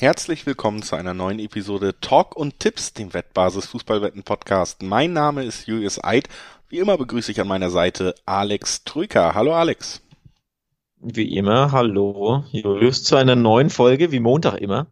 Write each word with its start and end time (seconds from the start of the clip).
Herzlich 0.00 0.46
willkommen 0.46 0.82
zu 0.82 0.94
einer 0.94 1.12
neuen 1.12 1.40
Episode 1.40 1.92
Talk 2.00 2.36
und 2.36 2.60
Tipps, 2.60 2.92
dem 2.92 3.14
Wettbasis 3.14 3.66
Fußballwetten 3.66 4.22
Podcast. 4.22 4.80
Mein 4.80 5.12
Name 5.12 5.42
ist 5.42 5.66
Julius 5.66 5.98
Eid. 6.04 6.28
Wie 6.68 6.78
immer 6.78 6.96
begrüße 6.96 7.32
ich 7.32 7.40
an 7.40 7.48
meiner 7.48 7.68
Seite 7.68 8.14
Alex 8.24 8.84
Trüker. 8.84 9.34
Hallo 9.34 9.56
Alex. 9.56 10.00
Wie 11.00 11.36
immer, 11.36 11.72
hallo 11.72 12.44
Julius 12.52 13.02
zu 13.02 13.16
einer 13.16 13.34
neuen 13.34 13.70
Folge, 13.70 14.12
wie 14.12 14.20
Montag 14.20 14.58
immer. 14.58 14.86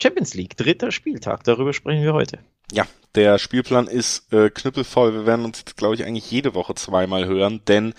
Champions 0.00 0.34
League, 0.34 0.56
dritter 0.56 0.92
Spieltag, 0.92 1.42
darüber 1.42 1.72
sprechen 1.72 2.04
wir 2.04 2.14
heute. 2.14 2.38
Ja, 2.70 2.86
der 3.16 3.40
Spielplan 3.40 3.88
ist 3.88 4.32
äh, 4.32 4.48
knüppelvoll. 4.48 5.12
Wir 5.12 5.26
werden 5.26 5.44
uns 5.44 5.58
jetzt, 5.58 5.76
glaube 5.76 5.96
ich, 5.96 6.04
eigentlich 6.04 6.30
jede 6.30 6.54
Woche 6.54 6.76
zweimal 6.76 7.26
hören, 7.26 7.62
denn 7.66 7.94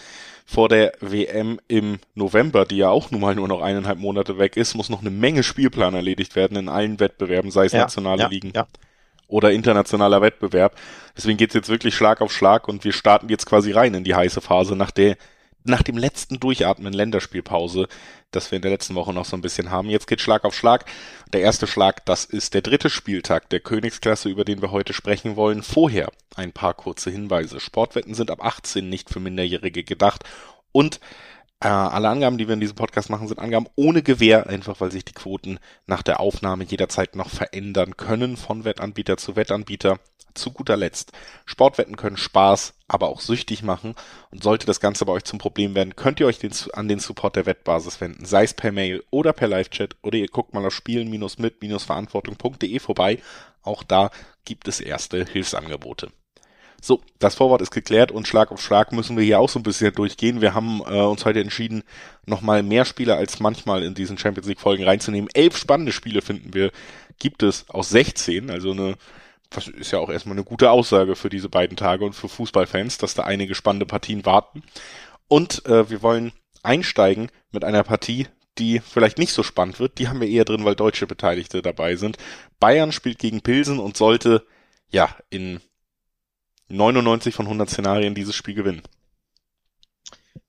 vor 0.54 0.70
der 0.70 0.94
WM 1.02 1.60
im 1.68 1.98
November, 2.14 2.66
die 2.66 2.78
ja 2.78 2.90
auch 2.90 3.10
nun 3.10 3.22
mal 3.22 3.34
nur 3.34 3.48
noch 3.48 3.62
eineinhalb 3.62 3.98
Monate 3.98 4.38
weg 4.38 4.56
ist, 4.56 4.76
muss 4.76 4.90
noch 4.90 5.02
eine 5.02 5.10
Menge 5.10 5.42
Spielplan 5.42 5.96
erledigt 5.96 6.36
werden 6.36 6.58
in 6.58 6.70
allen 6.70 7.00
Wettbewerben, 7.00 7.50
sei 7.50 7.66
es 7.66 7.72
ja, 7.72 7.82
nationale 7.82 8.22
ja, 8.22 8.28
Ligen 8.28 8.54
ja. 8.56 8.68
oder 9.28 9.52
internationaler 9.52 10.22
Wettbewerb. 10.22 10.76
Deswegen 11.18 11.38
geht's 11.38 11.56
jetzt 11.56 11.70
wirklich 11.70 11.96
Schlag 11.96 12.22
auf 12.22 12.32
Schlag 12.32 12.68
und 12.68 12.84
wir 12.84 12.94
starten 12.94 13.30
jetzt 13.30 13.48
quasi 13.48 13.72
rein 13.72 13.96
in 13.96 14.04
die 14.04 14.14
heiße 14.14 14.42
Phase, 14.42 14.76
nach 14.76 14.92
der 14.92 15.18
nach 15.66 15.82
dem 15.82 15.98
letzten 15.98 16.40
Durchatmen 16.40 16.94
Länderspielpause, 16.94 17.88
das 18.36 18.52
wir 18.52 18.58
in 18.58 18.62
der 18.62 18.72
letzten 18.72 18.96
Woche 18.96 19.14
noch 19.14 19.26
so 19.26 19.36
ein 19.38 19.42
bisschen 19.42 19.72
haben. 19.72 19.90
Jetzt 19.90 20.08
geht 20.08 20.22
Schlag 20.22 20.44
auf 20.44 20.56
Schlag. 20.56 20.86
Der 21.32 21.42
erste 21.42 21.68
Schlag, 21.68 22.06
das 22.06 22.26
ist 22.26 22.54
der 22.54 22.62
dritte 22.62 22.90
Spieltag 22.90 23.50
der 23.50 23.60
Königsklasse, 23.60 24.30
über 24.30 24.46
den 24.46 24.62
wir 24.62 24.72
heute 24.72 24.94
sprechen 24.94 25.36
wollen. 25.36 25.64
Vorher 25.64 26.12
ein 26.36 26.52
paar 26.52 26.74
kurze 26.74 27.10
Hinweise. 27.10 27.60
Sportwetten 27.60 28.14
sind 28.14 28.32
ab 28.32 28.44
18 28.44 28.88
nicht 28.88 29.10
für 29.10 29.20
Minderjährige 29.20 29.84
gedacht 29.84 30.24
und 30.72 31.00
äh, 31.64 31.68
alle 31.68 32.10
Angaben, 32.10 32.38
die 32.38 32.48
wir 32.48 32.56
in 32.56 32.60
diesem 32.60 32.76
Podcast 32.76 33.10
machen, 33.10 33.30
sind 33.30 33.40
Angaben 33.40 33.68
ohne 33.76 34.04
Gewähr, 34.04 34.48
einfach 34.48 34.82
weil 34.82 34.92
sich 34.92 35.06
die 35.06 35.14
Quoten 35.14 35.60
nach 35.88 36.04
der 36.04 36.20
Aufnahme 36.20 36.66
jederzeit 36.66 37.16
noch 37.16 37.30
verändern 37.30 37.96
können 37.96 38.36
von 38.36 38.66
Wettanbieter 38.66 39.16
zu 39.16 39.38
Wettanbieter. 39.38 40.00
Zu 40.34 40.52
guter 40.52 40.78
Letzt, 40.78 41.12
Sportwetten 41.46 41.96
können 41.96 42.18
Spaß, 42.18 42.74
aber 42.88 43.10
auch 43.10 43.22
süchtig 43.22 43.64
machen 43.64 43.96
und 44.32 44.44
sollte 44.44 44.66
das 44.66 44.80
Ganze 44.80 45.06
bei 45.06 45.14
euch 45.14 45.24
zum 45.24 45.40
Problem 45.40 45.76
werden, 45.76 45.96
könnt 45.96 46.20
ihr 46.20 46.28
euch 46.28 46.40
den, 46.40 46.52
an 46.74 46.88
den 46.88 47.00
Support 47.00 47.36
der 47.36 47.46
Wettbasis 47.46 48.02
wenden, 48.02 48.26
sei 48.26 48.44
es 48.44 48.54
per 48.54 48.72
Mail 48.72 49.04
oder 49.12 49.34
per 49.34 49.48
Live-Chat 49.48 49.96
oder 50.02 50.18
ihr 50.18 50.28
guckt 50.28 50.54
mal 50.54 50.66
auf 50.66 50.74
spielen-mit-verantwortung.de 50.74 52.80
vorbei. 52.80 53.22
Auch 53.62 53.84
da 53.84 54.10
gibt 54.46 54.68
es 54.68 54.80
erste 54.80 55.26
Hilfsangebote. 55.26 56.12
So, 56.86 57.00
das 57.18 57.36
Vorwort 57.36 57.62
ist 57.62 57.72
geklärt 57.72 58.12
und 58.12 58.28
Schlag 58.28 58.52
auf 58.52 58.62
Schlag 58.62 58.92
müssen 58.92 59.16
wir 59.16 59.24
hier 59.24 59.40
auch 59.40 59.48
so 59.48 59.58
ein 59.58 59.64
bisschen 59.64 59.94
durchgehen. 59.94 60.42
Wir 60.42 60.54
haben 60.54 60.82
äh, 60.82 61.00
uns 61.00 61.24
heute 61.24 61.40
entschieden, 61.40 61.84
nochmal 62.26 62.62
mehr 62.62 62.84
Spiele 62.84 63.16
als 63.16 63.40
manchmal 63.40 63.84
in 63.84 63.94
diesen 63.94 64.18
Champions 64.18 64.50
League 64.50 64.60
Folgen 64.60 64.84
reinzunehmen. 64.84 65.30
Elf 65.34 65.56
spannende 65.56 65.94
Spiele 65.94 66.22
finden 66.22 66.54
wir, 66.54 66.74
gibt 67.20 67.42
es 67.42 67.70
aus 67.70 67.88
16, 67.88 68.50
also 68.50 68.72
eine 68.72 68.98
das 69.54 69.68
ist 69.68 69.92
ja 69.92 70.00
auch 70.00 70.10
erstmal 70.10 70.36
eine 70.36 70.44
gute 70.44 70.72
Aussage 70.72 71.16
für 71.16 71.30
diese 71.30 71.50
beiden 71.50 71.78
Tage 71.78 72.06
und 72.06 72.14
für 72.14 72.30
Fußballfans, 72.30 72.98
dass 72.98 73.14
da 73.14 73.24
einige 73.24 73.56
spannende 73.56 73.86
Partien 73.86 74.26
warten. 74.26 74.64
Und 75.28 75.66
äh, 75.66 75.90
wir 75.90 76.02
wollen 76.02 76.34
einsteigen 76.64 77.30
mit 77.52 77.64
einer 77.64 77.84
Partie, 77.84 78.28
die 78.58 78.80
vielleicht 78.80 79.18
nicht 79.18 79.34
so 79.34 79.44
spannend 79.44 79.80
wird. 79.80 79.98
Die 79.98 80.08
haben 80.08 80.22
wir 80.22 80.28
eher 80.28 80.46
drin, 80.46 80.66
weil 80.66 80.76
deutsche 80.76 81.08
Beteiligte 81.08 81.62
dabei 81.62 81.96
sind. 81.96 82.18
Bayern 82.60 82.92
spielt 82.92 83.20
gegen 83.20 83.42
Pilsen 83.42 83.80
und 83.80 83.98
sollte 83.98 84.46
ja 84.90 85.16
in 85.30 85.60
99 86.70 87.34
von 87.34 87.46
100 87.46 87.70
Szenarien 87.70 88.16
dieses 88.16 88.36
Spiel 88.36 88.54
gewinnen. 88.54 88.82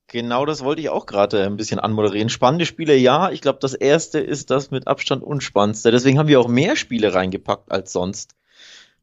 Genau 0.08 0.46
das 0.46 0.62
wollte 0.62 0.80
ich 0.80 0.90
auch 0.90 1.06
gerade 1.06 1.44
ein 1.44 1.56
bisschen 1.56 1.80
anmoderieren. 1.80 2.28
Spannende 2.28 2.66
Spiele, 2.66 2.94
ja. 2.94 3.30
Ich 3.30 3.40
glaube, 3.40 3.58
das 3.60 3.74
erste 3.74 4.20
ist 4.20 4.50
das 4.50 4.70
mit 4.70 4.86
Abstand 4.86 5.24
unspannendste. 5.24 5.90
Deswegen 5.90 6.18
haben 6.18 6.28
wir 6.28 6.38
auch 6.40 6.46
mehr 6.46 6.76
Spiele 6.76 7.14
reingepackt 7.14 7.72
als 7.72 7.92
sonst 7.92 8.36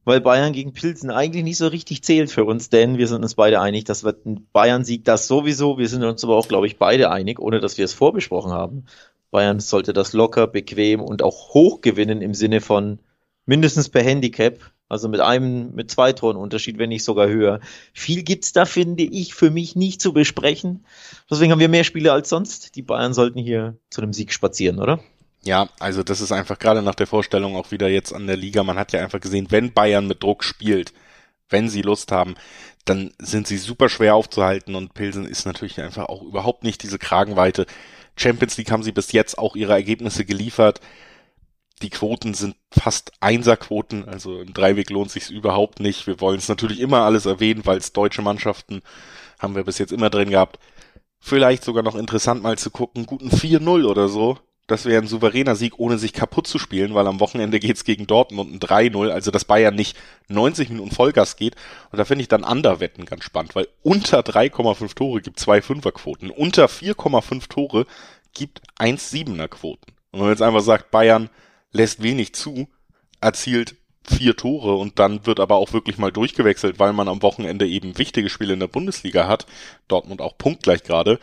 weil 0.04 0.22
Bayern 0.22 0.54
gegen 0.54 0.74
Pilsen 0.74 1.12
eigentlich 1.12 1.44
nicht 1.44 1.58
so 1.58 1.68
richtig 1.68 2.04
zählt 2.04 2.32
für 2.32 2.46
uns, 2.46 2.70
denn 2.70 2.98
wir 2.98 3.08
sind 3.08 3.24
uns 3.24 3.36
beide 3.36 3.62
einig, 3.62 3.86
das 3.86 4.04
wird 4.04 4.26
ein 4.26 4.48
Bayern-Sieg, 4.52 5.06
das 5.06 5.28
sowieso. 5.28 5.78
Wir 5.78 5.88
sind 5.88 6.04
uns 6.04 6.24
aber 6.24 6.36
auch, 6.36 6.48
glaube 6.48 6.68
ich, 6.68 6.78
beide 6.78 7.12
einig, 7.12 7.40
ohne 7.40 7.60
dass 7.60 7.78
wir 7.78 7.86
es 7.86 7.94
vorbesprochen 7.94 8.52
haben. 8.52 8.86
Bayern 9.30 9.60
sollte 9.60 9.94
das 9.94 10.14
locker, 10.14 10.48
bequem 10.48 11.02
und 11.02 11.24
auch 11.24 11.54
hoch 11.54 11.82
gewinnen 11.82 12.22
im 12.22 12.34
Sinne 12.34 12.62
von 12.62 13.00
mindestens 13.46 13.90
per 13.90 14.04
Handicap, 14.04 14.60
also 14.90 15.08
mit 15.08 15.22
einem, 15.22 15.74
mit 15.74 15.90
zwei 15.90 16.12
Toren 16.12 16.36
Unterschied, 16.36 16.78
wenn 16.78 16.90
nicht 16.90 17.06
sogar 17.06 17.30
höher. 17.30 17.62
Viel 17.94 18.24
gibt's 18.24 18.52
da, 18.52 18.66
finde 18.66 19.04
ich, 19.04 19.34
für 19.34 19.50
mich 19.50 19.76
nicht 19.76 20.02
zu 20.02 20.12
besprechen. 20.12 20.86
Deswegen 21.30 21.52
haben 21.52 21.60
wir 21.60 21.70
mehr 21.70 21.86
Spiele 21.86 22.12
als 22.12 22.28
sonst. 22.28 22.76
Die 22.76 22.82
Bayern 22.82 23.14
sollten 23.14 23.40
hier 23.40 23.78
zu 23.90 24.02
einem 24.02 24.12
Sieg 24.14 24.34
spazieren, 24.34 24.80
oder? 24.80 25.00
Ja, 25.44 25.70
also 25.80 26.04
das 26.04 26.22
ist 26.22 26.32
einfach 26.32 26.60
gerade 26.60 26.84
nach 26.84 26.96
der 26.96 27.08
Vorstellung 27.08 27.56
auch 27.56 27.72
wieder 27.72 27.90
jetzt 27.90 28.14
an 28.14 28.28
der 28.28 28.38
Liga. 28.38 28.64
Man 28.64 28.78
hat 28.78 28.94
ja 28.94 29.02
einfach 29.02 29.20
gesehen, 29.20 29.48
wenn 29.50 29.74
Bayern 29.74 30.08
mit 30.08 30.22
Druck 30.22 30.44
spielt, 30.44 30.94
wenn 31.50 31.68
sie 31.68 31.82
Lust 31.82 32.12
haben, 32.12 32.36
dann 32.86 33.12
sind 33.20 33.48
sie 33.48 33.58
super 33.58 33.90
schwer 33.90 34.16
aufzuhalten 34.16 34.76
und 34.76 34.94
Pilsen 34.94 35.26
ist 35.26 35.46
natürlich 35.46 35.82
einfach 35.82 36.06
auch 36.10 36.22
überhaupt 36.22 36.64
nicht 36.64 36.84
diese 36.84 37.00
Kragenweite. 37.00 37.66
Champions 38.16 38.58
League 38.58 38.72
haben 38.72 38.84
sie 38.84 38.92
bis 38.92 39.12
jetzt 39.12 39.38
auch 39.38 39.56
ihre 39.56 39.74
Ergebnisse 39.74 40.26
geliefert. 40.26 40.80
Die 41.82 41.90
Quoten 41.90 42.36
sind 42.36 42.56
fast 42.72 43.12
Einserquoten, 43.22 44.08
also 44.08 44.40
im 44.42 44.54
Dreiweg 44.54 44.92
lohnt 44.92 45.10
sich's 45.12 45.32
überhaupt 45.32 45.80
nicht. 45.80 46.06
Wir 46.06 46.22
wollen 46.22 46.38
es 46.38 46.48
natürlich 46.50 46.80
immer 46.80 47.02
alles 47.02 47.26
erwähnen, 47.26 47.66
weil 47.66 47.78
es 47.78 47.94
deutsche 47.94 48.22
Mannschaften 48.22 48.82
haben 49.40 49.56
wir 49.56 49.64
bis 49.64 49.80
jetzt 49.80 49.92
immer 49.92 50.12
drin 50.12 50.30
gehabt. 50.30 50.60
Vielleicht 51.20 51.64
sogar 51.64 51.84
noch 51.84 51.96
interessant 51.96 52.44
mal 52.44 52.58
zu 52.58 52.70
gucken, 52.70 53.08
guten 53.08 53.30
4-0 53.30 53.86
oder 53.86 54.08
so 54.08 54.38
das 54.68 54.86
wäre 54.86 55.02
ein 55.02 55.08
souveräner 55.08 55.56
Sieg, 55.56 55.74
ohne 55.80 55.98
sich 55.98 56.14
kaputt 56.14 56.48
zu 56.48 56.58
spielen, 56.58 56.94
weil 56.94 57.08
am 57.08 57.20
Wochenende 57.20 57.60
geht's 57.60 57.84
gegen 57.84 58.08
Dortmund 58.08 58.54
ein 58.54 58.60
3-0, 58.60 59.10
also 59.10 59.32
dass 59.32 59.46
Bayern 59.46 59.76
nicht 59.76 59.98
90 60.30 60.70
Minuten 60.70 60.92
Vollgas 60.92 61.36
geht. 61.36 61.56
Und 61.92 61.98
da 61.98 62.06
finde 62.06 62.22
ich 62.22 62.28
dann 62.28 62.44
Underwetten 62.44 63.06
ganz 63.06 63.24
spannend, 63.24 63.56
weil 63.56 63.68
unter 63.84 64.22
3,5 64.22 64.96
Tore 64.96 65.22
gibt 65.22 65.40
zwei 65.40 65.62
Fünferquoten, 65.62 66.30
unter 66.30 66.66
4,5 66.66 67.50
Tore 67.50 67.86
gibt 68.34 68.62
1,7er 68.80 69.48
Quoten. 69.48 69.92
Und 70.12 70.20
wenn 70.20 70.22
man 70.22 70.30
jetzt 70.30 70.42
einfach 70.42 70.62
sagt, 70.62 70.92
Bayern 70.92 71.30
lässt 71.72 72.02
wenig 72.02 72.34
zu, 72.34 72.68
erzielt 73.20 73.76
vier 74.04 74.36
Tore 74.36 74.76
und 74.76 75.00
dann 75.00 75.26
wird 75.26 75.40
aber 75.40 75.56
auch 75.56 75.74
wirklich 75.74 75.98
mal 75.98 76.12
durchgewechselt, 76.12 76.80
weil 76.80 76.94
man 76.94 77.08
am 77.08 77.22
Wochenende 77.22 77.68
eben 77.68 77.98
wichtige 77.98 78.30
Spiele 78.30 78.54
in 78.54 78.60
der 78.60 78.68
Bundesliga 78.68 79.28
hat. 79.28 79.46
Dortmund 79.88 80.22
auch 80.22 80.38
punktgleich 80.38 80.84
gerade 80.84 81.20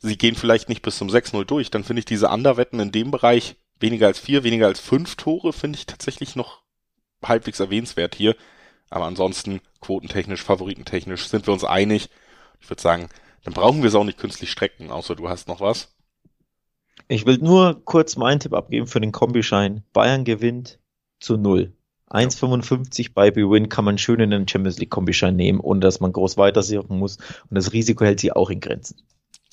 sie 0.00 0.18
gehen 0.18 0.34
vielleicht 0.34 0.68
nicht 0.68 0.82
bis 0.82 0.98
zum 0.98 1.08
6-0 1.08 1.44
durch, 1.44 1.70
dann 1.70 1.84
finde 1.84 2.00
ich 2.00 2.06
diese 2.06 2.28
Underwetten 2.28 2.80
in 2.80 2.92
dem 2.92 3.10
Bereich 3.10 3.56
weniger 3.78 4.06
als 4.06 4.18
vier, 4.18 4.44
weniger 4.44 4.66
als 4.66 4.80
fünf 4.80 5.16
Tore, 5.16 5.52
finde 5.52 5.78
ich 5.78 5.86
tatsächlich 5.86 6.36
noch 6.36 6.62
halbwegs 7.24 7.60
erwähnenswert 7.60 8.14
hier. 8.14 8.36
Aber 8.90 9.04
ansonsten, 9.04 9.60
quotentechnisch, 9.80 10.42
favoritentechnisch 10.42 11.28
sind 11.28 11.46
wir 11.46 11.52
uns 11.52 11.64
einig. 11.64 12.10
Ich 12.60 12.68
würde 12.68 12.82
sagen, 12.82 13.08
dann 13.44 13.54
brauchen 13.54 13.82
wir 13.82 13.88
es 13.88 13.94
auch 13.94 14.04
nicht 14.04 14.18
künstlich 14.18 14.50
strecken, 14.50 14.90
außer 14.90 15.14
du 15.14 15.28
hast 15.28 15.48
noch 15.48 15.60
was. 15.60 15.94
Ich 17.08 17.26
will 17.26 17.38
nur 17.38 17.82
kurz 17.84 18.16
meinen 18.16 18.40
Tipp 18.40 18.52
abgeben 18.52 18.86
für 18.86 19.00
den 19.00 19.12
Kombischein. 19.12 19.84
Bayern 19.92 20.24
gewinnt 20.24 20.78
zu 21.18 21.36
null. 21.36 21.72
1,55 22.10 23.12
bei 23.14 23.30
Bewin 23.30 23.68
kann 23.68 23.84
man 23.84 23.96
schön 23.96 24.20
in 24.20 24.30
den 24.30 24.48
Champions 24.48 24.78
League 24.78 24.90
Kombischein 24.90 25.36
nehmen, 25.36 25.60
ohne 25.60 25.80
dass 25.80 26.00
man 26.00 26.12
groß 26.12 26.36
weitersuchen 26.36 26.98
muss. 26.98 27.16
Und 27.16 27.54
das 27.54 27.72
Risiko 27.72 28.04
hält 28.04 28.20
sich 28.20 28.34
auch 28.34 28.50
in 28.50 28.60
Grenzen. 28.60 29.00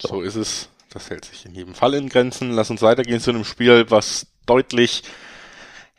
So. 0.02 0.08
so 0.08 0.22
ist 0.22 0.36
es. 0.36 0.70
Das 0.90 1.10
hält 1.10 1.26
sich 1.26 1.46
in 1.46 1.54
jedem 1.54 1.76
Fall 1.76 1.94
in 1.94 2.10
Grenzen. 2.10 2.52
Lass 2.52 2.70
uns 2.70 2.82
weitergehen 2.82 3.20
zu 3.20 3.32
einem 3.32 3.44
Spiel, 3.44 3.86
was 3.90 4.28
deutlich 4.46 5.04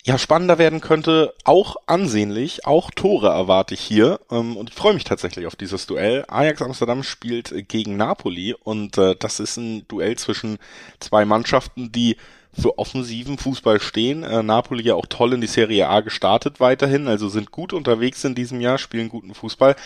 ja, 0.08 0.16
spannender 0.16 0.56
werden 0.56 0.80
könnte, 0.80 1.34
auch 1.44 1.76
ansehnlich, 1.86 2.64
auch 2.64 2.90
Tore 2.90 3.28
erwarte 3.28 3.74
ich 3.74 3.80
hier 3.80 4.20
ähm, 4.30 4.56
und 4.56 4.70
ich 4.70 4.74
freue 4.74 4.94
mich 4.94 5.04
tatsächlich 5.04 5.46
auf 5.46 5.54
dieses 5.54 5.86
Duell. 5.86 6.24
Ajax 6.28 6.62
Amsterdam 6.62 7.02
spielt 7.02 7.68
gegen 7.68 7.98
Napoli 7.98 8.54
und 8.54 8.96
äh, 8.96 9.16
das 9.18 9.38
ist 9.38 9.58
ein 9.58 9.86
Duell 9.86 10.16
zwischen 10.16 10.58
zwei 10.98 11.26
Mannschaften, 11.26 11.92
die 11.92 12.16
für 12.52 12.78
offensiven 12.78 13.38
Fußball 13.38 13.80
stehen. 13.80 14.22
Äh, 14.22 14.42
Napoli 14.42 14.82
ja 14.82 14.94
auch 14.94 15.06
toll 15.06 15.32
in 15.34 15.40
die 15.40 15.46
Serie 15.46 15.88
A 15.88 16.00
gestartet 16.00 16.60
weiterhin, 16.60 17.08
also 17.08 17.28
sind 17.28 17.50
gut 17.50 17.72
unterwegs 17.72 18.24
in 18.24 18.34
diesem 18.34 18.60
Jahr, 18.60 18.78
spielen 18.78 19.08
guten 19.08 19.34
Fußball. 19.34 19.76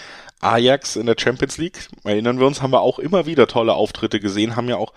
Ajax 0.41 0.97
in 0.97 1.07
der 1.07 1.17
Champions 1.19 1.59
League, 1.59 1.89
erinnern 2.05 2.39
wir 2.39 2.47
uns, 2.47 2.63
haben 2.63 2.73
wir 2.73 2.81
auch 2.81 2.99
immer 2.99 3.27
wieder 3.27 3.47
tolle 3.47 3.75
Auftritte 3.75 4.21
gesehen, 4.21 4.57
haben 4.57 4.69
ja 4.69 4.77
auch 4.77 4.93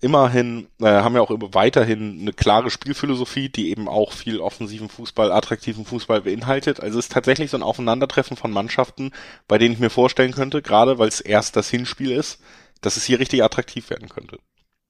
immerhin, 0.00 0.68
äh, 0.80 0.86
haben 0.86 1.14
ja 1.14 1.22
auch 1.22 1.30
weiterhin 1.30 2.20
eine 2.20 2.32
klare 2.32 2.70
Spielphilosophie, 2.70 3.48
die 3.48 3.70
eben 3.70 3.88
auch 3.88 4.12
viel 4.12 4.38
offensiven 4.38 4.90
Fußball, 4.90 5.32
attraktiven 5.32 5.86
Fußball 5.86 6.22
beinhaltet. 6.22 6.80
Also 6.80 6.98
es 6.98 7.06
ist 7.06 7.12
tatsächlich 7.12 7.50
so 7.50 7.56
ein 7.56 7.62
Aufeinandertreffen 7.62 8.36
von 8.36 8.50
Mannschaften, 8.50 9.12
bei 9.48 9.56
denen 9.56 9.72
ich 9.72 9.80
mir 9.80 9.90
vorstellen 9.90 10.32
könnte, 10.32 10.60
gerade 10.60 10.98
weil 10.98 11.08
es 11.08 11.20
erst 11.20 11.56
das 11.56 11.70
Hinspiel 11.70 12.10
ist, 12.10 12.40
dass 12.82 12.98
es 12.98 13.04
hier 13.04 13.18
richtig 13.18 13.42
attraktiv 13.42 13.88
werden 13.88 14.10
könnte. 14.10 14.38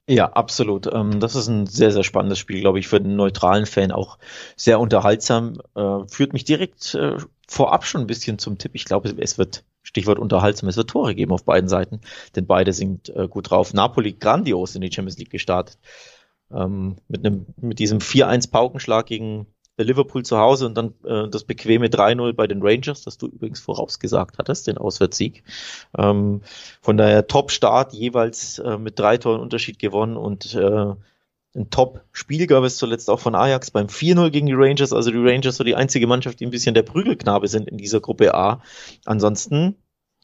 Ja, 0.07 0.27
absolut. 0.33 0.87
Ähm, 0.93 1.19
das 1.19 1.35
ist 1.35 1.49
ein 1.49 1.67
sehr, 1.67 1.91
sehr 1.91 2.05
spannendes 2.05 2.39
Spiel, 2.39 2.61
glaube 2.61 2.79
ich, 2.79 2.89
für 2.89 3.01
den 3.01 3.17
neutralen 3.17 3.65
Fan 3.65 3.91
auch 3.91 4.19
sehr 4.55 4.79
unterhaltsam. 4.79 5.59
Äh, 5.75 6.07
führt 6.09 6.35
mich 6.35 6.45
direkt 6.45 6.95
äh, 6.95 7.17
vorab 7.49 7.87
schon 7.87 8.03
ein 8.03 8.07
bisschen 8.07 8.39
zum 8.39 8.59
Tipp. 8.59 8.73
Ich 8.75 8.85
glaube, 8.85 9.09
es 9.19 9.39
wird, 9.39 9.65
Stichwort 9.83 10.19
unterhaltsam, 10.19 10.69
es 10.69 10.77
wird 10.77 10.91
Tore 10.91 11.15
geben 11.15 11.33
auf 11.33 11.45
beiden 11.45 11.69
Seiten, 11.71 12.01
denn 12.37 12.47
beide 12.47 12.73
sind 12.75 13.09
äh, 13.17 13.29
gut 13.29 13.49
drauf. 13.51 13.73
Napoli 13.73 14.13
grandios 14.13 14.75
in 14.75 14.83
die 14.83 14.93
Champions 14.93 15.17
League 15.19 15.31
gestartet. 15.31 15.79
ähm, 16.53 16.97
mit 17.09 17.27
einem, 17.27 17.47
mit 17.61 17.79
diesem 17.79 18.01
4-1 18.01 18.51
Paukenschlag 18.51 19.07
gegen 19.07 19.47
Liverpool 19.77 20.25
zu 20.25 20.39
Hause 20.39 20.67
und 20.67 20.77
dann 20.77 20.95
äh, 21.05 21.29
das 21.29 21.45
bequeme 21.45 21.89
3-0 21.89 22.33
bei 22.35 22.47
den 22.47 22.63
Rangers, 22.63 23.03
das 23.03 23.19
du 23.19 23.27
übrigens 23.27 23.61
vorausgesagt 23.61 24.39
hattest, 24.39 24.67
den 24.67 24.79
Auswärtssieg. 24.79 25.43
Ähm, 25.99 26.43
von 26.81 26.97
daher 26.97 27.27
Top-Start, 27.27 27.93
jeweils 27.93 28.61
äh, 28.61 28.79
mit 28.79 28.99
drei 28.99 29.17
Toren 29.17 29.41
Unterschied 29.41 29.79
gewonnen 29.79 30.17
und 30.17 30.55
äh, 30.55 30.95
ein 31.57 31.71
Top-Spiel 31.71 32.47
gab 32.47 32.65
es 32.65 32.77
zuletzt 32.77 33.09
auch 33.09 33.21
von 33.21 33.35
Ajax 33.35 33.71
beim 33.71 33.87
4-0 33.87 34.31
gegen 34.31 34.47
die 34.47 34.55
Rangers. 34.55 34.93
Also 34.93 35.11
die 35.13 35.19
Rangers 35.19 35.57
so 35.57 35.65
die 35.65 35.77
einzige 35.77 36.07
Mannschaft, 36.07 36.41
die 36.41 36.47
ein 36.47 36.51
bisschen 36.51 36.75
der 36.75 36.83
Prügelknabe 36.83 37.47
sind 37.47 37.69
in 37.69 37.79
dieser 37.79 38.01
Gruppe 38.01 38.35
A. 38.35 38.61
Ansonsten 39.05 39.77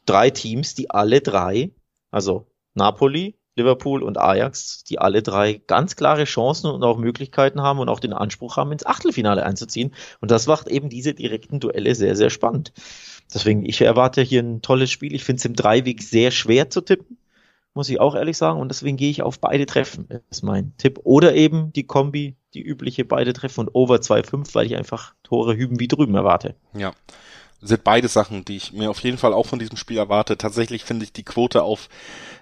drei 0.05 0.29
Teams, 0.29 0.75
die 0.75 0.89
alle 0.89 1.21
drei, 1.21 1.71
also 2.11 2.47
Napoli, 2.73 3.35
Liverpool 3.55 4.03
und 4.03 4.17
Ajax, 4.17 4.83
die 4.83 4.99
alle 4.99 5.21
drei 5.21 5.61
ganz 5.67 5.95
klare 5.95 6.23
Chancen 6.23 6.71
und 6.71 6.83
auch 6.83 6.97
Möglichkeiten 6.97 7.61
haben 7.61 7.79
und 7.79 7.89
auch 7.89 7.99
den 7.99 8.13
Anspruch 8.13 8.57
haben, 8.57 8.71
ins 8.71 8.85
Achtelfinale 8.85 9.45
einzuziehen. 9.45 9.93
Und 10.21 10.31
das 10.31 10.47
macht 10.47 10.67
eben 10.67 10.89
diese 10.89 11.13
direkten 11.13 11.59
Duelle 11.59 11.95
sehr, 11.95 12.15
sehr 12.15 12.29
spannend. 12.29 12.71
Deswegen, 13.33 13.65
ich 13.65 13.81
erwarte 13.81 14.21
hier 14.21 14.41
ein 14.41 14.61
tolles 14.61 14.91
Spiel. 14.91 15.13
Ich 15.13 15.23
finde 15.23 15.39
es 15.39 15.45
im 15.45 15.55
Dreiweg 15.55 16.01
sehr 16.01 16.31
schwer 16.31 16.69
zu 16.69 16.81
tippen, 16.81 17.17
muss 17.73 17.89
ich 17.89 17.99
auch 17.99 18.15
ehrlich 18.15 18.37
sagen. 18.37 18.59
Und 18.59 18.69
deswegen 18.69 18.97
gehe 18.97 19.09
ich 19.09 19.21
auf 19.21 19.39
beide 19.39 19.65
Treffen, 19.65 20.07
ist 20.29 20.43
mein 20.43 20.73
Tipp. 20.77 20.99
Oder 21.03 21.35
eben 21.35 21.73
die 21.73 21.85
Kombi, 21.85 22.35
die 22.53 22.61
übliche 22.61 23.05
beide 23.05 23.33
Treffen 23.33 23.61
und 23.61 23.75
Over 23.75 23.97
2,5, 23.97 24.55
weil 24.55 24.65
ich 24.65 24.77
einfach 24.77 25.13
Tore 25.23 25.55
hüben 25.55 25.79
wie 25.79 25.87
drüben 25.87 26.15
erwarte. 26.15 26.55
Ja 26.73 26.93
sind 27.61 27.83
beide 27.83 28.07
Sachen, 28.07 28.45
die 28.45 28.57
ich 28.57 28.73
mir 28.73 28.89
auf 28.89 28.99
jeden 28.99 29.17
Fall 29.17 29.33
auch 29.33 29.45
von 29.45 29.59
diesem 29.59 29.77
Spiel 29.77 29.97
erwarte. 29.97 30.37
Tatsächlich 30.37 30.83
finde 30.83 31.05
ich 31.05 31.13
die 31.13 31.23
Quote 31.23 31.63
auf 31.63 31.89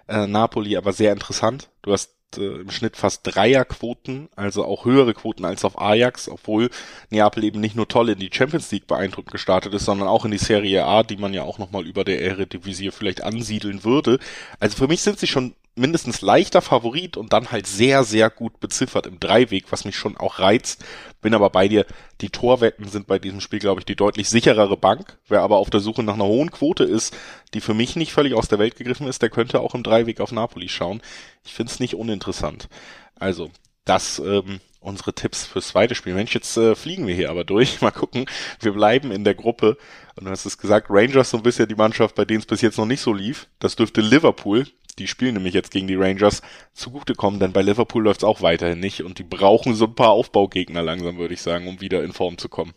äh, 0.08 0.28
Napoli 0.28 0.78
aber 0.78 0.94
sehr 0.94 1.14
interessant. 1.14 1.70
Du 1.82 1.92
hast 1.92 2.12
äh, 2.38 2.62
im 2.62 2.70
Schnitt 2.72 2.98
fast 2.98 3.22
Dreierquoten, 3.24 4.30
also 4.36 4.66
auch 4.66 4.86
höhere 4.86 5.14
Quoten 5.14 5.46
als 5.46 5.66
auf 5.66 5.80
Ajax, 5.80 6.30
obwohl 6.30 6.70
Neapel 7.10 7.44
eben 7.44 7.60
nicht 7.60 7.76
nur 7.76 7.88
toll 7.88 8.10
in 8.10 8.20
die 8.20 8.30
Champions 8.32 8.72
League 8.72 8.88
beeindruckend 8.88 9.32
gestartet 9.32 9.74
ist, 9.74 9.86
sondern 9.86 10.08
auch 10.08 10.26
in 10.26 10.32
die 10.32 10.38
Serie 10.38 10.86
A, 10.86 11.04
die 11.04 11.18
man 11.18 11.34
ja 11.34 11.44
auch 11.44 11.58
nochmal 11.58 11.86
über 11.86 12.04
der 12.04 12.22
Eredivisie 12.22 12.92
vielleicht 12.92 13.24
ansiedeln 13.24 13.84
würde. 13.84 14.20
Also 14.60 14.78
für 14.78 14.88
mich 14.88 15.02
sind 15.02 15.20
sie 15.20 15.28
schon 15.28 15.56
mindestens 15.80 16.22
leichter 16.22 16.62
Favorit 16.62 17.18
und 17.18 17.34
dann 17.34 17.52
halt 17.52 17.66
sehr, 17.68 18.04
sehr 18.04 18.30
gut 18.30 18.60
beziffert 18.60 19.08
im 19.08 19.20
Dreiweg, 19.20 19.72
was 19.72 19.86
mich 19.86 19.96
schon 19.96 20.18
auch 20.18 20.40
reizt. 20.40 20.84
Bin 21.22 21.34
aber 21.34 21.50
bei 21.50 21.68
dir, 21.68 21.86
die 22.22 22.30
Torwetten 22.30 22.88
sind 22.88 23.08
bei 23.08 23.20
diesem 23.20 23.42
Spiel, 23.42 23.60
glaube 23.60 23.82
ich, 23.82 23.86
die 23.86 23.96
deutlich 23.96 24.30
sicherere 24.30 24.78
Bank. 24.78 25.18
Wer 25.28 25.42
aber 25.42 25.58
auf 25.58 25.70
der 25.70 25.80
Suche 25.80 26.04
nach 26.04 26.14
einer 26.14 26.26
hohen 26.26 26.52
Quote 26.52 26.84
ist, 26.84 27.16
die 27.54 27.62
für 27.62 27.74
mich 27.74 27.96
nicht 27.96 28.14
völlig 28.14 28.34
aus 28.34 28.48
der 28.48 28.60
Welt 28.60 28.76
gegriffen 28.76 29.08
ist, 29.08 29.22
der 29.22 29.30
könnte 29.30 29.62
auch 29.62 29.76
im 29.76 29.84
Dreiweg 29.84 30.22
auf 30.22 30.32
Napoli 30.32 30.70
schauen. 30.70 31.02
Ich 31.44 31.54
finde 31.54 31.72
es 31.72 31.80
nicht 31.80 31.96
uninteressant. 31.96 32.70
Also, 33.16 33.50
das 33.86 34.20
ähm, 34.20 34.60
unsere 34.82 35.14
Tipps 35.14 35.46
fürs 35.46 35.70
zweite 35.70 35.96
Spiel. 35.96 36.14
Mensch, 36.14 36.34
jetzt 36.34 36.56
äh, 36.58 36.76
fliegen 36.76 37.08
wir 37.08 37.16
hier 37.16 37.30
aber 37.30 37.44
durch. 37.44 37.82
Mal 37.82 37.92
gucken. 37.92 38.26
Wir 38.60 38.74
bleiben 38.74 39.12
in 39.12 39.24
der 39.24 39.36
Gruppe. 39.36 39.78
Und 40.16 40.26
du 40.26 40.32
hast 40.32 40.46
es 40.46 40.58
gesagt, 40.58 40.88
Rangers 40.90 41.30
so 41.30 41.38
ein 41.38 41.44
bisschen 41.44 41.68
die 41.68 41.76
Mannschaft, 41.76 42.16
bei 42.16 42.26
denen 42.26 42.40
es 42.40 42.46
bis 42.46 42.62
jetzt 42.62 42.78
noch 42.78 42.86
nicht 42.86 43.02
so 43.02 43.14
lief. 43.14 43.48
Das 43.60 43.76
dürfte 43.76 44.02
Liverpool, 44.02 44.68
die 45.00 45.08
spielen 45.08 45.34
nämlich 45.34 45.54
jetzt 45.54 45.72
gegen 45.72 45.88
die 45.88 45.96
Rangers, 45.96 46.42
zugutekommen, 46.74 47.40
denn 47.40 47.54
bei 47.54 47.62
Liverpool 47.62 48.04
läuft 48.04 48.22
es 48.22 48.24
auch 48.26 48.42
weiterhin 48.42 48.80
nicht 48.80 49.04
und 49.04 49.18
die 49.18 49.24
brauchen 49.24 49.74
so 49.74 49.86
ein 49.86 49.96
paar 49.96 50.12
Aufbaugegner 50.12 50.84
langsam, 50.84 51.18
würde 51.18 51.34
ich 51.34 51.42
sagen, 51.42 51.68
um 51.68 51.82
wieder 51.82 52.04
in 52.04 52.14
Form 52.14 52.38
zu 52.38 52.50
kommen. 52.50 52.74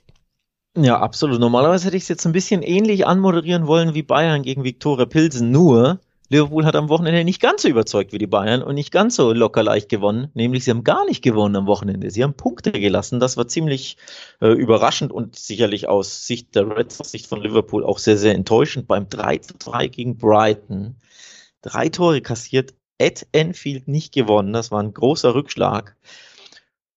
Ja, 0.74 1.00
absolut. 1.00 1.38
Normalerweise 1.38 1.86
hätte 1.86 1.98
ich 1.98 2.04
es 2.04 2.08
jetzt 2.08 2.24
ein 2.24 2.32
bisschen 2.32 2.62
ähnlich 2.62 3.06
anmoderieren 3.06 3.66
wollen 3.66 3.92
wie 3.92 4.02
Bayern 4.02 4.42
gegen 4.42 4.64
Viktoria 4.64 5.04
Pilsen, 5.04 5.50
nur 5.50 6.00
Liverpool 6.32 6.64
hat 6.64 6.76
am 6.76 6.88
Wochenende 6.88 7.24
nicht 7.24 7.42
ganz 7.42 7.60
so 7.60 7.68
überzeugt 7.68 8.14
wie 8.14 8.18
die 8.18 8.26
Bayern 8.26 8.62
und 8.62 8.74
nicht 8.74 8.90
ganz 8.90 9.16
so 9.16 9.34
locker 9.34 9.62
leicht 9.62 9.90
gewonnen. 9.90 10.30
Nämlich, 10.32 10.64
sie 10.64 10.70
haben 10.70 10.82
gar 10.82 11.04
nicht 11.04 11.22
gewonnen 11.22 11.56
am 11.56 11.66
Wochenende. 11.66 12.10
Sie 12.10 12.22
haben 12.22 12.32
Punkte 12.32 12.72
gelassen. 12.72 13.20
Das 13.20 13.36
war 13.36 13.48
ziemlich 13.48 13.98
äh, 14.40 14.48
überraschend 14.48 15.12
und 15.12 15.36
sicherlich 15.36 15.88
aus 15.88 16.26
Sicht 16.26 16.54
der 16.54 16.74
Reds, 16.74 17.00
aus 17.02 17.10
Sicht 17.10 17.26
von 17.26 17.42
Liverpool 17.42 17.84
auch 17.84 17.98
sehr, 17.98 18.16
sehr 18.16 18.34
enttäuschend. 18.34 18.88
Beim 18.88 19.10
3 19.10 19.38
zu 19.38 19.54
3 19.58 19.88
gegen 19.88 20.16
Brighton. 20.16 20.96
Drei 21.62 21.88
Tore 21.88 22.20
kassiert, 22.20 22.74
at 23.00 23.26
Enfield 23.32 23.88
nicht 23.88 24.12
gewonnen. 24.12 24.52
Das 24.52 24.70
war 24.70 24.82
ein 24.82 24.94
großer 24.94 25.34
Rückschlag. 25.34 25.96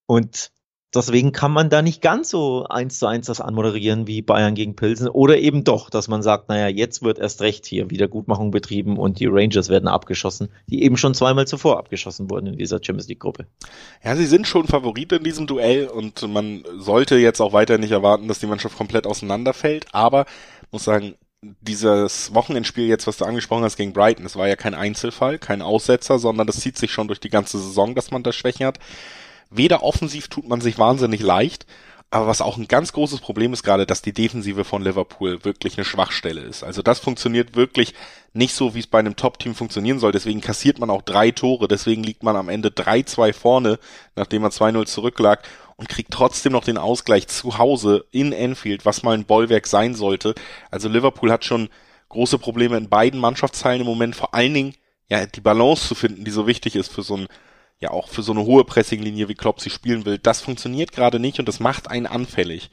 Und 0.08 0.52
Deswegen 0.96 1.34
kann 1.34 1.52
man 1.52 1.70
da 1.70 1.82
nicht 1.82 2.02
ganz 2.02 2.30
so 2.30 2.66
eins 2.70 3.00
zu 3.00 3.06
eins 3.06 3.28
das 3.28 3.42
anmoderieren 3.42 4.08
wie 4.08 4.22
Bayern 4.22 4.56
gegen 4.56 4.78
Pilsen 4.78 5.10
oder 5.10 5.38
eben 5.38 5.66
doch, 5.66 5.90
dass 5.90 6.08
man 6.08 6.24
sagt, 6.24 6.48
naja, 6.48 6.70
jetzt 6.70 7.04
wird 7.04 7.20
erst 7.20 7.42
recht 7.42 7.66
hier 7.66 7.90
Wiedergutmachung 7.90 8.50
betrieben 8.50 8.98
und 8.98 9.20
die 9.20 9.26
Rangers 9.26 9.68
werden 9.68 9.90
abgeschossen, 9.90 10.48
die 10.68 10.84
eben 10.84 10.96
schon 10.96 11.14
zweimal 11.14 11.48
zuvor 11.48 11.80
abgeschossen 11.80 12.30
wurden 12.30 12.48
in 12.48 12.58
dieser 12.58 12.78
Champions 12.82 13.10
League 13.10 13.20
Gruppe. 13.20 13.46
Ja, 14.06 14.16
sie 14.16 14.26
sind 14.26 14.48
schon 14.48 14.68
Favorit 14.68 15.12
in 15.12 15.24
diesem 15.26 15.48
Duell 15.48 15.88
und 15.88 16.26
man 16.32 16.64
sollte 16.78 17.18
jetzt 17.18 17.42
auch 17.42 17.52
weiter 17.52 17.78
nicht 17.78 17.92
erwarten, 17.92 18.30
dass 18.30 18.40
die 18.40 18.48
Mannschaft 18.48 18.78
komplett 18.78 19.06
auseinanderfällt, 19.06 19.88
aber 19.92 20.26
muss 20.72 20.86
sagen, 20.86 21.16
dieses 21.42 22.34
Wochenendspiel 22.34 22.88
jetzt, 22.88 23.08
was 23.08 23.18
du 23.18 23.26
angesprochen 23.26 23.64
hast 23.64 23.78
gegen 23.78 23.94
Brighton, 23.94 24.24
das 24.24 24.36
war 24.36 24.48
ja 24.48 24.56
kein 24.56 24.74
Einzelfall, 24.74 25.38
kein 25.38 25.62
Aussetzer, 25.62 26.18
sondern 26.20 26.48
das 26.48 26.60
zieht 26.60 26.78
sich 26.78 26.92
schon 26.92 27.08
durch 27.08 27.20
die 27.20 27.30
ganze 27.30 27.60
Saison, 27.60 27.96
dass 27.96 28.12
man 28.12 28.24
da 28.24 28.32
Schwächen 28.32 28.66
hat. 28.66 28.80
Weder 29.50 29.84
offensiv 29.84 30.28
tut 30.28 30.48
man 30.48 30.62
sich 30.62 30.80
wahnsinnig 30.80 31.22
leicht, 31.22 31.66
aber 32.12 32.28
was 32.28 32.42
auch 32.42 32.58
ein 32.58 32.68
ganz 32.68 32.94
großes 32.94 33.20
Problem 33.20 33.52
ist 33.54 33.64
gerade, 33.64 33.86
dass 33.86 34.02
die 34.02 34.14
Defensive 34.14 34.64
von 34.64 34.82
Liverpool 34.82 35.44
wirklich 35.44 35.78
eine 35.78 35.86
Schwachstelle 35.86 36.42
ist. 36.42 36.64
Also 36.64 36.82
das 36.82 37.00
funktioniert 37.00 37.56
wirklich 37.56 37.94
nicht 38.34 38.54
so, 38.54 38.74
wie 38.74 38.80
es 38.80 38.88
bei 38.88 39.00
einem 39.00 39.16
Top-Team 39.16 39.54
funktionieren 39.54 40.00
soll. 40.00 40.12
Deswegen 40.12 40.42
kassiert 40.42 40.80
man 40.80 40.90
auch 40.90 41.02
drei 41.02 41.32
Tore. 41.32 41.68
Deswegen 41.68 42.04
liegt 42.04 42.24
man 42.24 42.36
am 42.36 42.50
Ende 42.50 42.70
3-2 42.70 43.34
vorne, 43.34 43.80
nachdem 44.16 44.44
man 44.44 44.52
2-0 44.52 44.86
zurücklag 44.86 45.44
und 45.78 45.90
kriegt 45.90 46.12
trotzdem 46.12 46.54
noch 46.54 46.64
den 46.64 46.78
Ausgleich 46.78 47.28
zu 47.28 47.58
Hause 47.58 48.06
in 48.12 48.32
Enfield, 48.32 48.86
was 48.86 49.04
mal 49.04 49.14
ein 49.14 49.26
Bollwerk 49.26 49.68
sein 49.68 49.94
sollte. 49.94 50.36
Also 50.72 50.88
Liverpool 50.88 51.32
hat 51.32 51.46
schon 51.46 51.70
große 52.10 52.40
Probleme 52.40 52.78
in 52.78 52.90
beiden 52.90 53.20
Mannschaftsteilen 53.20 53.82
im 53.82 53.88
Moment. 53.88 54.16
Vor 54.16 54.34
allen 54.34 54.54
Dingen 54.54 54.76
ja 55.10 55.26
die 55.26 55.42
Balance 55.42 55.88
zu 55.88 55.96
finden, 55.96 56.24
die 56.24 56.32
so 56.32 56.48
wichtig 56.48 56.76
ist 56.76 56.92
für 56.92 57.04
so 57.04 57.18
ein 57.18 57.28
ja 57.80 57.92
auch 57.92 58.08
für 58.08 58.24
so 58.24 58.32
eine 58.32 58.46
hohe 58.46 58.64
Pressinglinie 58.64 59.28
wie 59.28 59.36
Klopp 59.36 59.60
sie 59.60 59.70
spielen 59.70 60.06
will, 60.06 60.18
das 60.18 60.42
funktioniert 60.42 60.92
gerade 60.92 61.20
nicht 61.20 61.40
und 61.40 61.48
das 61.48 61.60
macht 61.60 61.90
einen 61.90 62.08
anfällig. 62.08 62.70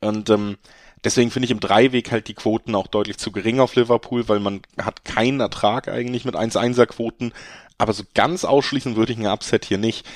Und 0.00 0.30
ähm, 0.30 0.58
deswegen 1.04 1.30
finde 1.30 1.44
ich 1.44 1.52
im 1.52 1.60
Dreiweg 1.60 2.10
halt 2.10 2.28
die 2.28 2.34
Quoten 2.34 2.74
auch 2.74 2.88
deutlich 2.88 3.18
zu 3.18 3.30
gering 3.30 3.60
auf 3.60 3.76
Liverpool, 3.76 4.28
weil 4.28 4.40
man 4.40 4.62
hat 4.80 5.04
keinen 5.04 5.40
Ertrag 5.40 5.88
eigentlich 5.88 6.24
mit 6.24 6.34
1-1er 6.34 6.86
Quoten, 6.86 7.32
aber 7.78 7.92
so 7.92 8.02
ganz 8.14 8.44
ausschließen 8.44 8.96
würde 8.96 9.12
ich 9.12 9.18
einen 9.18 9.28
Upset 9.28 9.64
hier 9.64 9.78
nicht. 9.78 10.06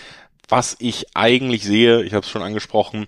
Was 0.48 0.76
ich 0.78 1.06
eigentlich 1.14 1.64
sehe, 1.64 2.02
ich 2.02 2.12
habe 2.14 2.24
es 2.24 2.30
schon 2.30 2.42
angesprochen, 2.42 3.06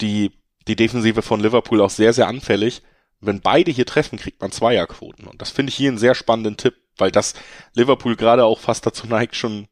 die, 0.00 0.32
die 0.66 0.76
Defensive 0.76 1.22
von 1.22 1.40
Liverpool 1.40 1.80
auch 1.80 1.90
sehr, 1.90 2.12
sehr 2.12 2.28
anfällig. 2.28 2.82
Wenn 3.20 3.40
beide 3.40 3.70
hier 3.70 3.86
treffen, 3.86 4.18
kriegt 4.18 4.40
man 4.40 4.52
Zweierquoten. 4.52 5.26
Und 5.26 5.42
das 5.42 5.50
finde 5.50 5.70
ich 5.70 5.76
hier 5.76 5.88
einen 5.88 5.98
sehr 5.98 6.14
spannenden 6.14 6.56
Tipp, 6.56 6.76
weil 6.96 7.10
das 7.10 7.34
Liverpool 7.74 8.16
gerade 8.16 8.44
auch 8.44 8.60
fast 8.60 8.86
dazu 8.86 9.06
neigt, 9.06 9.36
schon 9.36 9.68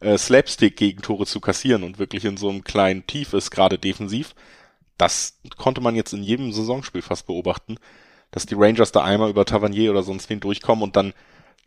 äh, 0.00 0.16
Slapstick-Gegentore 0.16 1.26
zu 1.26 1.40
kassieren 1.40 1.82
und 1.82 1.98
wirklich 1.98 2.24
in 2.24 2.36
so 2.36 2.48
einem 2.48 2.64
kleinen 2.64 3.06
Tief 3.06 3.32
ist, 3.32 3.50
gerade 3.50 3.78
defensiv. 3.78 4.34
Das 4.98 5.40
konnte 5.56 5.80
man 5.80 5.94
jetzt 5.94 6.12
in 6.12 6.22
jedem 6.22 6.52
Saisonspiel 6.52 7.02
fast 7.02 7.26
beobachten, 7.26 7.76
dass 8.30 8.46
die 8.46 8.54
Rangers 8.56 8.92
da 8.92 9.04
einmal 9.04 9.30
über 9.30 9.44
Tavernier 9.44 9.90
oder 9.90 10.02
sonst 10.02 10.30
wen 10.30 10.40
durchkommen 10.40 10.82
und 10.82 10.96
dann 10.96 11.12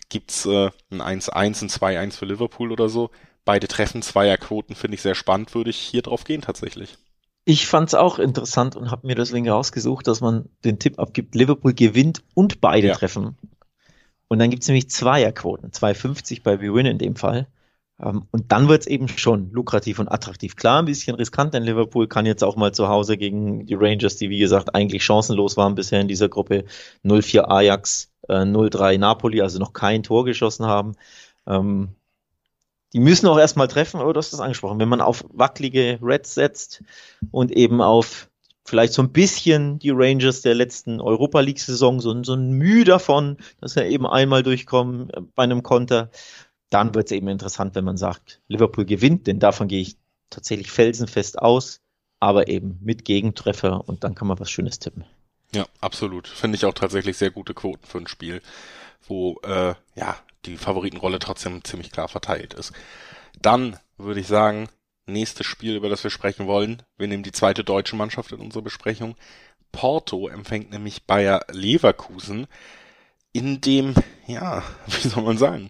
gibt's 0.10 0.46
äh, 0.46 0.72
ein 0.92 1.22
1-1, 1.22 1.32
ein 1.34 1.54
2-1 1.54 2.14
für 2.14 2.26
Liverpool 2.26 2.72
oder 2.72 2.90
so. 2.90 3.12
Beide 3.50 3.68
Treffen, 3.68 4.04
Zweierquoten 4.04 4.76
finde 4.76 4.94
ich 4.94 5.02
sehr 5.02 5.16
spannend, 5.16 5.56
würde 5.56 5.72
ich 5.72 5.78
hier 5.78 6.04
drauf 6.04 6.24
gehen 6.24 6.44
tatsächlich. 6.44 7.00
Ich 7.46 7.66
fand's 7.66 7.96
auch 7.96 8.20
interessant 8.20 8.76
und 8.76 8.92
habe 8.92 9.08
mir 9.08 9.16
deswegen 9.16 9.50
rausgesucht, 9.50 10.06
dass 10.06 10.22
man 10.22 10.50
den 10.64 10.78
Tipp 10.78 11.00
abgibt, 11.00 11.34
Liverpool 11.34 11.74
gewinnt 11.74 12.22
und 12.36 12.62
beide 12.62 12.90
ja. 12.90 12.94
treffen. 12.94 13.40
Und 14.28 14.38
dann 14.38 14.52
gibt's 14.52 14.68
nämlich 14.68 14.92
Zweierquoten, 14.92 15.72
2,50 15.72 16.44
bei 16.44 16.62
Win 16.62 16.86
in 16.86 17.00
dem 17.00 17.16
Fall. 17.16 17.48
Ähm, 18.00 18.28
und 18.30 18.52
dann 18.52 18.68
wird 18.68 18.82
es 18.82 18.88
eben 18.88 19.08
schon 19.08 19.50
lukrativ 19.50 19.98
und 19.98 20.10
attraktiv. 20.10 20.56
Klar, 20.56 20.84
ein 20.84 20.86
bisschen 20.86 21.16
riskant, 21.16 21.56
denn 21.56 21.64
Liverpool 21.64 22.08
kann 22.08 22.28
jetzt 22.28 22.44
auch 22.44 22.56
mal 22.56 22.72
zu 22.72 22.88
Hause 22.88 23.18
gegen 23.18 23.66
die 23.66 23.74
Rangers, 23.74 24.18
die 24.18 24.30
wie 24.30 24.38
gesagt 24.38 24.76
eigentlich 24.76 25.04
chancenlos 25.04 25.58
waren 25.58 25.74
bisher 25.74 26.02
in 26.02 26.08
dieser 26.08 26.30
Gruppe, 26.30 26.66
0-4 27.04 27.46
Ajax, 27.46 28.12
äh, 28.28 28.46
0-3 28.46 29.00
Napoli, 29.00 29.42
also 29.42 29.58
noch 29.58 29.74
kein 29.74 30.04
Tor 30.04 30.24
geschossen 30.24 30.68
haben. 30.68 30.92
Ähm, 31.48 31.96
die 32.94 33.00
müssen 33.00 33.28
auch 33.28 33.38
erstmal 33.38 33.68
treffen, 33.68 34.00
aber 34.00 34.14
du 34.14 34.18
hast 34.18 34.34
das 34.34 34.40
angesprochen. 34.40 34.80
Wenn 34.80 34.90
man 34.90 35.02
auf 35.02 35.24
wackelige 35.30 36.00
Reds 36.02 36.34
setzt 36.34 36.84
und 37.32 37.52
eben 37.52 37.82
auf 37.82 38.30
vielleicht 38.66 38.94
so 38.94 39.02
ein 39.02 39.12
bisschen 39.12 39.80
die 39.80 39.92
Rangers 39.92 40.42
der 40.42 40.56
letzten 40.56 41.02
Europa 41.02 41.40
League-Saison, 41.40 42.00
so, 42.00 42.24
so 42.24 42.34
ein 42.34 42.52
Mühe 42.52 42.84
davon, 42.84 43.38
dass 43.62 43.76
er 43.76 43.88
eben 43.88 44.06
einmal 44.06 44.44
durchkommen 44.44 45.10
äh, 45.10 45.22
bei 45.36 45.44
einem 45.44 45.64
Konter, 45.64 46.10
dann 46.70 46.94
wird 46.94 47.08
es 47.08 47.12
eben 47.12 47.28
interessant, 47.28 47.76
wenn 47.76 47.84
man 47.84 47.98
sagt, 47.98 48.42
Liverpool 48.48 48.86
gewinnt, 48.86 49.28
denn 49.28 49.40
davon 49.40 49.68
gehe 49.68 49.82
ich 49.82 49.98
tatsächlich 50.30 50.72
felsenfest 50.72 51.40
aus, 51.40 51.82
aber 52.20 52.48
eben 52.48 52.78
mit 52.82 53.06
Gegentreffer 53.06 53.88
und 53.88 54.04
dann 54.04 54.14
kann 54.14 54.28
man 54.28 54.40
was 54.40 54.52
Schönes 54.52 54.78
tippen. 54.78 55.04
Ja, 55.54 55.66
absolut. 55.82 56.28
Finde 56.28 56.58
ich 56.58 56.66
auch 56.66 56.76
tatsächlich 56.76 57.18
sehr 57.18 57.32
gute 57.32 57.56
Quoten 57.56 57.86
für 57.88 57.98
ein 57.98 58.08
Spiel, 58.08 58.42
wo 59.08 59.40
äh, 59.44 59.74
ja 59.96 60.16
die 60.46 60.58
Favoritenrolle 60.58 61.20
trotzdem 61.20 61.64
ziemlich 61.64 61.92
klar 61.92 62.08
verteilt 62.08 62.54
ist. 62.54 62.72
Dann 63.42 63.78
würde 63.98 64.20
ich 64.20 64.28
sagen, 64.28 64.70
nächste 65.06 65.44
Spiel, 65.44 65.76
über 65.76 65.90
das 65.90 66.04
wir 66.04 66.12
sprechen 66.12 66.48
wollen. 66.48 66.84
Wir 66.98 67.08
nehmen 67.08 67.24
die 67.24 67.32
zweite 67.32 67.64
deutsche 67.64 67.96
Mannschaft 67.96 68.32
in 68.32 68.40
unsere 68.40 68.62
Besprechung. 68.62 69.16
Porto 69.72 70.28
empfängt 70.28 70.72
nämlich 70.72 71.06
Bayer 71.06 71.46
Leverkusen 71.52 72.48
in 73.32 73.62
dem, 73.62 73.94
ja, 74.28 74.64
wie 74.88 75.08
soll 75.08 75.24
man 75.24 75.38
sagen, 75.38 75.70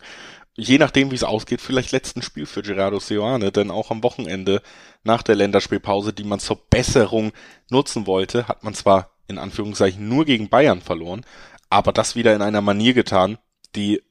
je 0.56 0.78
nachdem, 0.78 1.12
wie 1.12 1.16
es 1.16 1.24
ausgeht, 1.24 1.62
vielleicht 1.62 1.92
letzten 1.92 2.22
Spiel 2.22 2.46
für 2.46 2.62
Gerardo 2.62 3.00
Seoane, 3.00 3.52
denn 3.52 3.72
auch 3.72 3.92
am 3.92 4.04
Wochenende 4.04 4.62
nach 5.04 5.24
der 5.24 5.36
Länderspielpause, 5.36 6.14
die 6.14 6.24
man 6.24 6.40
zur 6.40 6.58
Besserung 6.70 7.32
nutzen 7.70 8.08
wollte, 8.08 8.48
hat 8.48 8.64
man 8.64 8.74
zwar 8.74 9.12
in 9.28 9.38
Anführungszeichen 9.38 10.08
nur 10.08 10.26
gegen 10.26 10.50
Bayern 10.50 10.82
verloren, 10.82 11.26
aber 11.70 11.94
das 11.94 12.16
wieder 12.16 12.36
in 12.36 12.42
einer 12.42 12.62
Manier 12.62 12.94
getan, 12.94 13.38
die 13.76 14.02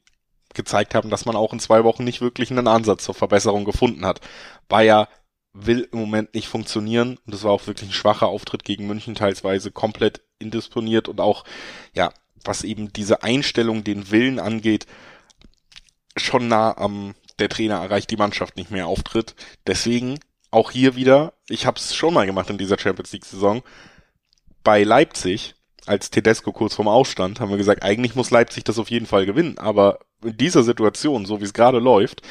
gezeigt 0.54 0.94
haben, 0.94 1.10
dass 1.10 1.26
man 1.26 1.36
auch 1.36 1.52
in 1.52 1.60
zwei 1.60 1.84
Wochen 1.84 2.04
nicht 2.04 2.20
wirklich 2.20 2.50
einen 2.50 2.68
Ansatz 2.68 3.04
zur 3.04 3.14
Verbesserung 3.14 3.64
gefunden 3.64 4.04
hat. 4.06 4.20
Bayer 4.68 5.08
will 5.52 5.88
im 5.92 5.98
Moment 5.98 6.34
nicht 6.34 6.48
funktionieren 6.48 7.18
und 7.26 7.34
es 7.34 7.44
war 7.44 7.52
auch 7.52 7.66
wirklich 7.66 7.90
ein 7.90 7.94
schwacher 7.94 8.28
Auftritt 8.28 8.64
gegen 8.64 8.86
München, 8.86 9.14
teilweise 9.14 9.70
komplett 9.70 10.22
indisponiert 10.38 11.08
und 11.08 11.20
auch, 11.20 11.44
ja, 11.94 12.12
was 12.44 12.64
eben 12.64 12.92
diese 12.92 13.22
Einstellung, 13.22 13.84
den 13.84 14.10
Willen 14.10 14.38
angeht, 14.38 14.86
schon 16.16 16.48
nah 16.48 16.76
am 16.76 17.14
der 17.38 17.48
Trainer 17.48 17.76
erreicht 17.76 18.10
die 18.10 18.16
Mannschaft 18.16 18.56
nicht 18.56 18.70
mehr 18.70 18.86
auftritt. 18.86 19.34
Deswegen 19.66 20.18
auch 20.50 20.70
hier 20.70 20.96
wieder, 20.96 21.34
ich 21.48 21.66
habe 21.66 21.78
es 21.78 21.94
schon 21.94 22.14
mal 22.14 22.26
gemacht 22.26 22.50
in 22.50 22.58
dieser 22.58 22.78
Champions 22.78 23.12
League 23.12 23.24
Saison, 23.24 23.62
bei 24.64 24.82
Leipzig, 24.82 25.54
als 25.88 26.10
Tedesco 26.10 26.52
kurz 26.52 26.74
vorm 26.74 26.88
Ausstand, 26.88 27.40
haben 27.40 27.50
wir 27.50 27.56
gesagt, 27.56 27.82
eigentlich 27.82 28.14
muss 28.14 28.30
Leipzig 28.30 28.64
das 28.64 28.78
auf 28.78 28.90
jeden 28.90 29.06
Fall 29.06 29.26
gewinnen. 29.26 29.58
Aber 29.58 30.00
in 30.22 30.36
dieser 30.36 30.62
Situation, 30.62 31.26
so 31.26 31.40
wie 31.40 31.44
es 31.44 31.54
gerade 31.54 31.78
läuft, 31.78 32.22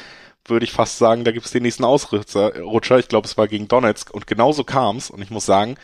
würde 0.46 0.64
ich 0.64 0.72
fast 0.72 0.98
sagen, 0.98 1.24
da 1.24 1.32
gibt 1.32 1.46
es 1.46 1.52
den 1.52 1.62
nächsten 1.62 1.84
Ausrutscher. 1.84 2.98
Ich 2.98 3.08
glaube, 3.08 3.26
es 3.26 3.36
war 3.36 3.48
gegen 3.48 3.68
Donetsk 3.68 4.10
und 4.14 4.26
genauso 4.26 4.64
kam's. 4.64 5.10
Und 5.10 5.20
ich 5.22 5.30
muss 5.30 5.46
sagen, 5.46 5.76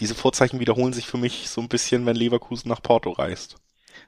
diese 0.00 0.14
Vorzeichen 0.14 0.60
wiederholen 0.60 0.92
sich 0.92 1.06
für 1.06 1.18
mich 1.18 1.48
so 1.48 1.60
ein 1.60 1.68
bisschen, 1.68 2.06
wenn 2.06 2.16
Leverkusen 2.16 2.68
nach 2.68 2.82
Porto 2.82 3.10
reist. 3.10 3.56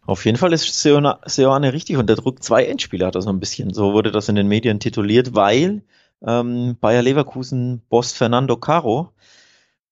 Auf 0.04 0.24
jeden 0.24 0.38
Fall 0.38 0.52
ist 0.52 0.82
Seoane 0.82 1.72
richtig 1.72 1.96
unter 1.96 2.16
Druck. 2.16 2.42
Zwei 2.42 2.64
Endspiele 2.64 3.06
hat 3.06 3.14
er 3.14 3.22
so 3.22 3.30
ein 3.30 3.40
bisschen. 3.40 3.72
So 3.72 3.92
wurde 3.92 4.10
das 4.10 4.28
in 4.28 4.34
den 4.34 4.48
Medien 4.48 4.80
tituliert, 4.80 5.34
weil 5.34 5.82
ähm, 6.26 6.76
Bayer 6.80 7.02
Leverkusen 7.02 7.82
Boss 7.88 8.12
Fernando 8.12 8.56
Caro 8.56 9.12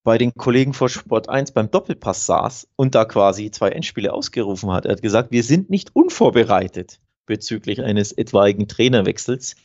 bei 0.02 0.18
den 0.18 0.34
Kollegen 0.34 0.72
vor 0.72 0.88
Sport 0.88 1.28
1 1.28 1.52
beim 1.52 1.70
Doppelpass 1.70 2.26
saß 2.26 2.68
und 2.76 2.94
da 2.94 3.04
quasi 3.04 3.50
zwei 3.50 3.70
Endspiele 3.70 4.12
ausgerufen 4.12 4.70
hat. 4.70 4.86
Er 4.86 4.92
hat 4.92 5.02
gesagt, 5.02 5.30
wir 5.30 5.42
sind 5.42 5.70
nicht 5.70 5.94
unvorbereitet 5.94 7.00
bezüglich 7.26 7.82
eines 7.82 8.12
etwaigen 8.12 8.66
Trainerwechsels 8.66 9.56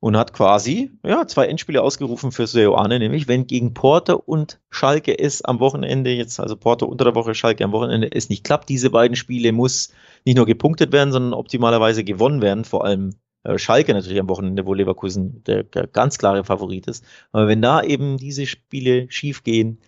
und 0.00 0.16
hat 0.16 0.32
quasi 0.32 0.92
ja, 1.04 1.26
zwei 1.26 1.46
Endspiele 1.46 1.82
ausgerufen 1.82 2.30
für 2.32 2.46
Seoane, 2.46 2.98
nämlich 2.98 3.28
wenn 3.28 3.46
gegen 3.46 3.74
Porter 3.74 4.28
und 4.28 4.60
Schalke 4.70 5.18
es 5.18 5.42
am 5.42 5.60
Wochenende 5.60 6.10
jetzt, 6.10 6.38
also 6.38 6.56
Porter 6.56 6.88
unter 6.88 7.04
der 7.04 7.14
Woche, 7.14 7.34
Schalke 7.34 7.64
am 7.64 7.72
Wochenende 7.72 8.10
es 8.12 8.28
nicht 8.28 8.44
klappt, 8.44 8.68
diese 8.68 8.90
beiden 8.90 9.16
Spiele 9.16 9.52
muss 9.52 9.92
nicht 10.24 10.36
nur 10.36 10.46
gepunktet 10.46 10.92
werden, 10.92 11.12
sondern 11.12 11.34
optimalerweise 11.34 12.04
gewonnen 12.04 12.42
werden, 12.42 12.64
vor 12.64 12.84
allem 12.84 13.14
Schalke 13.56 13.94
natürlich 13.94 14.20
am 14.20 14.28
Wochenende, 14.28 14.66
wo 14.66 14.74
Leverkusen 14.74 15.42
der, 15.44 15.64
ganz 15.64 16.18
klare 16.18 16.44
Favorit 16.44 16.86
ist. 16.86 17.04
Aber 17.32 17.48
wenn 17.48 17.62
da 17.62 17.82
eben 17.82 18.18
diese 18.18 18.46
Spiele 18.46 19.10
schief 19.10 19.44
gehen, 19.44 19.78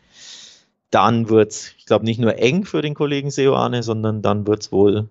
dann 0.90 1.28
wird's, 1.28 1.74
ich 1.78 1.86
glaube, 1.86 2.04
nicht 2.04 2.20
nur 2.20 2.38
eng 2.38 2.64
für 2.64 2.82
den 2.82 2.94
Kollegen 2.94 3.30
Seoane, 3.30 3.82
sondern 3.82 4.22
dann 4.22 4.46
wird's 4.46 4.72
wohl 4.72 5.10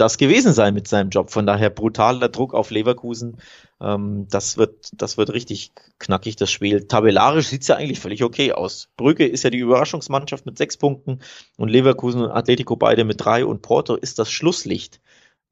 das 0.00 0.16
gewesen 0.16 0.54
sein 0.54 0.72
mit 0.72 0.88
seinem 0.88 1.10
Job. 1.10 1.30
Von 1.30 1.46
daher 1.46 1.68
brutaler 1.68 2.30
Druck 2.30 2.54
auf 2.54 2.70
Leverkusen. 2.70 3.36
Ähm, 3.80 4.26
das 4.30 4.56
wird, 4.56 4.90
das 4.94 5.18
wird 5.18 5.30
richtig 5.30 5.72
knackig, 5.98 6.36
das 6.36 6.50
Spiel. 6.50 6.86
Tabellarisch 6.86 7.48
sieht's 7.48 7.68
ja 7.68 7.76
eigentlich 7.76 8.00
völlig 8.00 8.24
okay 8.24 8.52
aus. 8.52 8.88
Brügge 8.96 9.26
ist 9.26 9.42
ja 9.42 9.50
die 9.50 9.58
Überraschungsmannschaft 9.58 10.46
mit 10.46 10.56
sechs 10.56 10.76
Punkten 10.78 11.20
und 11.58 11.68
Leverkusen 11.68 12.22
und 12.22 12.30
Atletico 12.30 12.76
beide 12.76 13.04
mit 13.04 13.22
drei 13.22 13.44
und 13.44 13.62
Porto 13.62 13.94
ist 13.94 14.18
das 14.18 14.30
Schlusslicht. 14.30 15.00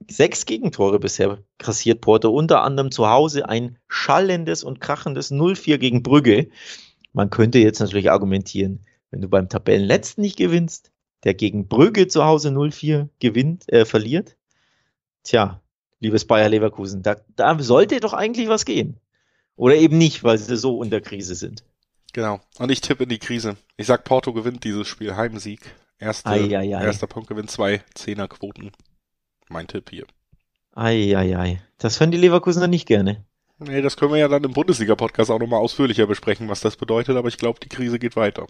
Sechs 0.09 0.47
Gegentore 0.47 1.01
bisher 1.01 1.39
kassiert 1.59 2.01
Porto, 2.01 2.31
unter 2.31 2.63
anderem 2.63 2.91
zu 2.91 3.09
Hause 3.09 3.49
ein 3.49 3.79
schallendes 3.89 4.63
und 4.63 4.81
krachendes 4.81 5.31
0-4 5.31 5.79
gegen 5.79 6.03
Brügge. 6.03 6.49
Man 7.13 7.31
könnte 7.31 7.59
jetzt 7.59 7.81
natürlich 7.81 8.11
argumentieren, 8.11 8.87
wenn 9.11 9.21
du 9.21 9.29
beim 9.29 9.49
Tabellenletzten 9.49 10.23
nicht 10.23 10.37
gewinnst, 10.37 10.93
der 11.25 11.35
gegen 11.35 11.69
Brügge 11.69 12.07
zu 12.07 12.25
Hause 12.25 12.51
0-4 12.51 13.09
gewinnt, 13.19 13.71
äh, 13.73 13.85
verliert, 13.85 14.37
Tja, 15.25 15.61
liebes 16.01 16.25
Bayer 16.27 16.49
Leverkusen, 16.49 17.03
da, 17.03 17.17
da 17.37 17.59
sollte 17.59 18.01
doch 18.01 18.15
eigentlich 18.15 18.49
was 18.49 18.65
gehen. 18.65 18.99
Oder 19.57 19.75
eben 19.75 19.99
nicht, 19.99 20.25
weil 20.25 20.39
sie 20.39 20.57
so 20.57 20.79
unter 20.79 21.01
Krise 21.01 21.35
sind. 21.35 21.65
Genau. 22.15 22.41
Und 22.59 22.71
ich 22.71 22.81
tippe 22.81 23.03
in 23.03 23.09
die 23.09 23.19
Krise. 23.19 23.57
Ich 23.77 23.87
sag, 23.87 24.05
Porto 24.05 24.33
gewinnt 24.33 24.65
dieses 24.65 24.87
Spiel. 24.87 25.17
Heimsieg. 25.17 25.61
Erste, 25.99 26.31
ei, 26.31 26.69
Erster 26.69 27.09
Punkt 27.09 27.29
gewinnt 27.29 27.51
zwei 27.51 27.83
Zehnerquoten. 27.95 28.71
Mein 29.51 29.67
Tipp 29.67 29.91
hier. 29.91 30.07
Eieiei. 30.75 31.63
Das 31.79 32.01
hören 32.01 32.11
die 32.11 32.19
Leverkusener 32.19 32.69
nicht 32.69 32.87
gerne. 32.87 33.25
Nee, 33.59 33.83
das 33.83 33.97
können 33.97 34.13
wir 34.13 34.19
ja 34.19 34.29
dann 34.29 34.45
im 34.45 34.53
Bundesliga-Podcast 34.53 35.31
auch 35.31 35.41
nochmal 35.41 35.61
ausführlicher 35.61 36.07
besprechen, 36.07 36.49
was 36.49 36.61
das 36.61 36.77
bedeutet, 36.77 37.17
aber 37.17 37.29
ich 37.29 37.39
glaube, 37.39 37.59
die 37.61 37.69
Krise 37.69 37.99
geht 37.99 38.15
weiter. 38.15 38.47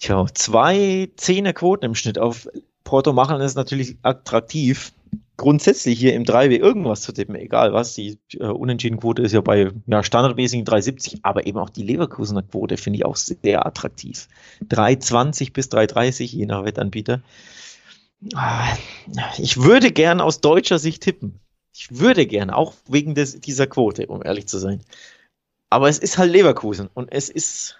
Tja, 0.00 0.26
zwei 0.34 1.08
Zehnerquoten 1.16 1.86
im 1.86 1.94
Schnitt 1.94 2.18
auf 2.18 2.48
Porto 2.84 3.14
machen 3.14 3.40
ist 3.40 3.54
natürlich 3.54 3.96
attraktiv 4.02 4.92
grundsätzlich 5.36 5.98
hier 5.98 6.14
im 6.14 6.24
3W 6.24 6.58
irgendwas 6.58 7.02
zu 7.02 7.12
tippen, 7.12 7.34
egal 7.34 7.72
was. 7.72 7.94
Die 7.94 8.18
äh, 8.38 8.44
Unentschiedenquote 8.44 9.22
ist 9.22 9.32
ja 9.32 9.40
bei 9.40 9.70
ja, 9.86 10.02
standardmäßigen 10.02 10.64
3,70, 10.64 11.20
aber 11.22 11.46
eben 11.46 11.58
auch 11.58 11.70
die 11.70 11.82
Leverkusener 11.82 12.42
Quote 12.42 12.76
finde 12.76 12.98
ich 12.98 13.04
auch 13.04 13.16
sehr 13.16 13.66
attraktiv. 13.66 14.28
3,20 14.68 15.52
bis 15.52 15.68
3,30 15.68 16.24
je 16.24 16.46
nach 16.46 16.64
Wettanbieter. 16.64 17.22
Ah, 18.32 18.76
ich 19.38 19.58
würde 19.58 19.92
gern 19.92 20.20
aus 20.20 20.40
deutscher 20.40 20.78
Sicht 20.78 21.02
tippen. 21.02 21.40
Ich 21.72 21.98
würde 21.98 22.26
gern, 22.26 22.50
auch 22.50 22.74
wegen 22.88 23.14
des, 23.14 23.40
dieser 23.40 23.66
Quote, 23.66 24.06
um 24.06 24.22
ehrlich 24.24 24.46
zu 24.46 24.58
sein. 24.58 24.80
Aber 25.70 25.88
es 25.88 25.98
ist 25.98 26.18
halt 26.18 26.30
Leverkusen 26.30 26.88
und 26.94 27.12
es 27.12 27.28
ist 27.28 27.76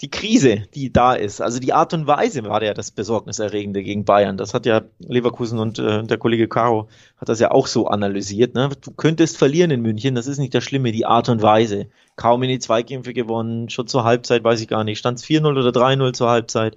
die 0.00 0.10
Krise, 0.10 0.62
die 0.74 0.92
da 0.92 1.14
ist, 1.14 1.40
also 1.40 1.58
die 1.58 1.72
Art 1.72 1.92
und 1.92 2.06
Weise 2.06 2.44
war 2.44 2.62
ja 2.62 2.72
das 2.72 2.92
Besorgniserregende 2.92 3.82
gegen 3.82 4.04
Bayern. 4.04 4.36
Das 4.36 4.54
hat 4.54 4.64
ja 4.64 4.82
Leverkusen 5.00 5.58
und 5.58 5.80
äh, 5.80 6.04
der 6.04 6.18
Kollege 6.18 6.46
Caro 6.46 6.88
hat 7.16 7.28
das 7.28 7.40
ja 7.40 7.50
auch 7.50 7.66
so 7.66 7.88
analysiert. 7.88 8.54
Ne? 8.54 8.70
Du 8.80 8.92
könntest 8.92 9.36
verlieren 9.36 9.72
in 9.72 9.82
München, 9.82 10.14
das 10.14 10.28
ist 10.28 10.38
nicht 10.38 10.54
das 10.54 10.62
Schlimme, 10.62 10.92
die 10.92 11.04
Art 11.04 11.28
und 11.28 11.42
Weise. 11.42 11.88
Kaum 12.14 12.44
in 12.44 12.48
die 12.48 12.60
Zweikämpfe 12.60 13.12
gewonnen, 13.12 13.70
schon 13.70 13.88
zur 13.88 14.04
Halbzeit, 14.04 14.44
weiß 14.44 14.60
ich 14.60 14.68
gar 14.68 14.84
nicht, 14.84 14.98
stand 14.98 15.18
es 15.18 15.24
4-0 15.24 15.46
oder 15.46 15.70
3-0 15.70 16.12
zur 16.12 16.30
Halbzeit. 16.30 16.76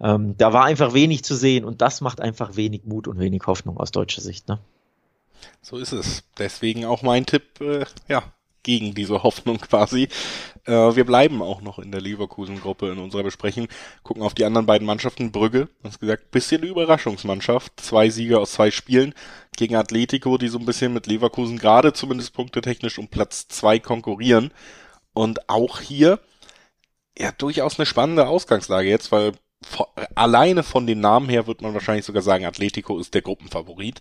Ähm, 0.00 0.36
da 0.36 0.52
war 0.52 0.64
einfach 0.64 0.94
wenig 0.94 1.24
zu 1.24 1.34
sehen 1.34 1.64
und 1.64 1.80
das 1.80 2.00
macht 2.00 2.20
einfach 2.20 2.56
wenig 2.56 2.84
Mut 2.84 3.08
und 3.08 3.18
wenig 3.18 3.46
Hoffnung 3.46 3.76
aus 3.78 3.90
deutscher 3.90 4.20
Sicht. 4.20 4.48
Ne? 4.48 4.58
So 5.60 5.78
ist 5.78 5.92
es. 5.92 6.24
Deswegen 6.38 6.84
auch 6.84 7.02
mein 7.02 7.26
Tipp, 7.26 7.60
äh, 7.60 7.84
ja, 8.08 8.24
gegen 8.62 8.94
diese 8.94 9.22
Hoffnung 9.22 9.58
quasi. 9.58 10.08
Äh, 10.64 10.72
wir 10.72 11.04
bleiben 11.04 11.42
auch 11.42 11.60
noch 11.60 11.78
in 11.78 11.90
der 11.90 12.00
Leverkusen-Gruppe 12.00 12.90
in 12.90 12.98
unserer 12.98 13.24
Besprechung, 13.24 13.68
gucken 14.02 14.22
auf 14.22 14.34
die 14.34 14.44
anderen 14.44 14.66
beiden 14.66 14.86
Mannschaften. 14.86 15.32
Brügge, 15.32 15.68
das 15.82 15.98
gesagt, 15.98 16.30
bisschen 16.30 16.62
Überraschungsmannschaft. 16.62 17.80
Zwei 17.80 18.10
Siege 18.10 18.38
aus 18.38 18.52
zwei 18.52 18.70
Spielen 18.70 19.14
gegen 19.56 19.76
Atletico, 19.76 20.38
die 20.38 20.48
so 20.48 20.58
ein 20.58 20.66
bisschen 20.66 20.92
mit 20.92 21.06
Leverkusen 21.06 21.58
gerade 21.58 21.92
zumindest 21.92 22.34
punktetechnisch 22.34 22.98
um 22.98 23.08
Platz 23.08 23.48
zwei 23.48 23.78
konkurrieren. 23.78 24.52
Und 25.14 25.48
auch 25.50 25.80
hier, 25.80 26.20
ja, 27.18 27.32
durchaus 27.32 27.78
eine 27.78 27.86
spannende 27.86 28.26
Ausgangslage 28.26 28.88
jetzt, 28.88 29.12
weil 29.12 29.32
alleine 30.14 30.62
von 30.62 30.86
den 30.86 31.00
Namen 31.00 31.28
her 31.28 31.46
wird 31.46 31.62
man 31.62 31.74
wahrscheinlich 31.74 32.04
sogar 32.04 32.22
sagen, 32.22 32.44
Atletico 32.44 32.98
ist 32.98 33.14
der 33.14 33.22
Gruppenfavorit. 33.22 34.00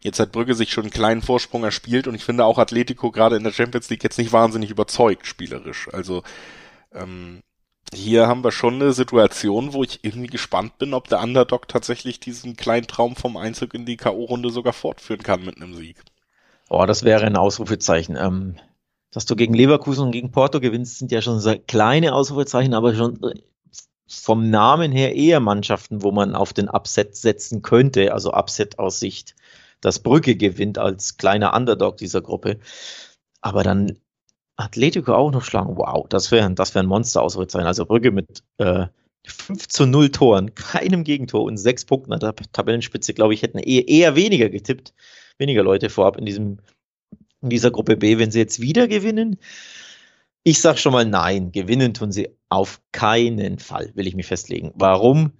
Jetzt 0.00 0.18
hat 0.18 0.32
Brügge 0.32 0.54
sich 0.54 0.72
schon 0.72 0.84
einen 0.84 0.92
kleinen 0.92 1.22
Vorsprung 1.22 1.64
erspielt 1.64 2.06
und 2.06 2.14
ich 2.14 2.24
finde 2.24 2.44
auch 2.44 2.58
Atletico 2.58 3.10
gerade 3.10 3.36
in 3.36 3.44
der 3.44 3.52
Champions 3.52 3.90
League 3.90 4.02
jetzt 4.02 4.18
nicht 4.18 4.32
wahnsinnig 4.32 4.70
überzeugt 4.70 5.26
spielerisch. 5.26 5.88
Also 5.92 6.22
ähm, 6.92 7.42
hier 7.92 8.26
haben 8.26 8.44
wir 8.44 8.52
schon 8.52 8.74
eine 8.74 8.92
Situation, 8.92 9.72
wo 9.72 9.82
ich 9.82 10.00
irgendwie 10.02 10.28
gespannt 10.28 10.78
bin, 10.78 10.94
ob 10.94 11.08
der 11.08 11.20
Underdog 11.20 11.68
tatsächlich 11.68 12.20
diesen 12.20 12.56
kleinen 12.56 12.86
Traum 12.86 13.16
vom 13.16 13.36
Einzug 13.36 13.74
in 13.74 13.84
die 13.84 13.96
K.O.-Runde 13.96 14.50
sogar 14.50 14.72
fortführen 14.72 15.22
kann 15.22 15.44
mit 15.44 15.56
einem 15.56 15.74
Sieg. 15.74 16.02
Oh, 16.68 16.86
das 16.86 17.02
wäre 17.02 17.26
ein 17.26 17.36
Ausrufezeichen. 17.36 18.16
Ähm, 18.16 18.56
dass 19.12 19.26
du 19.26 19.34
gegen 19.34 19.54
Leverkusen 19.54 20.06
und 20.06 20.12
gegen 20.12 20.30
Porto 20.30 20.60
gewinnst, 20.60 20.98
sind 20.98 21.10
ja 21.10 21.20
schon 21.20 21.40
so 21.40 21.54
kleine 21.66 22.14
Ausrufezeichen, 22.14 22.74
aber 22.74 22.94
schon 22.94 23.18
vom 24.10 24.50
Namen 24.50 24.92
her 24.92 25.14
eher 25.14 25.40
Mannschaften, 25.40 26.02
wo 26.02 26.10
man 26.10 26.34
auf 26.34 26.52
den 26.52 26.68
Upset 26.68 27.16
setzen 27.16 27.62
könnte, 27.62 28.12
also 28.12 28.32
Upset 28.32 28.78
aus 28.78 29.00
Sicht 29.00 29.34
dass 29.80 29.98
Brücke 30.00 30.36
gewinnt 30.36 30.78
als 30.78 31.16
kleiner 31.16 31.54
Underdog 31.54 31.96
dieser 31.96 32.20
Gruppe. 32.20 32.58
Aber 33.40 33.62
dann 33.62 33.98
Atletico 34.56 35.14
auch 35.14 35.30
noch 35.30 35.44
schlagen. 35.44 35.76
Wow, 35.76 36.06
das 36.08 36.30
wäre 36.30 36.52
das 36.52 36.74
wär 36.74 36.82
ein 36.82 36.86
Monster 36.86 37.28
sein. 37.28 37.66
Also 37.66 37.86
Brücke 37.86 38.10
mit 38.10 38.42
äh, 38.58 38.86
5 39.26 39.68
zu 39.68 39.86
0 39.86 40.10
Toren, 40.10 40.54
keinem 40.54 41.04
Gegentor 41.04 41.42
und 41.42 41.56
sechs 41.56 41.84
Punkten 41.84 42.12
an 42.12 42.20
der 42.20 42.34
Tabellenspitze, 42.34 43.14
glaube 43.14 43.34
ich, 43.34 43.42
hätten 43.42 43.58
eher, 43.58 43.88
eher 43.88 44.16
weniger 44.16 44.50
getippt. 44.50 44.94
Weniger 45.38 45.62
Leute 45.62 45.88
vorab 45.88 46.16
in 46.18 46.26
diesem 46.26 46.58
in 47.42 47.48
dieser 47.48 47.70
Gruppe 47.70 47.96
B, 47.96 48.18
wenn 48.18 48.30
sie 48.30 48.38
jetzt 48.38 48.60
wieder 48.60 48.86
gewinnen, 48.86 49.38
Ich 50.42 50.60
sag 50.60 50.78
schon 50.78 50.92
mal 50.92 51.04
nein, 51.04 51.52
gewinnen 51.52 51.92
tun 51.94 52.12
sie 52.12 52.30
auf 52.48 52.80
keinen 52.92 53.58
Fall, 53.58 53.90
will 53.94 54.06
ich 54.06 54.14
mich 54.14 54.26
festlegen. 54.26 54.72
Warum? 54.74 55.32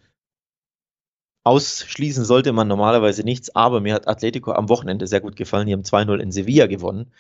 Ausschließen 1.43 2.27
sollte 2.27 2.53
man 2.53 2.69
normalerweise 2.69 3.23
nichts, 3.23 3.57
aber 3.57 3.81
mir 3.81 3.95
hat 3.95 4.07
Atletico 4.07 4.53
am 4.53 4.69
Wochenende 4.69 5.07
sehr 5.07 5.23
gut 5.23 5.37
gefallen. 5.37 5.67
Die 5.67 5.73
haben 5.73 5.85
2-0 5.85 6.19
in 6.19 6.33
Sevilla 6.33 6.67
gewonnen. 6.67 7.11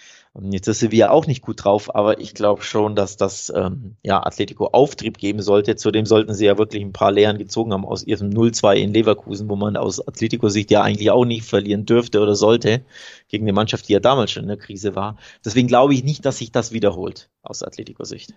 Jetzt 0.43 0.69
ist 0.69 0.81
Sevilla 0.81 1.09
auch 1.09 1.27
nicht 1.27 1.41
gut 1.41 1.65
drauf, 1.65 1.95
aber 1.95 2.21
ich 2.21 2.35
glaube 2.35 2.63
schon, 2.63 2.95
dass 2.95 3.17
das 3.17 3.51
ähm, 3.57 3.97
ja, 4.03 4.23
Atletico 4.23 4.67
Auftrieb 4.67 5.17
geben 5.17 5.41
sollte. 5.41 5.75
Zudem 5.77 6.05
sollten 6.05 6.35
sie 6.35 6.45
ja 6.45 6.59
wirklich 6.59 6.83
ein 6.83 6.93
paar 6.93 7.13
Lehren 7.13 7.39
gezogen 7.39 7.73
haben 7.73 7.87
aus 7.87 8.05
ihrem 8.05 8.29
0-2 8.29 8.75
in 8.77 8.93
Leverkusen, 8.93 9.49
wo 9.49 9.57
man 9.57 9.79
aus 9.79 10.07
Atletico-Sicht 10.07 10.71
ja 10.71 10.83
eigentlich 10.83 11.11
auch 11.11 11.25
nicht 11.25 11.47
verlieren 11.47 11.87
dürfte 11.87 12.21
oder 12.21 12.37
sollte, 12.37 12.83
gegen 13.29 13.45
eine 13.45 13.55
Mannschaft, 13.55 13.89
die 13.89 13.95
ja 13.95 14.01
damals 14.01 14.33
schon 14.33 14.43
in 14.43 14.49
der 14.51 14.59
Krise 14.59 14.95
war. 14.95 15.17
Deswegen 15.47 15.67
glaube 15.67 15.95
ich 15.95 16.05
nicht, 16.05 16.27
dass 16.27 16.39
sich 16.39 16.53
das 16.53 16.73
wiederholt 16.73 17.31
aus 17.43 17.63
Atletico-Sicht. 17.63 18.35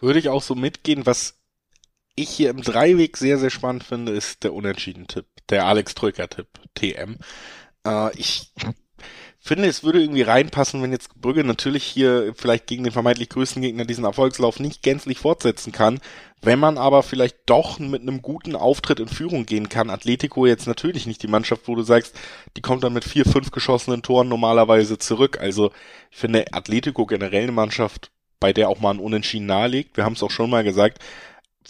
Würde 0.00 0.18
ich 0.18 0.28
auch 0.28 0.42
so 0.42 0.56
mitgehen, 0.56 1.06
was 1.06 1.41
ich 2.14 2.28
hier 2.30 2.50
im 2.50 2.62
Dreiweg 2.62 3.16
sehr, 3.16 3.38
sehr 3.38 3.50
spannend 3.50 3.84
finde, 3.84 4.12
ist 4.12 4.44
der 4.44 4.54
Unentschieden-Tipp, 4.54 5.26
der 5.48 5.66
Alex 5.66 5.94
Troika-Tipp, 5.94 6.48
TM. 6.74 7.18
Äh, 7.86 8.18
ich 8.18 8.52
finde, 9.38 9.68
es 9.68 9.82
würde 9.82 10.00
irgendwie 10.00 10.22
reinpassen, 10.22 10.82
wenn 10.82 10.92
jetzt 10.92 11.20
Brügge 11.20 11.42
natürlich 11.42 11.82
hier 11.82 12.32
vielleicht 12.36 12.68
gegen 12.68 12.84
den 12.84 12.92
vermeintlich 12.92 13.28
größten 13.28 13.60
Gegner 13.60 13.84
diesen 13.84 14.04
Erfolgslauf 14.04 14.60
nicht 14.60 14.82
gänzlich 14.82 15.18
fortsetzen 15.18 15.72
kann. 15.72 16.00
Wenn 16.40 16.60
man 16.60 16.78
aber 16.78 17.02
vielleicht 17.02 17.38
doch 17.46 17.78
mit 17.80 18.02
einem 18.02 18.22
guten 18.22 18.54
Auftritt 18.54 19.00
in 19.00 19.08
Führung 19.08 19.44
gehen 19.44 19.68
kann, 19.68 19.90
Atletico 19.90 20.46
jetzt 20.46 20.66
natürlich 20.66 21.06
nicht 21.06 21.22
die 21.22 21.28
Mannschaft, 21.28 21.66
wo 21.66 21.74
du 21.74 21.82
sagst, 21.82 22.14
die 22.56 22.62
kommt 22.62 22.84
dann 22.84 22.92
mit 22.92 23.04
vier, 23.04 23.24
fünf 23.24 23.50
geschossenen 23.50 24.02
Toren 24.02 24.28
normalerweise 24.28 24.98
zurück. 24.98 25.40
Also 25.40 25.72
ich 26.10 26.18
finde 26.18 26.52
Atletico 26.52 27.06
generell 27.06 27.44
eine 27.44 27.52
Mannschaft, 27.52 28.12
bei 28.38 28.52
der 28.52 28.68
auch 28.68 28.80
mal 28.80 28.90
ein 28.90 29.00
Unentschieden 29.00 29.46
nahelegt. 29.46 29.96
Wir 29.96 30.04
haben 30.04 30.14
es 30.14 30.22
auch 30.22 30.30
schon 30.30 30.50
mal 30.50 30.64
gesagt, 30.64 30.98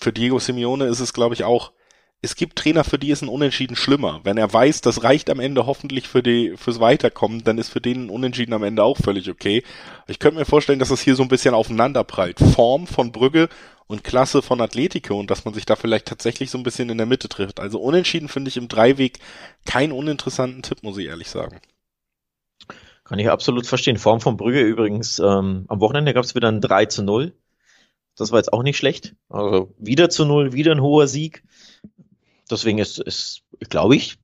für 0.02 0.12
Diego 0.12 0.38
Simeone 0.38 0.87
ist 0.87 1.00
es, 1.00 1.12
glaube 1.12 1.35
ich, 1.35 1.44
auch, 1.44 1.73
es 2.25 2.37
gibt 2.37 2.56
Trainer, 2.56 2.85
für 2.85 2.99
die 2.99 3.11
ist 3.11 3.23
ein 3.23 3.28
Unentschieden 3.28 3.75
schlimmer. 3.75 4.21
Wenn 4.23 4.37
er 4.37 4.52
weiß, 4.52 4.80
das 4.80 5.02
reicht 5.02 5.28
am 5.28 5.40
Ende 5.40 5.66
hoffentlich 5.66 6.06
für 6.06 6.23
die, 6.23 6.56
fürs 6.56 6.78
Weiterkommen, 6.78 7.42
dann 7.42 7.59
ist 7.59 7.71
für 7.71 7.80
den 7.80 8.06
ein 8.06 8.11
Unentschieden 8.11 8.52
am 8.52 8.62
Ende 8.62 8.85
auch 8.85 8.97
völlig 8.97 9.28
okay. 9.28 9.64
Ich 10.06 10.21
könnte 10.21 10.38
mir 10.38 10.44
vorstellen, 10.44 10.78
dass 10.78 10.90
es 10.90 11.00
hier 11.00 11.16
so 11.16 11.23
ein 11.23 11.28
bisschen 11.28 11.54
aufeinander 11.54 12.04
prallt. 12.04 12.38
Form 12.38 12.87
von 12.87 13.11
Brügge 13.11 13.49
und 13.88 14.04
Klasse 14.04 14.40
von 14.40 14.61
Atletico 14.61 15.18
und 15.18 15.30
dass 15.32 15.44
man 15.44 15.54
sich 15.54 15.66
da 15.66 15.75
vielleicht 15.75 16.06
tatsächlich 16.06 16.50
so 16.50 16.59
ein 16.59 16.64
bisschen 16.64 16.90
in 16.90 16.99
der 16.99 17.06
Mitte 17.06 17.28
trifft. 17.28 17.59
Also 17.59 17.80
Unentschieden 17.80 18.28
finde 18.28 18.50
ich 18.50 18.56
im 18.56 18.68
Dreiweg 18.68 19.18
keinen 19.66 19.92
uninteressanten 19.92 20.62
Tipp, 20.62 20.85
muss 20.85 20.99
ich 20.99 21.06
ehrlich 21.06 21.28
sagen. 21.28 21.61
Kann 23.02 23.18
ich 23.18 23.28
absolut 23.28 23.66
verstehen. 23.66 23.99
Form 23.99 24.21
von 24.21 24.37
Brügge 24.37 24.62
übrigens, 24.62 25.18
ähm, 25.18 25.64
am 25.66 25.80
Wochenende 25.80 26.14
gab 26.14 26.23
es 26.23 26.37
wieder 26.37 26.49
ein 26.49 26.61
3 26.61 26.87
zu 26.87 27.02
0. 27.02 27.35
Das 28.16 28.33
war 28.33 28.38
jetzt 28.38 28.52
auch 28.52 28.62
nicht 28.62 28.76
schlecht. 28.76 29.14
Also 29.28 29.75
wieder 29.78 30.11
zu 30.11 30.25
null, 30.25 30.52
wieder 30.52 30.73
ein 30.73 30.83
hoher 30.83 31.07
Sieg. 31.07 31.42
Deswegen 32.50 32.78
ist 32.78 32.99
es, 32.99 33.42
glaube 33.71 33.97
ich, 33.97 34.19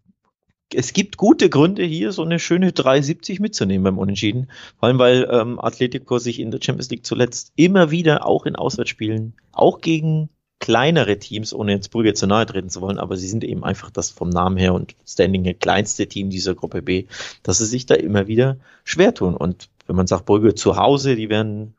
es 0.75 0.93
gibt 0.93 1.17
gute 1.17 1.49
Gründe 1.49 1.83
hier, 1.83 2.13
so 2.13 2.23
eine 2.23 2.39
schöne 2.39 2.71
3,70 2.71 3.41
mitzunehmen 3.41 3.85
beim 3.85 3.99
Unentschieden. 3.99 4.51
Vor 4.79 4.89
allem, 4.89 4.99
weil 4.99 5.29
ähm, 5.31 5.59
Atletico 5.59 6.19
sich 6.19 6.41
in 6.41 6.51
der 6.51 6.61
Champions 6.63 6.91
League 6.91 7.07
zuletzt 7.07 7.53
immer 7.57 7.91
wieder 7.91 8.27
auch 8.27 8.45
in 8.45 8.57
Auswärtsspielen, 8.57 9.35
auch 9.53 9.81
gegen 9.81 10.29
kleinere 10.61 11.19
Teams, 11.19 11.55
ohne 11.55 11.73
jetzt 11.73 11.91
Brügge 11.91 12.15
zu 12.15 12.27
nahe 12.27 12.45
treten 12.45 12.69
zu 12.69 12.81
wollen, 12.81 12.99
aber 12.99 13.17
sie 13.17 13.29
sind 13.29 13.45
eben 13.45 13.65
einfach 13.65 13.91
das 13.91 14.11
vom 14.11 14.29
Namen 14.29 14.57
her 14.57 14.75
und 14.75 14.97
Standing 15.07 15.45
her 15.45 15.55
kleinste 15.55 16.07
Team 16.07 16.31
dieser 16.31 16.55
Gruppe 16.55 16.83
B, 16.83 17.07
dass 17.43 17.59
sie 17.59 17.67
sich 17.67 17.87
da 17.87 17.95
immer 17.95 18.27
wieder 18.27 18.59
schwer 18.85 19.15
tun. 19.15 19.35
Und 19.35 19.71
wenn 19.87 19.97
man 19.97 20.07
sagt, 20.07 20.27
Brügge 20.27 20.55
zu 20.55 20.77
Hause, 20.77 21.17
die 21.17 21.31
werden 21.31 21.75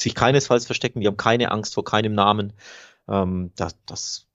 sich 0.00 0.14
keinesfalls 0.14 0.66
verstecken, 0.66 1.00
die 1.00 1.06
haben 1.06 1.16
keine 1.16 1.50
Angst 1.50 1.74
vor 1.74 1.84
keinem 1.84 2.14
Namen. 2.14 2.52
Ähm, 3.08 3.52
das, 3.56 3.76
das, 3.86 4.26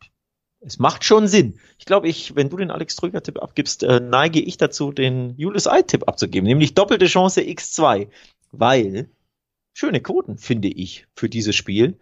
es 0.62 0.80
macht 0.80 1.04
schon 1.04 1.28
Sinn. 1.28 1.60
Ich 1.78 1.86
glaube, 1.86 2.08
ich, 2.08 2.36
wenn 2.36 2.50
du 2.50 2.58
den 2.58 2.72
Alex 2.72 2.96
Trüger-Tipp 2.96 3.42
abgibst, 3.42 3.84
äh, 3.84 4.00
neige 4.00 4.40
ich 4.40 4.58
dazu, 4.58 4.92
den 4.92 5.36
Julius 5.38 5.68
Ei-Tipp 5.68 6.08
abzugeben, 6.08 6.48
nämlich 6.48 6.74
doppelte 6.74 7.06
Chance 7.08 7.42
X2, 7.42 8.08
weil 8.52 9.10
schöne 9.74 10.02
Quoten, 10.02 10.38
finde 10.38 10.70
ich, 10.70 11.08
für 11.16 11.30
dieses 11.30 11.56
Spiel. 11.56 11.98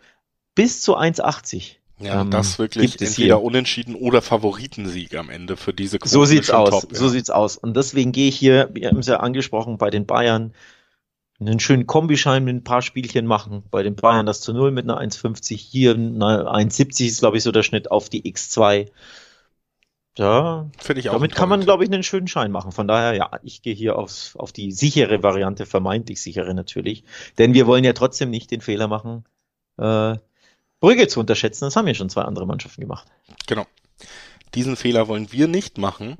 Bis 0.56 0.82
zu 0.82 0.96
1,80. 0.96 1.78
Ja, 2.00 2.22
ähm, 2.22 2.32
das 2.32 2.60
wirklich 2.60 3.00
entweder 3.02 3.38
hier. 3.38 3.42
unentschieden 3.42 3.96
oder 3.96 4.22
Favoritensieg 4.22 5.16
am 5.16 5.30
Ende 5.30 5.58
für 5.58 5.74
diese 5.74 6.00
Quoten. 6.00 6.10
So 6.10 6.26
sieht's 6.26 6.50
aus. 6.50 6.70
Top, 6.70 6.92
ja. 6.92 6.98
So 6.98 7.08
sieht's 7.08 7.30
aus. 7.30 7.58
Und 7.58 7.76
deswegen 7.76 8.12
gehe 8.12 8.30
ich 8.30 8.36
hier, 8.36 8.70
wir 8.74 8.90
haben 8.90 9.00
es 9.00 9.08
ja 9.08 9.18
angesprochen, 9.18 9.78
bei 9.78 9.90
den 9.90 10.06
Bayern 10.06 10.54
einen 11.48 11.60
schönen 11.60 11.88
Kombischein 11.88 12.44
mit 12.44 12.56
ein 12.56 12.64
paar 12.64 12.82
Spielchen 12.82 13.26
machen. 13.26 13.64
Bei 13.72 13.84
den 13.84 13.96
Bayern 13.96 14.26
das 14.26 14.42
zu 14.42 14.54
Null 14.54 14.72
mit 14.72 14.90
einer 14.90 15.00
1,50. 15.00 15.56
Hier 15.56 15.94
eine 15.94 16.50
1,70 16.50 17.06
ist, 17.06 17.20
glaube 17.20 17.38
ich, 17.38 17.44
so 17.44 17.52
der 17.52 17.64
Schnitt 17.64 17.92
auf 17.92 18.10
die 18.10 18.24
X2. 18.24 18.90
Ja, 20.18 20.70
Finde 20.78 21.00
ich 21.00 21.10
auch 21.10 21.14
damit 21.14 21.34
kann 21.34 21.50
man, 21.50 21.62
glaube 21.62 21.84
ich, 21.84 21.92
einen 21.92 22.04
schönen 22.04 22.28
Schein 22.28 22.52
machen. 22.52 22.72
Von 22.72 22.88
daher, 22.88 23.14
ja, 23.14 23.32
ich 23.42 23.64
gehe 23.64 23.74
hier 23.74 23.98
aufs, 23.98 24.36
auf 24.36 24.52
die 24.52 24.72
sichere 24.72 25.24
Variante, 25.24 25.66
vermeintlich 25.66 26.22
sichere 26.22 26.54
natürlich. 26.54 27.04
Denn 27.40 27.54
wir 27.54 27.66
wollen 27.66 27.84
ja 27.84 27.94
trotzdem 27.94 28.30
nicht 28.30 28.52
den 28.52 28.62
Fehler 28.62 28.88
machen, 28.88 29.26
äh, 29.78 30.18
Brügge 30.80 31.08
zu 31.08 31.20
unterschätzen. 31.20 31.66
Das 31.66 31.76
haben 31.76 31.88
ja 31.88 31.96
schon 31.96 32.10
zwei 32.10 32.24
andere 32.24 32.46
Mannschaften 32.46 32.82
gemacht. 32.82 33.08
Genau. 33.48 33.66
Diesen 34.54 34.76
Fehler 34.76 35.08
wollen 35.08 35.32
wir 35.32 35.48
nicht 35.48 35.80
machen. 35.80 36.18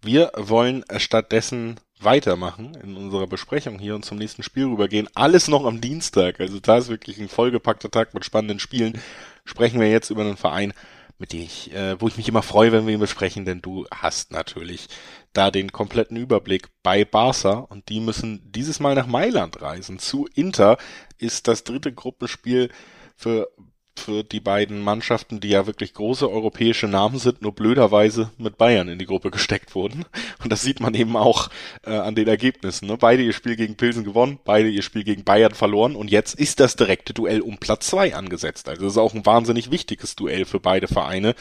Wir 0.00 0.30
wollen 0.36 0.84
stattdessen 0.98 1.80
weitermachen 2.04 2.74
in 2.82 2.96
unserer 2.96 3.26
Besprechung 3.26 3.78
hier 3.78 3.94
und 3.94 4.04
zum 4.04 4.18
nächsten 4.18 4.42
Spiel 4.42 4.66
rübergehen. 4.66 5.08
Alles 5.14 5.48
noch 5.48 5.64
am 5.64 5.80
Dienstag. 5.80 6.40
Also 6.40 6.60
da 6.60 6.78
ist 6.78 6.88
wirklich 6.88 7.18
ein 7.18 7.28
vollgepackter 7.28 7.90
Tag 7.90 8.14
mit 8.14 8.24
spannenden 8.24 8.58
Spielen. 8.58 9.00
Sprechen 9.44 9.80
wir 9.80 9.90
jetzt 9.90 10.10
über 10.10 10.22
einen 10.22 10.36
Verein, 10.36 10.72
mit 11.18 11.32
dem 11.32 11.42
ich, 11.42 11.72
äh, 11.72 12.00
wo 12.00 12.08
ich 12.08 12.16
mich 12.16 12.28
immer 12.28 12.42
freue, 12.42 12.72
wenn 12.72 12.86
wir 12.86 12.94
ihn 12.94 13.00
besprechen, 13.00 13.44
denn 13.44 13.62
du 13.62 13.86
hast 13.90 14.32
natürlich 14.32 14.88
da 15.32 15.50
den 15.50 15.72
kompletten 15.72 16.16
Überblick 16.16 16.68
bei 16.82 17.04
Barca 17.04 17.52
und 17.52 17.88
die 17.88 18.00
müssen 18.00 18.50
dieses 18.52 18.80
Mal 18.80 18.94
nach 18.94 19.06
Mailand 19.06 19.62
reisen. 19.62 19.98
Zu 19.98 20.28
Inter 20.34 20.78
ist 21.18 21.48
das 21.48 21.64
dritte 21.64 21.92
Gruppenspiel 21.92 22.70
für 23.16 23.48
für 23.98 24.24
die 24.24 24.40
beiden 24.40 24.80
Mannschaften, 24.80 25.40
die 25.40 25.48
ja 25.48 25.66
wirklich 25.66 25.94
große 25.94 26.28
europäische 26.28 26.88
Namen 26.88 27.18
sind, 27.18 27.42
nur 27.42 27.52
blöderweise 27.52 28.30
mit 28.38 28.56
Bayern 28.56 28.88
in 28.88 28.98
die 28.98 29.06
Gruppe 29.06 29.30
gesteckt 29.30 29.74
wurden. 29.74 30.04
Und 30.42 30.50
das 30.50 30.62
sieht 30.62 30.80
man 30.80 30.94
eben 30.94 31.16
auch 31.16 31.50
äh, 31.84 31.90
an 31.90 32.14
den 32.14 32.28
Ergebnissen. 32.28 32.86
Ne? 32.86 32.96
Beide 32.96 33.22
ihr 33.22 33.32
Spiel 33.32 33.56
gegen 33.56 33.76
Pilsen 33.76 34.04
gewonnen, 34.04 34.38
beide 34.44 34.68
ihr 34.68 34.82
Spiel 34.82 35.04
gegen 35.04 35.24
Bayern 35.24 35.54
verloren 35.54 35.94
und 35.94 36.10
jetzt 36.10 36.34
ist 36.34 36.60
das 36.60 36.76
direkte 36.76 37.12
Duell 37.12 37.40
um 37.40 37.58
Platz 37.58 37.86
zwei 37.86 38.14
angesetzt. 38.14 38.68
Also 38.68 38.84
das 38.84 38.94
ist 38.94 38.98
auch 38.98 39.14
ein 39.14 39.26
wahnsinnig 39.26 39.70
wichtiges 39.70 40.16
Duell 40.16 40.44
für 40.44 40.60
beide 40.60 40.88
Vereine. 40.88 41.34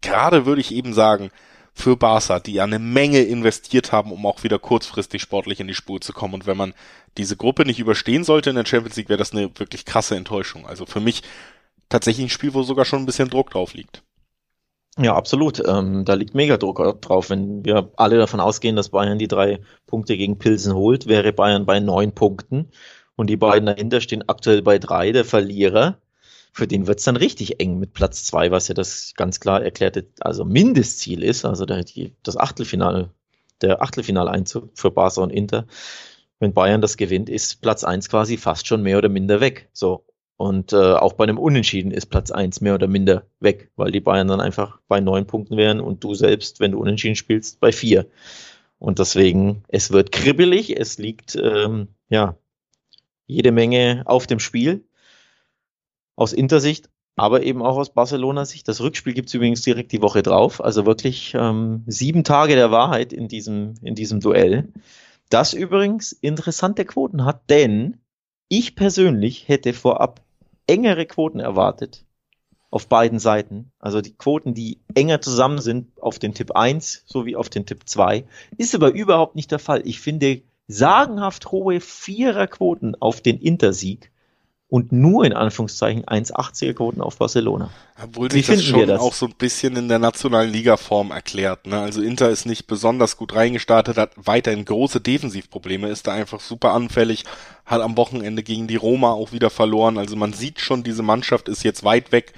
Gerade 0.00 0.46
würde 0.46 0.60
ich 0.60 0.72
eben 0.72 0.94
sagen, 0.94 1.30
für 1.78 1.94
Barca, 1.94 2.40
die 2.40 2.54
ja 2.54 2.64
eine 2.64 2.78
Menge 2.78 3.20
investiert 3.20 3.92
haben, 3.92 4.10
um 4.10 4.24
auch 4.24 4.42
wieder 4.42 4.58
kurzfristig 4.58 5.20
sportlich 5.20 5.60
in 5.60 5.68
die 5.68 5.74
Spur 5.74 6.00
zu 6.00 6.14
kommen. 6.14 6.32
Und 6.32 6.46
wenn 6.46 6.56
man 6.56 6.72
diese 7.18 7.36
Gruppe 7.36 7.66
nicht 7.66 7.78
überstehen 7.78 8.24
sollte 8.24 8.48
in 8.48 8.56
der 8.56 8.64
Champions 8.64 8.96
League, 8.96 9.10
wäre 9.10 9.18
das 9.18 9.32
eine 9.32 9.50
wirklich 9.58 9.84
krasse 9.84 10.16
Enttäuschung. 10.16 10.66
Also 10.66 10.86
für 10.86 11.00
mich 11.00 11.22
tatsächlich 11.88 12.26
ein 12.26 12.30
Spiel, 12.30 12.54
wo 12.54 12.62
sogar 12.62 12.84
schon 12.84 13.00
ein 13.00 13.06
bisschen 13.06 13.30
Druck 13.30 13.50
drauf 13.50 13.74
liegt. 13.74 14.02
Ja, 14.98 15.14
absolut. 15.14 15.62
Ähm, 15.66 16.04
da 16.06 16.14
liegt 16.14 16.34
mega 16.34 16.56
Druck 16.56 17.02
drauf. 17.02 17.28
Wenn 17.28 17.64
wir 17.64 17.92
alle 17.96 18.16
davon 18.16 18.40
ausgehen, 18.40 18.76
dass 18.76 18.88
Bayern 18.88 19.18
die 19.18 19.28
drei 19.28 19.60
Punkte 19.86 20.16
gegen 20.16 20.38
Pilsen 20.38 20.74
holt, 20.74 21.06
wäre 21.06 21.32
Bayern 21.34 21.66
bei 21.66 21.80
neun 21.80 22.12
Punkten. 22.12 22.70
Und 23.14 23.28
die 23.28 23.36
beiden 23.36 23.66
dahinter 23.66 24.00
stehen 24.00 24.26
aktuell 24.28 24.62
bei 24.62 24.78
drei, 24.78 25.12
der 25.12 25.24
Verlierer. 25.24 25.98
Für 26.52 26.66
den 26.66 26.86
wird's 26.86 27.04
dann 27.04 27.16
richtig 27.16 27.60
eng 27.60 27.78
mit 27.78 27.92
Platz 27.92 28.24
zwei, 28.24 28.50
was 28.50 28.68
ja 28.68 28.74
das 28.74 29.12
ganz 29.14 29.40
klar 29.40 29.62
erklärte, 29.62 30.06
also 30.20 30.46
Mindestziel 30.46 31.22
ist, 31.22 31.44
also 31.44 31.66
der, 31.66 31.84
die, 31.84 32.14
das 32.22 32.38
Achtelfinale, 32.38 33.10
der 33.60 33.82
Achtelfinaleinzug 33.82 34.70
für 34.74 34.90
Barca 34.90 35.20
und 35.20 35.28
Inter. 35.28 35.66
Wenn 36.38 36.54
Bayern 36.54 36.80
das 36.80 36.96
gewinnt, 36.96 37.28
ist 37.28 37.60
Platz 37.60 37.84
eins 37.84 38.08
quasi 38.08 38.38
fast 38.38 38.66
schon 38.66 38.82
mehr 38.82 38.96
oder 38.96 39.10
minder 39.10 39.40
weg. 39.40 39.68
So. 39.74 40.05
Und 40.36 40.72
äh, 40.72 40.94
auch 40.94 41.14
bei 41.14 41.24
einem 41.24 41.38
Unentschieden 41.38 41.90
ist 41.90 42.06
Platz 42.06 42.30
eins 42.30 42.60
mehr 42.60 42.74
oder 42.74 42.88
minder 42.88 43.24
weg, 43.40 43.70
weil 43.76 43.90
die 43.90 44.00
Bayern 44.00 44.28
dann 44.28 44.40
einfach 44.40 44.80
bei 44.86 45.00
neun 45.00 45.26
Punkten 45.26 45.56
wären 45.56 45.80
und 45.80 46.04
du 46.04 46.14
selbst, 46.14 46.60
wenn 46.60 46.72
du 46.72 46.78
Unentschieden 46.78 47.16
spielst, 47.16 47.58
bei 47.58 47.72
vier. 47.72 48.06
Und 48.78 48.98
deswegen, 48.98 49.62
es 49.68 49.90
wird 49.92 50.12
kribbelig, 50.12 50.78
es 50.78 50.98
liegt 50.98 51.36
ähm, 51.36 51.88
ja 52.10 52.36
jede 53.26 53.50
Menge 53.50 54.02
auf 54.04 54.26
dem 54.26 54.38
Spiel. 54.38 54.84
Aus 56.16 56.32
Intersicht, 56.32 56.88
aber 57.16 57.42
eben 57.42 57.62
auch 57.62 57.76
aus 57.76 57.92
Barcelona-Sicht. 57.92 58.68
Das 58.68 58.80
Rückspiel 58.80 59.14
gibt's 59.14 59.34
übrigens 59.34 59.62
direkt 59.62 59.92
die 59.92 60.02
Woche 60.02 60.22
drauf. 60.22 60.62
Also 60.62 60.86
wirklich 60.86 61.34
ähm, 61.34 61.82
sieben 61.86 62.24
Tage 62.24 62.54
der 62.54 62.70
Wahrheit 62.70 63.12
in 63.12 63.28
diesem, 63.28 63.74
in 63.82 63.94
diesem 63.94 64.20
Duell. 64.20 64.68
Das 65.30 65.54
übrigens 65.54 66.12
interessante 66.12 66.84
Quoten 66.84 67.24
hat, 67.24 67.50
denn 67.50 67.98
ich 68.48 68.76
persönlich 68.76 69.48
hätte 69.48 69.72
vorab 69.72 70.25
engere 70.66 71.06
Quoten 71.06 71.40
erwartet 71.40 72.04
auf 72.70 72.88
beiden 72.88 73.18
Seiten. 73.18 73.72
Also 73.78 74.00
die 74.00 74.14
Quoten, 74.14 74.54
die 74.54 74.80
enger 74.94 75.20
zusammen 75.20 75.60
sind 75.60 75.88
auf 76.00 76.18
den 76.18 76.34
Tipp 76.34 76.52
1 76.52 77.04
sowie 77.06 77.36
auf 77.36 77.48
den 77.48 77.66
Tipp 77.66 77.82
2. 77.86 78.26
Ist 78.58 78.74
aber 78.74 78.92
überhaupt 78.92 79.36
nicht 79.36 79.50
der 79.50 79.58
Fall. 79.58 79.82
Ich 79.86 80.00
finde 80.00 80.42
sagenhaft 80.68 81.50
hohe 81.52 81.80
Viererquoten 81.80 82.94
auf 83.00 83.20
den 83.20 83.38
Intersieg 83.38 84.10
und 84.68 84.90
nur 84.90 85.24
in 85.24 85.32
Anführungszeichen 85.32 86.04
1,80er 86.04 86.74
Quoten 86.74 87.00
auf 87.00 87.18
Barcelona. 87.18 87.70
Obwohl 88.02 88.30
sich 88.32 88.46
das 88.46 88.64
schon 88.64 88.86
das? 88.86 89.00
auch 89.00 89.12
so 89.12 89.26
ein 89.26 89.34
bisschen 89.38 89.76
in 89.76 89.88
der 89.88 90.00
nationalen 90.00 90.50
Liga-Form 90.50 91.12
erklärt. 91.12 91.68
Ne? 91.68 91.78
Also 91.78 92.02
Inter 92.02 92.30
ist 92.30 92.46
nicht 92.46 92.66
besonders 92.66 93.16
gut 93.16 93.34
reingestartet, 93.34 93.96
hat 93.96 94.10
weiterhin 94.16 94.64
große 94.64 95.00
Defensivprobleme, 95.00 95.88
ist 95.88 96.08
da 96.08 96.12
einfach 96.12 96.40
super 96.40 96.72
anfällig, 96.72 97.24
hat 97.64 97.80
am 97.80 97.96
Wochenende 97.96 98.42
gegen 98.42 98.66
die 98.66 98.76
Roma 98.76 99.12
auch 99.12 99.30
wieder 99.30 99.50
verloren. 99.50 99.98
Also 99.98 100.16
man 100.16 100.32
sieht 100.32 100.60
schon, 100.60 100.82
diese 100.82 101.04
Mannschaft 101.04 101.48
ist 101.48 101.62
jetzt 101.62 101.84
weit 101.84 102.10
weg 102.10 102.32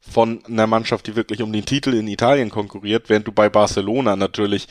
von 0.00 0.42
einer 0.46 0.66
Mannschaft, 0.66 1.06
die 1.06 1.16
wirklich 1.16 1.42
um 1.42 1.52
den 1.52 1.66
Titel 1.66 1.92
in 1.92 2.08
Italien 2.08 2.48
konkurriert, 2.48 3.08
während 3.08 3.26
du 3.26 3.32
bei 3.32 3.50
Barcelona 3.50 4.16
natürlich 4.16 4.68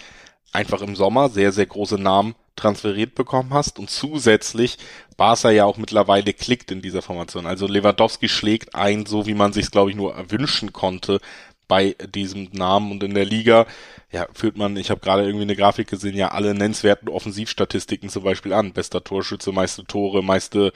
einfach 0.53 0.81
im 0.81 0.95
Sommer 0.95 1.29
sehr, 1.29 1.51
sehr 1.51 1.65
große 1.65 1.97
Namen 1.97 2.35
transferiert 2.55 3.15
bekommen 3.15 3.53
hast 3.53 3.79
und 3.79 3.89
zusätzlich 3.89 4.77
Barca 5.17 5.49
ja 5.49 5.65
auch 5.65 5.77
mittlerweile 5.77 6.33
klickt 6.33 6.71
in 6.71 6.81
dieser 6.81 7.01
Formation. 7.01 7.47
Also 7.47 7.67
Lewandowski 7.67 8.29
schlägt 8.29 8.75
ein, 8.75 9.05
so 9.05 9.25
wie 9.25 9.33
man 9.33 9.53
sich 9.53 9.71
glaube 9.71 9.89
ich 9.89 9.95
nur 9.95 10.15
erwünschen 10.15 10.71
konnte 10.71 11.19
bei 11.67 11.95
diesem 12.13 12.49
Namen 12.51 12.91
und 12.91 13.03
in 13.03 13.15
der 13.15 13.25
Liga 13.25 13.65
ja, 14.11 14.27
führt 14.31 14.57
man, 14.57 14.77
ich 14.77 14.91
habe 14.91 15.01
gerade 15.01 15.23
irgendwie 15.23 15.43
eine 15.43 15.55
Grafik 15.55 15.89
gesehen, 15.89 16.15
ja 16.15 16.29
alle 16.29 16.53
nennenswerten 16.53 17.09
Offensivstatistiken 17.09 18.09
zum 18.09 18.23
Beispiel 18.23 18.53
an. 18.53 18.71
Bester 18.71 19.03
Torschütze, 19.03 19.51
meiste 19.51 19.85
Tore, 19.85 20.23
meiste 20.23 20.71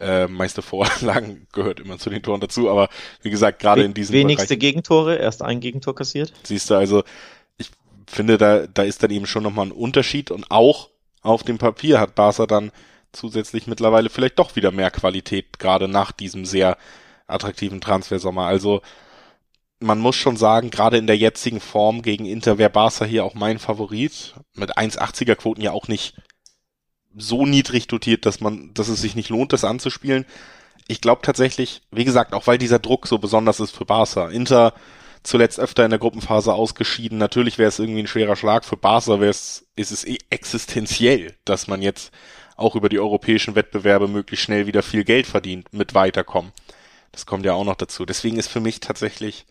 äh, 0.00 0.26
meiste 0.26 0.62
Vorlagen 0.62 1.46
gehört 1.52 1.78
immer 1.78 1.98
zu 1.98 2.10
den 2.10 2.22
Toren 2.22 2.40
dazu, 2.40 2.70
aber 2.70 2.88
wie 3.22 3.30
gesagt, 3.30 3.60
gerade 3.60 3.82
in 3.84 3.94
diesem 3.94 4.14
Wenigste 4.14 4.48
Bereich, 4.48 4.58
Gegentore, 4.58 5.16
erst 5.16 5.42
ein 5.42 5.60
Gegentor 5.60 5.94
kassiert. 5.94 6.32
Siehst 6.42 6.70
du, 6.70 6.74
also 6.74 7.04
finde, 8.10 8.38
da, 8.38 8.66
da 8.66 8.82
ist 8.82 9.02
dann 9.02 9.10
eben 9.10 9.26
schon 9.26 9.42
nochmal 9.42 9.66
ein 9.66 9.72
Unterschied 9.72 10.30
und 10.30 10.50
auch 10.50 10.90
auf 11.22 11.42
dem 11.42 11.58
Papier 11.58 12.00
hat 12.00 12.14
Barca 12.14 12.46
dann 12.46 12.72
zusätzlich 13.12 13.66
mittlerweile 13.66 14.10
vielleicht 14.10 14.38
doch 14.38 14.56
wieder 14.56 14.70
mehr 14.70 14.90
Qualität, 14.90 15.58
gerade 15.58 15.88
nach 15.88 16.12
diesem 16.12 16.44
sehr 16.44 16.76
attraktiven 17.26 17.80
Transfersommer. 17.80 18.46
Also 18.46 18.82
man 19.80 19.98
muss 19.98 20.16
schon 20.16 20.36
sagen, 20.36 20.70
gerade 20.70 20.98
in 20.98 21.06
der 21.06 21.16
jetzigen 21.16 21.60
Form 21.60 22.02
gegen 22.02 22.26
Inter 22.26 22.58
wäre 22.58 22.70
Barca 22.70 23.04
hier 23.04 23.24
auch 23.24 23.34
mein 23.34 23.58
Favorit. 23.58 24.34
Mit 24.54 24.76
1,80er 24.76 25.36
Quoten 25.36 25.62
ja 25.62 25.72
auch 25.72 25.88
nicht 25.88 26.14
so 27.16 27.46
niedrig 27.46 27.88
dotiert, 27.88 28.26
dass 28.26 28.40
man, 28.40 28.72
dass 28.74 28.88
es 28.88 29.00
sich 29.00 29.16
nicht 29.16 29.30
lohnt, 29.30 29.52
das 29.52 29.64
anzuspielen. 29.64 30.26
Ich 30.86 31.00
glaube 31.00 31.22
tatsächlich, 31.22 31.82
wie 31.90 32.04
gesagt, 32.04 32.34
auch 32.34 32.46
weil 32.46 32.58
dieser 32.58 32.78
Druck 32.78 33.06
so 33.06 33.18
besonders 33.18 33.60
ist 33.60 33.74
für 33.74 33.84
Barca. 33.84 34.28
Inter 34.28 34.74
zuletzt 35.22 35.60
öfter 35.60 35.84
in 35.84 35.90
der 35.90 35.98
Gruppenphase 35.98 36.52
ausgeschieden. 36.52 37.18
Natürlich 37.18 37.58
wäre 37.58 37.68
es 37.68 37.78
irgendwie 37.78 38.00
ein 38.00 38.06
schwerer 38.06 38.36
Schlag 38.36 38.64
für 38.64 38.76
Barca, 38.76 39.20
wäre 39.20 39.30
es, 39.30 39.66
ist 39.76 39.90
es 39.90 40.04
eh 40.06 40.18
existenziell, 40.30 41.34
dass 41.44 41.66
man 41.66 41.82
jetzt 41.82 42.12
auch 42.56 42.76
über 42.76 42.88
die 42.88 42.98
europäischen 42.98 43.54
Wettbewerbe 43.54 44.08
möglichst 44.08 44.44
schnell 44.44 44.66
wieder 44.66 44.82
viel 44.82 45.04
Geld 45.04 45.26
verdient 45.26 45.72
mit 45.72 45.94
weiterkommen. 45.94 46.52
Das 47.12 47.26
kommt 47.26 47.44
ja 47.44 47.54
auch 47.54 47.64
noch 47.64 47.76
dazu. 47.76 48.04
Deswegen 48.04 48.38
ist 48.38 48.48
für 48.48 48.60
mich 48.60 48.80
tatsächlich 48.80 49.46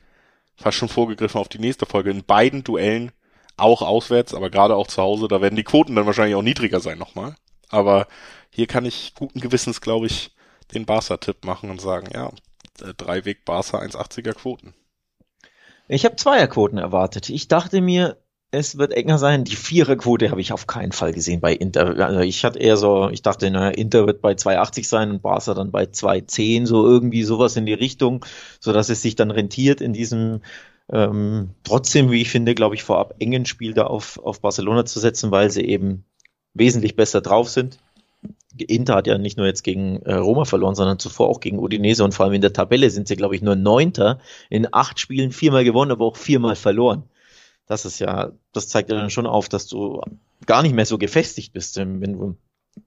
fast 0.56 0.78
schon 0.78 0.90
vorgegriffen 0.90 1.40
auf 1.40 1.50
die 1.50 1.60
nächste 1.60 1.86
Folge. 1.86 2.12
In 2.12 2.24
beiden 2.24 2.64
Duellen, 2.64 3.12
auch 3.58 3.82
auswärts, 3.82 4.34
aber 4.34 4.50
gerade 4.50 4.76
auch 4.76 4.88
zu 4.88 5.02
Hause, 5.02 5.28
da 5.28 5.42
werden 5.42 5.56
die 5.56 5.64
Quoten 5.64 5.96
dann 5.96 6.06
wahrscheinlich 6.06 6.36
auch 6.36 6.42
niedriger 6.42 6.80
sein 6.80 6.98
nochmal. 6.98 7.36
Aber 7.70 8.08
hier 8.50 8.68
kann 8.68 8.86
ich 8.86 9.14
guten 9.16 9.42
Gewissens, 9.42 9.82
glaube 9.82 10.08
ich, 10.08 10.32
den 10.74 10.86
Barca-Tipp 10.86 11.46
machen 11.46 11.70
und 11.70 11.82
sagen, 11.82 12.10
ja, 12.14 12.32
drei 12.98 13.26
Weg 13.26 13.46
Barca 13.46 13.80
1,80er 13.80 14.34
Quoten. 14.34 14.74
Ich 15.90 16.06
habe 16.06 16.16
Zweierquoten 16.16 16.78
erwartet. 16.78 17.30
Ich 17.30 17.48
dachte 17.48 17.82
mir, 17.82 18.18
es 18.52 18.78
wird 18.78 18.94
enger 18.94 19.18
sein. 19.18 19.44
Die 19.44 19.56
Viererquote 19.56 20.30
habe 20.30 20.40
ich 20.40 20.54
auf 20.54 20.68
keinen 20.68 20.92
Fall 20.92 21.14
gesehen 21.14 21.42
bei 21.42 21.54
Inter. 21.54 21.98
Also 22.06 22.20
ich 22.20 22.46
hatte 22.46 22.60
eher 22.60 22.78
so, 22.78 23.10
ich 23.10 23.24
dachte, 23.24 23.50
naja, 23.50 23.70
Inter 23.72 24.06
wird 24.06 24.22
bei 24.22 24.34
2,80 24.34 24.88
sein 24.88 25.12
und 25.12 25.22
Barca 25.24 25.56
dann 25.56 25.72
bei 25.72 25.84
2,10, 25.86 26.68
so 26.68 26.86
irgendwie 26.86 27.24
sowas 27.24 27.58
in 27.58 27.66
die 27.66 27.74
Richtung, 27.74 28.24
so 28.60 28.72
dass 28.72 28.90
es 28.90 29.02
sich 29.02 29.16
dann 29.16 29.32
rentiert 29.32 29.82
in 29.82 29.94
diesem 29.94 30.42
ähm, 30.92 31.56
trotzdem, 31.64 32.12
wie 32.12 32.22
ich 32.22 32.30
finde, 32.30 32.56
glaube 32.56 32.76
ich, 32.76 32.84
vorab 32.84 33.16
engen 33.20 33.46
Spiel 33.46 33.74
da 33.74 33.86
auf, 33.86 34.20
auf 34.20 34.42
Barcelona 34.42 34.86
zu 34.86 35.00
setzen, 35.00 35.32
weil 35.32 35.50
sie 35.52 35.64
eben 35.66 36.06
wesentlich 36.54 36.96
besser 36.96 37.22
drauf 37.22 37.50
sind. 37.50 37.80
Inter 38.66 38.96
hat 38.96 39.08
ja 39.08 39.18
nicht 39.18 39.38
nur 39.38 39.46
jetzt 39.48 39.64
gegen 39.64 40.02
äh, 40.04 40.16
Roma 40.16 40.46
verloren, 40.46 40.76
sondern 40.76 41.00
zuvor 41.00 41.30
auch 41.30 41.40
gegen 41.40 41.60
Udinese 41.60 42.04
und 42.04 42.14
vor 42.14 42.26
allem 42.26 42.36
in 42.36 42.42
der 42.42 42.54
Tabelle 42.54 42.90
sind 42.90 43.08
sie, 43.08 43.16
glaube 43.16 43.36
ich, 43.36 43.42
nur 43.42 43.56
Neunter, 43.56 44.20
in 44.50 44.68
acht 44.72 45.00
Spielen 45.00 45.32
viermal 45.32 45.64
gewonnen, 45.64 45.92
aber 45.92 46.06
auch 46.06 46.18
viermal 46.18 46.56
verloren. 46.56 47.04
Das 47.68 47.86
ist 47.86 48.00
ja, 48.00 48.32
das 48.52 48.68
zeigt 48.68 48.90
ja 48.90 48.96
dann 48.96 49.10
schon 49.10 49.28
auf, 49.28 49.50
dass 49.50 49.68
du 49.68 50.02
gar 50.46 50.64
nicht 50.64 50.74
mehr 50.74 50.86
so 50.86 50.98
gefestigt 50.98 51.54
bist. 51.54 51.78
Wenn 51.78 52.02
du 52.02 52.36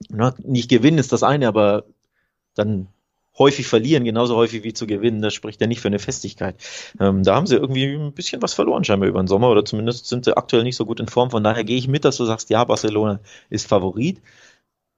na, 0.08 0.34
nicht 0.42 0.68
gewinnen 0.68 0.98
ist 0.98 1.12
das 1.12 1.22
eine, 1.22 1.48
aber 1.48 1.84
dann 2.54 2.88
häufig 3.38 3.66
verlieren, 3.66 4.04
genauso 4.04 4.36
häufig 4.36 4.62
wie 4.62 4.72
zu 4.72 4.86
gewinnen, 4.86 5.22
das 5.22 5.34
spricht 5.34 5.60
ja 5.60 5.66
nicht 5.66 5.80
für 5.80 5.88
eine 5.88 5.98
Festigkeit. 5.98 6.56
Ähm, 7.00 7.22
da 7.22 7.34
haben 7.34 7.46
sie 7.46 7.56
irgendwie 7.56 7.86
ein 7.86 8.12
bisschen 8.12 8.42
was 8.42 8.54
verloren 8.54 8.84
scheinbar 8.84 9.08
über 9.08 9.22
den 9.22 9.26
Sommer 9.26 9.50
oder 9.50 9.64
zumindest 9.64 10.06
sind 10.06 10.24
sie 10.24 10.36
aktuell 10.36 10.64
nicht 10.64 10.76
so 10.76 10.84
gut 10.84 11.00
in 11.00 11.08
Form. 11.08 11.30
Von 11.30 11.44
daher 11.44 11.64
gehe 11.64 11.78
ich 11.78 11.88
mit, 11.88 12.04
dass 12.04 12.16
du 12.18 12.24
sagst, 12.24 12.50
ja, 12.50 12.64
Barcelona 12.64 13.20
ist 13.48 13.66
Favorit. 13.66 14.20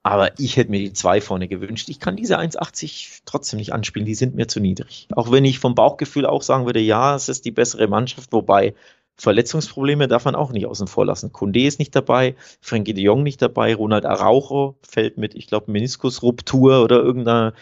Aber 0.05 0.39
ich 0.39 0.59
hätte 0.59 0.71
mir 0.71 0.81
die 0.81 0.93
zwei 0.93 1.23
vorne 1.23 1.49
gewünscht. 1.49 1.89
Ich 1.89 1.99
kann 1.99 2.15
diese 2.15 2.39
1,80 2.39 3.23
trotzdem 3.25 3.59
nicht 3.59 3.73
anspielen. 3.73 4.05
Die 4.05 4.15
sind 4.15 4.35
mir 4.35 4.47
zu 4.47 4.61
niedrig. 4.61 5.09
Auch 5.17 5.33
wenn 5.33 5.47
ich 5.47 5.59
vom 5.59 5.75
Bauchgefühl 5.75 6.27
auch 6.27 6.43
sagen 6.43 6.67
würde, 6.67 6.81
ja, 6.81 7.17
es 7.17 7.31
ist 7.31 7.47
die 7.47 7.51
bessere 7.51 7.89
Mannschaft. 7.89 8.31
Wobei 8.31 8.75
Verletzungsprobleme 9.17 10.07
darf 10.07 10.27
man 10.27 10.35
auch 10.35 10.53
nicht 10.53 10.67
außen 10.67 10.89
vor 10.89 11.07
lassen. 11.07 11.33
Kunde 11.33 11.63
ist 11.63 11.79
nicht 11.79 11.97
dabei, 11.97 12.35
Frankie 12.61 12.93
de 12.93 13.03
Jong 13.03 13.23
nicht 13.23 13.41
dabei, 13.41 13.75
Ronald 13.75 14.05
Araujo 14.05 14.77
fällt 14.83 15.17
mit, 15.17 15.35
ich 15.35 15.47
glaube, 15.47 15.73
Meniskusruptur 15.73 16.83
oder 16.83 16.97
irgendeiner, 16.97 17.55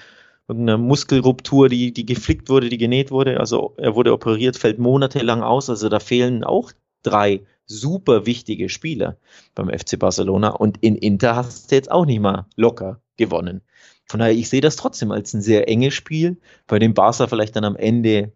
irgendeiner 0.49 0.79
Muskelruptur, 0.79 1.69
die, 1.69 1.93
die 1.93 2.07
geflickt 2.07 2.49
wurde, 2.49 2.71
die 2.71 2.79
genäht 2.79 3.13
wurde. 3.13 3.39
Also 3.39 3.75
er 3.77 3.95
wurde 3.95 4.13
operiert, 4.13 4.57
fällt 4.57 4.81
monatelang 4.81 5.43
aus. 5.45 5.71
Also 5.71 5.89
da 5.89 6.01
fehlen 6.01 6.43
auch 6.43 6.73
drei 7.05 7.43
super 7.67 8.27
wichtige 8.27 8.69
Spieler 8.69 9.17
beim 9.55 9.69
FC 9.69 9.99
Barcelona 9.99 10.51
und 10.51 10.79
in 10.83 10.97
Inter 10.97 11.37
hast 11.37 11.71
du 11.71 11.75
jetzt 11.75 11.91
auch 11.91 12.07
nicht 12.07 12.21
mal 12.21 12.47
locker 12.57 13.01
gewonnen. 13.17 13.63
Von 14.07 14.21
daher, 14.21 14.35
ich 14.35 14.49
sehe 14.49 14.61
das 14.61 14.77
trotzdem 14.77 15.11
als 15.11 15.33
ein 15.33 15.43
sehr 15.43 15.69
enges 15.69 15.95
Spiel, 15.95 16.41
bei 16.67 16.79
dem 16.79 16.95
Barca 16.95 17.27
vielleicht 17.27 17.57
dann 17.57 17.65
am 17.65 17.77
Ende 17.77 18.33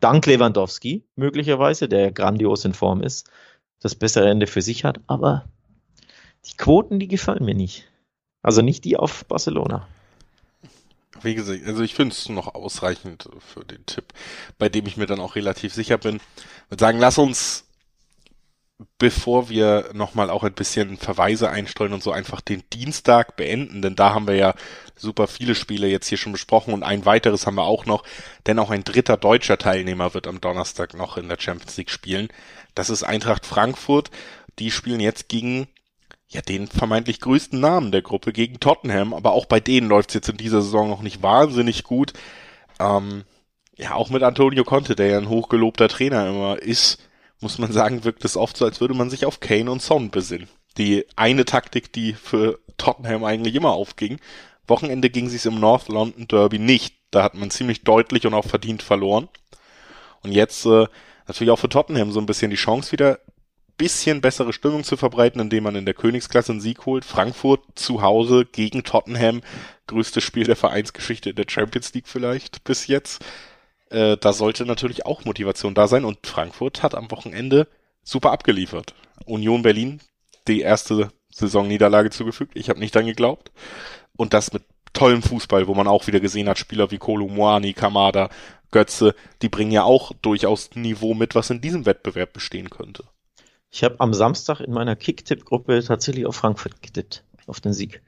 dank 0.00 0.26
Lewandowski 0.26 1.04
möglicherweise, 1.16 1.88
der 1.88 2.12
grandios 2.12 2.64
in 2.64 2.74
Form 2.74 3.02
ist, 3.02 3.30
das 3.80 3.94
bessere 3.94 4.30
Ende 4.30 4.46
für 4.46 4.62
sich 4.62 4.84
hat, 4.84 5.00
aber 5.06 5.44
die 6.46 6.56
Quoten, 6.56 6.98
die 6.98 7.08
gefallen 7.08 7.44
mir 7.44 7.54
nicht. 7.54 7.90
Also 8.42 8.62
nicht 8.62 8.84
die 8.84 8.96
auf 8.96 9.24
Barcelona. 9.26 9.88
Wie 11.22 11.34
gesagt, 11.34 11.66
also 11.66 11.82
ich 11.82 11.94
finde 11.94 12.12
es 12.12 12.28
noch 12.28 12.54
ausreichend 12.54 13.28
für 13.40 13.64
den 13.64 13.84
Tipp, 13.86 14.12
bei 14.58 14.68
dem 14.68 14.86
ich 14.86 14.96
mir 14.96 15.06
dann 15.06 15.20
auch 15.20 15.34
relativ 15.34 15.74
sicher 15.74 15.98
bin. 15.98 16.16
Ich 16.16 16.70
würde 16.70 16.80
sagen, 16.80 16.98
lass 16.98 17.18
uns 17.18 17.65
bevor 18.98 19.48
wir 19.48 19.90
nochmal 19.94 20.28
auch 20.28 20.42
ein 20.42 20.52
bisschen 20.52 20.98
Verweise 20.98 21.50
einstreuen 21.50 21.92
und 21.92 22.02
so 22.02 22.12
einfach 22.12 22.40
den 22.40 22.62
Dienstag 22.72 23.36
beenden, 23.36 23.80
denn 23.80 23.96
da 23.96 24.12
haben 24.12 24.26
wir 24.26 24.34
ja 24.34 24.54
super 24.96 25.28
viele 25.28 25.54
Spiele 25.54 25.86
jetzt 25.86 26.08
hier 26.08 26.18
schon 26.18 26.32
besprochen 26.32 26.74
und 26.74 26.82
ein 26.82 27.06
weiteres 27.06 27.46
haben 27.46 27.56
wir 27.56 27.64
auch 27.64 27.86
noch, 27.86 28.04
denn 28.46 28.58
auch 28.58 28.70
ein 28.70 28.84
dritter 28.84 29.16
deutscher 29.16 29.56
Teilnehmer 29.58 30.12
wird 30.14 30.26
am 30.26 30.40
Donnerstag 30.40 30.94
noch 30.94 31.16
in 31.16 31.28
der 31.28 31.40
Champions 31.40 31.76
League 31.76 31.90
spielen. 31.90 32.28
Das 32.74 32.90
ist 32.90 33.02
Eintracht 33.02 33.46
Frankfurt. 33.46 34.10
Die 34.58 34.70
spielen 34.70 35.00
jetzt 35.00 35.28
gegen 35.28 35.68
ja 36.28 36.42
den 36.42 36.66
vermeintlich 36.66 37.20
größten 37.20 37.58
Namen 37.58 37.92
der 37.92 38.02
Gruppe 38.02 38.32
gegen 38.32 38.60
Tottenham, 38.60 39.14
aber 39.14 39.32
auch 39.32 39.46
bei 39.46 39.60
denen 39.60 39.88
läuft 39.88 40.10
es 40.10 40.14
jetzt 40.14 40.28
in 40.28 40.36
dieser 40.36 40.60
Saison 40.60 40.88
noch 40.88 41.02
nicht 41.02 41.22
wahnsinnig 41.22 41.84
gut. 41.84 42.12
Ähm, 42.78 43.24
ja, 43.76 43.94
auch 43.94 44.10
mit 44.10 44.22
Antonio 44.22 44.64
Conte, 44.64 44.96
der 44.96 45.06
ja 45.08 45.18
ein 45.18 45.28
hochgelobter 45.28 45.88
Trainer 45.88 46.28
immer 46.28 46.58
ist, 46.58 46.98
muss 47.40 47.58
man 47.58 47.72
sagen, 47.72 48.04
wirkt 48.04 48.24
es 48.24 48.36
oft 48.36 48.56
so, 48.56 48.64
als 48.64 48.80
würde 48.80 48.94
man 48.94 49.10
sich 49.10 49.26
auf 49.26 49.40
Kane 49.40 49.70
und 49.70 49.82
Son 49.82 50.10
besinnen. 50.10 50.48
Die 50.78 51.06
eine 51.16 51.44
Taktik, 51.44 51.92
die 51.92 52.12
für 52.12 52.58
Tottenham 52.76 53.24
eigentlich 53.24 53.54
immer 53.54 53.72
aufging. 53.72 54.18
Wochenende 54.66 55.10
ging 55.10 55.28
sie 55.28 55.36
es 55.36 55.46
im 55.46 55.60
North 55.60 55.88
London 55.88 56.28
Derby 56.28 56.58
nicht. 56.58 56.94
Da 57.10 57.22
hat 57.22 57.34
man 57.34 57.50
ziemlich 57.50 57.84
deutlich 57.84 58.26
und 58.26 58.34
auch 58.34 58.44
verdient 58.44 58.82
verloren. 58.82 59.28
Und 60.22 60.32
jetzt 60.32 60.66
äh, 60.66 60.86
natürlich 61.26 61.50
auch 61.50 61.58
für 61.58 61.68
Tottenham 61.68 62.12
so 62.12 62.20
ein 62.20 62.26
bisschen 62.26 62.50
die 62.50 62.56
Chance 62.56 62.92
wieder 62.92 63.20
bisschen 63.76 64.20
bessere 64.20 64.52
Stimmung 64.52 64.84
zu 64.84 64.96
verbreiten, 64.96 65.40
indem 65.40 65.64
man 65.64 65.76
in 65.76 65.84
der 65.84 65.94
Königsklasse 65.94 66.52
einen 66.52 66.60
Sieg 66.60 66.86
holt. 66.86 67.04
Frankfurt 67.04 67.60
zu 67.74 68.02
Hause 68.02 68.46
gegen 68.46 68.84
Tottenham, 68.84 69.42
größtes 69.86 70.24
Spiel 70.24 70.44
der 70.44 70.56
Vereinsgeschichte 70.56 71.30
in 71.30 71.36
der 71.36 71.46
Champions 71.48 71.92
League 71.94 72.08
vielleicht 72.08 72.64
bis 72.64 72.86
jetzt. 72.86 73.24
Äh, 73.96 74.18
da 74.18 74.34
sollte 74.34 74.66
natürlich 74.66 75.06
auch 75.06 75.24
Motivation 75.24 75.72
da 75.72 75.88
sein 75.88 76.04
und 76.04 76.26
Frankfurt 76.26 76.82
hat 76.82 76.94
am 76.94 77.10
Wochenende 77.10 77.66
super 78.02 78.30
abgeliefert. 78.30 78.94
Union 79.24 79.62
Berlin 79.62 80.00
die 80.48 80.60
erste 80.60 81.08
Saisonniederlage 81.30 82.10
zugefügt. 82.10 82.52
Ich 82.56 82.68
habe 82.68 82.78
nicht 82.78 82.94
dran 82.94 83.06
geglaubt. 83.06 83.50
Und 84.14 84.34
das 84.34 84.52
mit 84.52 84.64
tollem 84.92 85.22
Fußball, 85.22 85.66
wo 85.66 85.74
man 85.74 85.88
auch 85.88 86.06
wieder 86.06 86.20
gesehen 86.20 86.46
hat, 86.46 86.58
Spieler 86.58 86.90
wie 86.90 86.98
Kolo 86.98 87.26
Muani, 87.26 87.72
Kamada, 87.72 88.28
Götze, 88.70 89.14
die 89.40 89.48
bringen 89.48 89.72
ja 89.72 89.84
auch 89.84 90.12
durchaus 90.20 90.74
Niveau 90.74 91.14
mit, 91.14 91.34
was 91.34 91.48
in 91.48 91.62
diesem 91.62 91.86
Wettbewerb 91.86 92.34
bestehen 92.34 92.68
könnte. 92.68 93.04
Ich 93.70 93.82
habe 93.82 93.98
am 94.00 94.12
Samstag 94.12 94.60
in 94.60 94.72
meiner 94.72 94.94
Kick-Tipp-Gruppe 94.94 95.82
tatsächlich 95.82 96.26
auf 96.26 96.36
Frankfurt 96.36 96.82
getippt. 96.82 97.24
auf 97.46 97.60
den 97.60 97.72
Sieg. 97.72 98.02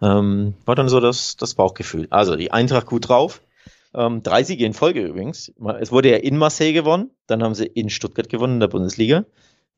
Ähm, 0.00 0.54
war 0.64 0.76
dann 0.76 0.88
so 0.88 1.00
das, 1.00 1.36
das 1.36 1.54
Bauchgefühl. 1.54 2.06
Also 2.08 2.36
die 2.36 2.52
Eintracht 2.52 2.86
gut 2.86 3.08
drauf. 3.08 3.42
Ähm, 3.96 4.22
drei 4.22 4.44
Siege 4.44 4.66
in 4.66 4.74
Folge 4.74 5.02
übrigens. 5.02 5.52
Es 5.80 5.90
wurde 5.90 6.10
ja 6.10 6.18
in 6.18 6.36
Marseille 6.36 6.74
gewonnen, 6.74 7.10
dann 7.26 7.42
haben 7.42 7.54
sie 7.54 7.64
in 7.64 7.88
Stuttgart 7.88 8.28
gewonnen 8.28 8.54
in 8.54 8.60
der 8.60 8.68
Bundesliga. 8.68 9.24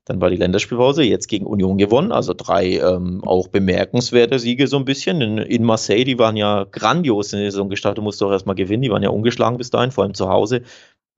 Dann 0.04 0.20
war 0.20 0.30
die 0.30 0.36
Länderspielpause, 0.36 1.02
jetzt 1.02 1.28
gegen 1.28 1.46
Union 1.46 1.76
gewonnen, 1.78 2.12
also 2.12 2.34
drei 2.34 2.78
ähm, 2.78 3.22
auch 3.24 3.48
bemerkenswerte 3.48 4.38
Siege 4.38 4.66
so 4.66 4.76
ein 4.78 4.86
bisschen. 4.86 5.20
In, 5.20 5.38
in, 5.38 5.64
Marseille, 5.64 6.04
die 6.04 6.18
waren 6.18 6.36
ja 6.36 6.64
grandios 6.64 7.32
in 7.32 7.40
der 7.40 7.50
Saison 7.50 7.68
gestartet, 7.68 8.02
musste 8.02 8.26
auch 8.26 8.32
erstmal 8.32 8.56
gewinnen, 8.56 8.82
die 8.82 8.90
waren 8.90 9.02
ja 9.02 9.10
ungeschlagen 9.10 9.58
bis 9.58 9.70
dahin, 9.70 9.92
vor 9.92 10.04
allem 10.04 10.14
zu 10.14 10.28
Hause. 10.28 10.62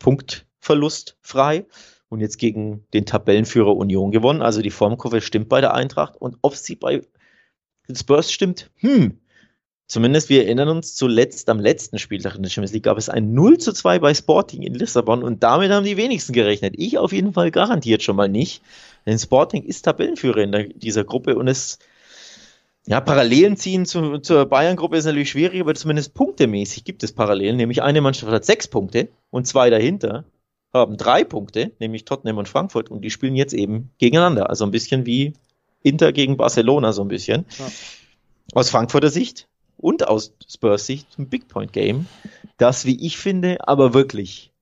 Punktverlust 0.01 1.17
frei 1.21 1.67
und 2.09 2.21
jetzt 2.21 2.39
gegen 2.39 2.85
den 2.93 3.07
Tabellenführer 3.07 3.75
Union 3.77 4.11
gewonnen. 4.11 4.43
Also 4.43 4.61
die 4.61 4.71
Formkurve 4.71 5.21
stimmt 5.21 5.49
bei 5.49 5.61
der 5.61 5.73
Eintracht 5.73 6.17
und 6.17 6.37
ob 6.43 6.57
sie 6.57 6.75
bei 6.75 7.03
Spurs 7.95 8.33
stimmt, 8.33 8.71
hm, 8.77 9.21
Zumindest 9.91 10.29
wir 10.29 10.45
erinnern 10.45 10.69
uns 10.69 10.95
zuletzt 10.95 11.49
am 11.49 11.59
letzten 11.59 11.99
Spieltag 11.99 12.37
in 12.37 12.45
der 12.45 12.51
Champions 12.51 12.73
League 12.73 12.85
gab 12.85 12.97
es 12.97 13.09
ein 13.09 13.35
0 13.35 13.59
zu 13.59 13.73
2 13.73 13.99
bei 13.99 14.15
Sporting 14.15 14.63
in 14.63 14.75
Lissabon 14.75 15.25
und 15.25 15.43
damit 15.43 15.73
haben 15.73 15.85
die 15.85 15.97
wenigsten 15.97 16.33
gerechnet. 16.33 16.75
Ich 16.77 16.97
auf 16.97 17.11
jeden 17.11 17.33
Fall 17.33 17.51
garantiert 17.51 18.05
schon 18.05 18.15
mal 18.15 18.29
nicht. 18.29 18.63
Denn 19.05 19.19
Sporting 19.19 19.65
ist 19.65 19.83
Tabellenführer 19.83 20.43
in 20.43 20.53
der, 20.53 20.69
dieser 20.69 21.03
Gruppe 21.03 21.35
und 21.35 21.49
es 21.49 21.81
ja, 22.87 23.01
Parallelen 23.01 23.57
ziehen 23.57 23.85
zu, 23.85 24.19
zur 24.19 24.47
Bayern-Gruppe 24.47 24.97
ist 24.97 25.07
natürlich 25.07 25.31
schwierig, 25.31 25.61
aber 25.61 25.75
zumindest 25.75 26.15
punktemäßig 26.15 26.85
gibt 26.85 27.03
es 27.03 27.11
Parallelen. 27.11 27.57
Nämlich 27.57 27.83
eine 27.83 28.01
Mannschaft 28.01 28.31
hat 28.31 28.45
sechs 28.45 28.69
Punkte 28.69 29.09
und 29.31 29.49
zwei 29.49 29.71
dahinter 29.71 30.23
haben 30.73 30.99
drei 30.99 31.25
Punkte, 31.25 31.73
nämlich 31.81 32.05
Tottenham 32.05 32.39
und 32.39 32.49
Frankfurt, 32.49 32.93
und 32.93 33.01
die 33.01 33.11
spielen 33.11 33.35
jetzt 33.35 33.55
eben 33.55 33.91
gegeneinander. 33.99 34.51
Also 34.51 34.65
ein 34.65 34.71
bisschen 34.71 35.05
wie 35.05 35.33
Inter 35.83 36.13
gegen 36.13 36.37
Barcelona, 36.37 36.93
so 36.93 37.03
ein 37.03 37.09
bisschen. 37.09 37.45
Ja. 37.59 37.67
Aus 38.53 38.71
Frankfurter 38.71 39.11
Sicht 39.11 39.49
und 39.81 40.07
aus 40.07 40.35
Spurs 40.49 40.87
Sicht 40.87 41.19
ein 41.19 41.29
Big 41.29 41.49
Point 41.49 41.73
Game, 41.73 42.07
das, 42.57 42.85
wie 42.85 43.05
ich 43.07 43.19
finde, 43.19 43.67
aber 43.67 43.95
wirklich 43.95 44.53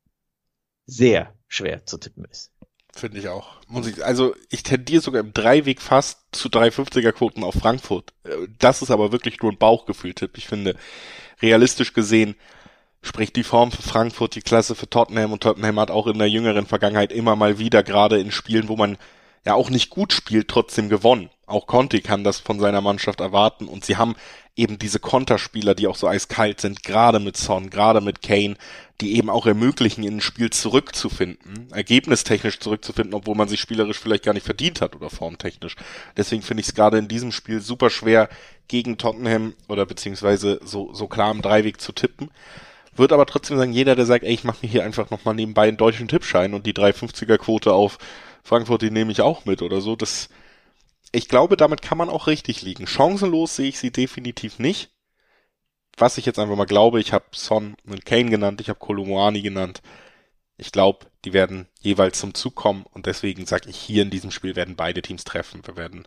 sehr 0.86 1.34
schwer 1.48 1.84
zu 1.84 1.98
tippen 1.98 2.24
ist. 2.24 2.52
Finde 2.94 3.18
ich 3.18 3.28
auch. 3.28 3.56
Ich, 3.86 4.04
also 4.04 4.34
ich 4.50 4.62
tendiere 4.62 5.02
sogar 5.02 5.20
im 5.20 5.32
Dreiweg 5.32 5.80
fast 5.80 6.20
zu 6.32 6.48
350er 6.48 7.12
Quoten 7.12 7.44
auf 7.44 7.54
Frankfurt. 7.54 8.12
Das 8.58 8.82
ist 8.82 8.90
aber 8.90 9.12
wirklich 9.12 9.40
nur 9.40 9.52
ein 9.52 9.58
Bauchgefühl-Tipp. 9.58 10.36
Ich 10.36 10.48
finde, 10.48 10.74
realistisch 11.40 11.92
gesehen 11.92 12.34
spricht 13.02 13.36
die 13.36 13.44
Form 13.44 13.70
für 13.70 13.82
Frankfurt, 13.82 14.34
die 14.34 14.42
Klasse 14.42 14.74
für 14.74 14.90
Tottenham 14.90 15.32
und 15.32 15.42
Tottenham 15.42 15.78
hat 15.78 15.90
auch 15.90 16.08
in 16.08 16.18
der 16.18 16.28
jüngeren 16.28 16.66
Vergangenheit 16.66 17.12
immer 17.12 17.36
mal 17.36 17.58
wieder, 17.58 17.84
gerade 17.84 18.18
in 18.18 18.32
Spielen, 18.32 18.68
wo 18.68 18.76
man 18.76 18.98
ja 19.46 19.54
auch 19.54 19.70
nicht 19.70 19.90
gut 19.90 20.12
spielt, 20.12 20.48
trotzdem 20.48 20.88
gewonnen. 20.88 21.30
Auch 21.46 21.66
Conti 21.66 22.00
kann 22.00 22.24
das 22.24 22.40
von 22.40 22.58
seiner 22.58 22.80
Mannschaft 22.80 23.20
erwarten 23.20 23.68
und 23.68 23.84
sie 23.84 23.96
haben 23.96 24.16
eben 24.58 24.78
diese 24.78 24.98
Konterspieler, 24.98 25.74
die 25.74 25.86
auch 25.86 25.96
so 25.96 26.08
eiskalt 26.08 26.60
sind, 26.60 26.82
gerade 26.82 27.20
mit 27.20 27.36
Son, 27.36 27.70
gerade 27.70 28.00
mit 28.00 28.22
Kane, 28.22 28.56
die 29.00 29.16
eben 29.16 29.30
auch 29.30 29.46
ermöglichen, 29.46 30.02
in 30.02 30.16
ein 30.16 30.20
Spiel 30.20 30.50
zurückzufinden, 30.50 31.68
ergebnistechnisch 31.70 32.58
zurückzufinden, 32.58 33.14
obwohl 33.14 33.36
man 33.36 33.48
sich 33.48 33.60
spielerisch 33.60 34.00
vielleicht 34.00 34.24
gar 34.24 34.34
nicht 34.34 34.44
verdient 34.44 34.80
hat 34.80 34.96
oder 34.96 35.08
formtechnisch. 35.08 35.76
Deswegen 36.16 36.42
finde 36.42 36.62
ich 36.62 36.68
es 36.68 36.74
gerade 36.74 36.98
in 36.98 37.06
diesem 37.06 37.30
Spiel 37.30 37.60
super 37.60 37.88
schwer, 37.88 38.28
gegen 38.66 38.98
Tottenham 38.98 39.54
oder 39.66 39.86
beziehungsweise 39.86 40.60
so, 40.62 40.92
so 40.92 41.06
klar 41.08 41.30
im 41.30 41.40
Dreiweg 41.40 41.80
zu 41.80 41.92
tippen. 41.92 42.30
Wird 42.94 43.12
aber 43.12 43.26
trotzdem 43.26 43.56
sagen, 43.56 43.72
jeder, 43.72 43.96
der 43.96 44.06
sagt, 44.06 44.24
ey, 44.24 44.34
ich 44.34 44.44
mache 44.44 44.58
mir 44.60 44.68
hier 44.68 44.84
einfach 44.84 45.10
nochmal 45.10 45.34
nebenbei 45.34 45.68
einen 45.68 45.76
deutschen 45.76 46.08
Tippschein 46.08 46.52
und 46.52 46.66
die 46.66 46.74
350er 46.74 47.38
Quote 47.38 47.72
auf 47.72 47.98
Frankfurt, 48.42 48.82
die 48.82 48.90
nehme 48.90 49.12
ich 49.12 49.20
auch 49.20 49.44
mit 49.44 49.62
oder 49.62 49.80
so. 49.80 49.96
Das, 49.96 50.28
ich 51.12 51.28
glaube, 51.28 51.56
damit 51.56 51.82
kann 51.82 51.98
man 51.98 52.10
auch 52.10 52.26
richtig 52.26 52.62
liegen. 52.62 52.86
Chancenlos 52.86 53.56
sehe 53.56 53.68
ich 53.68 53.78
sie 53.78 53.90
definitiv 53.90 54.58
nicht. 54.58 54.90
Was 55.96 56.18
ich 56.18 56.26
jetzt 56.26 56.38
einfach 56.38 56.56
mal 56.56 56.64
glaube, 56.64 57.00
ich 57.00 57.12
habe 57.12 57.24
Son 57.32 57.76
und 57.84 58.06
Kane 58.06 58.30
genannt, 58.30 58.60
ich 58.60 58.68
habe 58.68 58.78
Kolumani 58.78 59.42
genannt. 59.42 59.82
Ich 60.56 60.72
glaube, 60.72 61.06
die 61.24 61.32
werden 61.32 61.68
jeweils 61.80 62.18
zum 62.18 62.34
Zug 62.34 62.54
kommen 62.54 62.84
und 62.92 63.06
deswegen 63.06 63.46
sage 63.46 63.68
ich, 63.68 63.76
hier 63.76 64.02
in 64.02 64.10
diesem 64.10 64.30
Spiel 64.30 64.56
werden 64.56 64.76
beide 64.76 65.02
Teams 65.02 65.24
treffen. 65.24 65.62
Wir 65.64 65.76
werden, 65.76 66.06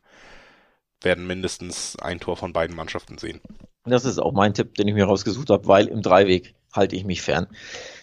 werden 1.02 1.28
mindestens 1.28 1.98
ein 1.98 2.20
Tor 2.20 2.38
von 2.38 2.54
beiden 2.54 2.76
Mannschaften 2.76 3.18
sehen. 3.18 3.42
Das 3.86 4.06
ist 4.06 4.20
auch 4.20 4.34
mein 4.34 4.54
Tipp, 4.54 4.76
den 4.76 4.88
ich 4.88 4.94
mir 4.94 5.06
rausgesucht 5.06 5.50
habe, 5.50 5.68
weil 5.68 5.88
im 5.88 6.02
Dreiweg 6.02 6.54
halte 6.74 6.96
ich 6.96 7.04
mich 7.04 7.22
fern. 7.22 7.48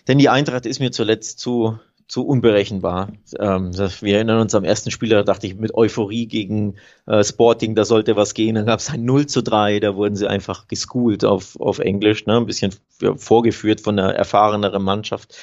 Denn 0.09 0.19
die 0.19 0.29
Eintracht 0.29 0.67
ist 0.67 0.81
mir 0.81 0.91
zuletzt 0.91 1.39
zu 1.39 1.79
zu 2.09 2.27
unberechenbar. 2.27 3.13
Ähm, 3.39 3.73
wir 3.75 4.17
erinnern 4.17 4.41
uns 4.41 4.55
am 4.55 4.65
ersten 4.65 4.91
Spiel, 4.91 5.11
da 5.11 5.23
dachte 5.23 5.47
ich 5.47 5.55
mit 5.55 5.75
Euphorie 5.75 6.27
gegen 6.27 6.77
äh, 7.07 7.23
Sporting, 7.23 7.75
da 7.75 7.85
sollte 7.85 8.17
was 8.17 8.33
gehen. 8.33 8.55
Dann 8.55 8.67
gab 8.67 8.81
es 8.81 8.91
ein 8.91 9.05
0 9.05 9.27
zu 9.27 9.43
3, 9.43 9.79
da 9.81 9.95
wurden 9.95 10.17
sie 10.17 10.27
einfach 10.27 10.67
geschoolt 10.69 11.27
auf, 11.27 11.61
auf 11.61 11.79
Englisch, 11.79 12.25
ne? 12.25 12.39
ein 12.39 12.47
bisschen 12.47 12.75
vorgeführt 13.17 13.83
von 13.83 13.99
einer 13.99 14.15
erfahreneren 14.15 14.83
Mannschaft. 14.83 15.37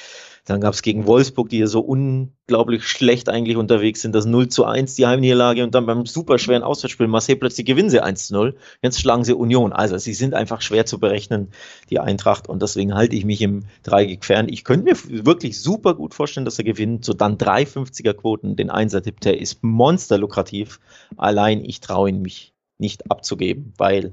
Dann 0.46 0.60
gab 0.60 0.74
es 0.74 0.82
gegen 0.82 1.08
Wolfsburg, 1.08 1.48
die 1.48 1.58
ja 1.58 1.66
so 1.66 1.80
unglaublich 1.80 2.84
schlecht 2.84 3.28
eigentlich 3.28 3.56
unterwegs 3.56 4.00
sind, 4.00 4.14
das 4.14 4.26
0 4.26 4.48
zu 4.48 4.64
1, 4.64 4.94
die 4.94 5.04
Heimniederlage 5.04 5.64
und 5.64 5.74
dann 5.74 5.86
beim 5.86 6.06
superschweren 6.06 6.62
Auswärtsspiel 6.62 7.08
Marseille 7.08 7.34
plötzlich 7.34 7.66
gewinnen 7.66 7.90
sie 7.90 8.00
1 8.00 8.28
zu 8.28 8.34
0. 8.34 8.56
Jetzt 8.80 9.00
schlagen 9.00 9.24
sie 9.24 9.34
Union. 9.34 9.72
Also 9.72 9.98
sie 9.98 10.14
sind 10.14 10.34
einfach 10.34 10.62
schwer 10.62 10.86
zu 10.86 11.00
berechnen, 11.00 11.48
die 11.90 11.98
Eintracht 11.98 12.48
und 12.48 12.62
deswegen 12.62 12.94
halte 12.94 13.16
ich 13.16 13.24
mich 13.24 13.42
im 13.42 13.64
Dreieck 13.82 14.24
fern. 14.24 14.48
Ich 14.48 14.62
könnte 14.62 14.84
mir 14.84 15.24
wirklich 15.26 15.60
super 15.60 15.94
gut 15.94 16.14
vorstellen, 16.14 16.44
dass 16.44 16.58
er 16.58 16.64
gewinnt. 16.64 17.04
So 17.04 17.12
dann 17.12 17.38
350er 17.38 18.14
Quoten, 18.14 18.54
den 18.54 18.70
Einser-Tipp, 18.70 19.20
der 19.20 19.40
ist 19.40 19.64
monsterlukrativ. 19.64 20.78
Allein 21.16 21.64
ich 21.64 21.80
traue 21.80 22.08
ihn 22.08 22.22
mich 22.22 22.54
nicht 22.78 23.10
abzugeben, 23.10 23.72
weil 23.78 24.12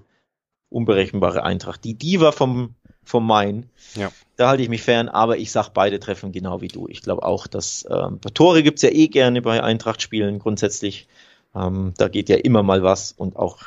unberechenbare 0.69 1.43
Eintracht. 1.43 1.83
Die 1.83 1.93
Diva 1.93 2.31
vom 2.31 2.73
vom 3.03 3.25
Main. 3.27 3.69
Ja. 3.95 4.11
Da 4.35 4.49
halte 4.49 4.63
ich 4.63 4.69
mich 4.69 4.81
fern, 4.81 5.09
aber 5.09 5.37
ich 5.37 5.51
sag 5.51 5.69
beide 5.69 5.99
treffen 5.99 6.31
genau 6.31 6.61
wie 6.61 6.67
du. 6.67 6.87
Ich 6.87 7.01
glaube 7.01 7.23
auch, 7.23 7.47
dass 7.47 7.85
ähm, 7.89 8.19
Tore 8.33 8.63
gibt's 8.63 8.81
ja 8.81 8.89
eh 8.89 9.07
gerne 9.07 9.41
bei 9.41 9.61
Eintracht-Spielen 9.61 10.39
grundsätzlich. 10.39 11.07
Ähm, 11.55 11.93
da 11.97 12.07
geht 12.07 12.29
ja 12.29 12.37
immer 12.37 12.63
mal 12.63 12.81
was 12.83 13.11
und 13.11 13.35
auch 13.35 13.59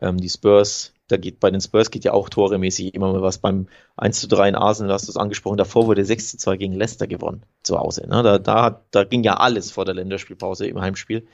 ähm, 0.00 0.18
die 0.18 0.28
Spurs, 0.28 0.92
da 1.08 1.16
geht 1.16 1.40
bei 1.40 1.50
den 1.50 1.60
Spurs 1.60 1.90
geht 1.90 2.04
ja 2.04 2.12
auch 2.12 2.28
toremäßig 2.28 2.94
immer 2.94 3.12
mal 3.12 3.22
was. 3.22 3.38
Beim 3.38 3.68
1 3.96 4.20
zu 4.20 4.28
3 4.28 4.50
in 4.50 4.54
Arsenal 4.54 4.92
hast 4.92 5.08
du 5.08 5.12
es 5.12 5.16
angesprochen, 5.16 5.56
davor 5.56 5.86
wurde 5.86 6.04
6 6.04 6.32
zu 6.32 6.36
2 6.38 6.56
gegen 6.56 6.72
Leicester 6.74 7.06
gewonnen 7.06 7.42
zu 7.62 7.78
Hause. 7.78 8.06
Ne? 8.08 8.22
Da, 8.22 8.38
da, 8.38 8.82
da 8.90 9.04
ging 9.04 9.22
ja 9.22 9.34
alles 9.34 9.70
vor 9.70 9.84
der 9.84 9.94
Länderspielpause 9.94 10.66
im 10.66 10.80
Heimspiel. 10.80 11.26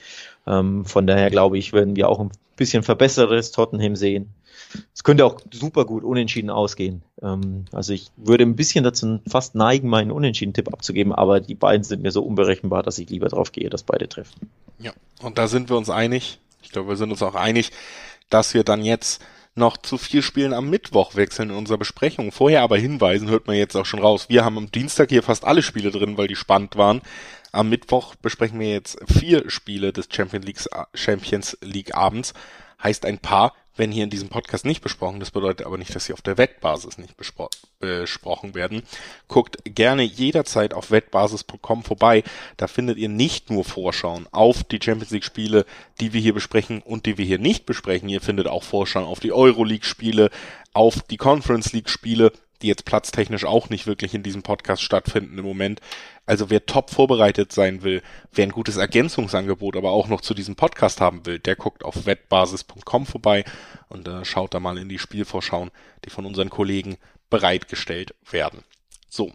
Ähm, 0.47 0.85
von 0.85 1.07
daher 1.07 1.31
glaube 1.31 1.59
ich, 1.59 1.73
werden 1.73 1.97
wir 1.97 2.09
auch 2.09 2.21
ein 2.21 2.31
bisschen 2.57 2.83
verbessertes 2.83 3.53
Tottenham 3.53 3.97
sehen. 3.97 4.35
Es 4.95 5.03
könnte 5.03 5.25
auch 5.25 5.41
super 5.53 5.85
gut 5.85 6.05
unentschieden 6.05 6.51
ausgehen. 6.51 7.03
Ähm, 7.23 7.65
also 7.73 7.93
ich 7.93 8.11
würde 8.17 8.45
ein 8.45 8.57
bisschen 8.57 8.85
dazu 8.85 9.21
fast 9.29 9.55
neigen, 9.55 9.89
meinen 9.89 10.11
Unentschieden-Tipp 10.11 10.73
abzugeben, 10.73 11.13
aber 11.13 11.41
die 11.41 11.55
beiden 11.55 11.85
sind 11.85 12.03
mir 12.03 12.11
so 12.11 12.23
unberechenbar, 12.23 12.83
dass 12.83 12.99
ich 12.99 13.09
lieber 13.09 13.29
drauf 13.29 13.53
gehe, 13.53 13.71
dass 13.71 13.83
beide 13.83 14.09
treffen. 14.09 14.51
Ja, 14.79 14.93
und 15.23 15.39
da 15.39 15.49
sind 15.49 15.71
wir 15.71 15.77
uns 15.77 15.91
einig. 15.91 16.39
Ich 16.63 16.71
glaube, 16.71 16.89
wir 16.89 16.97
sind 16.97 17.11
uns 17.11 17.23
auch 17.23 17.35
einig, 17.35 17.71
dass 18.31 18.55
wir 18.55 18.65
dann 18.65 18.85
jetzt 18.85 19.23
noch 19.55 19.77
zu 19.77 19.99
vier 19.99 20.23
Spielen 20.23 20.53
am 20.53 20.71
Mittwoch 20.71 21.17
wechseln 21.17 21.51
in 21.51 21.57
unserer 21.57 21.79
Besprechung. 21.79 22.33
Vorher 22.33 22.63
aber 22.63 22.79
hinweisen, 22.79 23.29
hört 23.29 23.47
man 23.47 23.57
jetzt 23.57 23.77
auch 23.77 23.87
schon 23.87 24.01
raus. 24.01 24.29
Wir 24.29 24.45
haben 24.45 24.57
am 24.57 24.71
Dienstag 24.71 25.11
hier 25.11 25.23
fast 25.23 25.45
alle 25.45 25.63
Spiele 25.63 25.91
drin, 25.91 26.17
weil 26.17 26.29
die 26.29 26.37
spannend 26.37 26.77
waren. 26.77 27.03
Am 27.53 27.69
Mittwoch 27.69 28.15
besprechen 28.15 28.61
wir 28.61 28.71
jetzt 28.71 28.99
vier 29.07 29.51
Spiele 29.51 29.93
des 29.93 30.09
Champions 30.11 30.47
League, 30.47 30.61
Champions 30.95 31.59
League 31.61 31.95
Abends. 31.95 32.35
Heißt 32.83 33.05
ein 33.05 33.19
paar 33.19 33.55
werden 33.79 33.93
hier 33.93 34.05
in 34.05 34.11
diesem 34.11 34.29
Podcast 34.29 34.65
nicht 34.65 34.83
besprochen. 34.83 35.21
Das 35.21 35.31
bedeutet 35.31 35.67
aber 35.67 35.79
nicht, 35.79 35.95
dass 35.95 36.05
sie 36.05 36.13
auf 36.13 36.23
der 36.23 36.39
Wettbasis 36.39 36.99
nicht 36.99 37.17
bespro 37.17 37.49
besprochen 37.81 38.55
werden. 38.55 38.83
Guckt 39.29 39.59
gerne 39.65 40.03
jederzeit 40.03 40.75
auf 40.75 40.91
wettbasis.com 40.91 41.85
vorbei. 41.85 42.25
Da 42.57 42.67
findet 42.67 42.99
ihr 42.99 43.09
nicht 43.09 43.51
nur 43.51 43.65
Vorschauen 43.65 44.27
auf 44.33 44.65
die 44.65 44.81
Champions 44.83 45.13
League 45.13 45.25
Spiele, 45.25 45.65
die 46.01 46.13
wir 46.13 46.21
hier 46.21 46.35
besprechen 46.35 46.83
und 46.83 47.07
die 47.07 47.19
wir 47.19 47.25
hier 47.25 47.39
nicht 47.39 47.67
besprechen. 47.67 48.09
Ihr 48.09 48.21
findet 48.21 48.49
auch 48.49 48.65
Vorschauen 48.65 49.05
auf 49.05 49.21
die 49.21 49.33
Euroleague 49.33 49.87
Spiele, 49.87 50.31
auf 50.73 51.03
die 51.03 51.17
Conference 51.17 51.73
League 51.73 51.89
Spiele 51.89 52.33
die 52.63 52.67
jetzt 52.67 52.85
platztechnisch 52.85 53.45
auch 53.45 53.71
nicht 53.71 53.87
wirklich 53.87 54.15
in 54.15 54.23
diesem 54.23 54.43
Podcast 54.43 54.83
stattfinden 54.83 55.39
im 55.39 55.45
Moment. 55.45 55.81
Also 56.29 56.51
wer 56.51 56.67
top 56.67 56.91
vorbereitet 56.91 57.53
sein 57.53 57.83
will, 57.83 58.03
wer 58.33 58.45
ein 58.45 58.53
gutes 58.53 58.77
Ergänzungsangebot 58.77 59.79
aber 59.79 59.93
auch 59.93 60.09
noch 60.09 60.21
zu 60.21 60.35
diesem 60.35 60.57
Podcast 60.57 61.01
haben 61.01 61.25
will, 61.25 61.39
der 61.39 61.57
guckt 61.57 61.83
auf 61.83 62.05
wettbasis.com 62.05 63.07
vorbei 63.07 63.47
und 63.89 64.07
äh, 64.07 64.27
schaut 64.27 64.53
da 64.53 64.61
mal 64.61 64.77
in 64.77 64.91
die 64.91 64.99
Spielvorschauen, 64.99 65.71
die 66.05 66.11
von 66.11 66.27
unseren 66.27 66.51
Kollegen 66.51 66.99
bereitgestellt 67.31 68.15
werden. 68.31 68.63
So, 69.09 69.33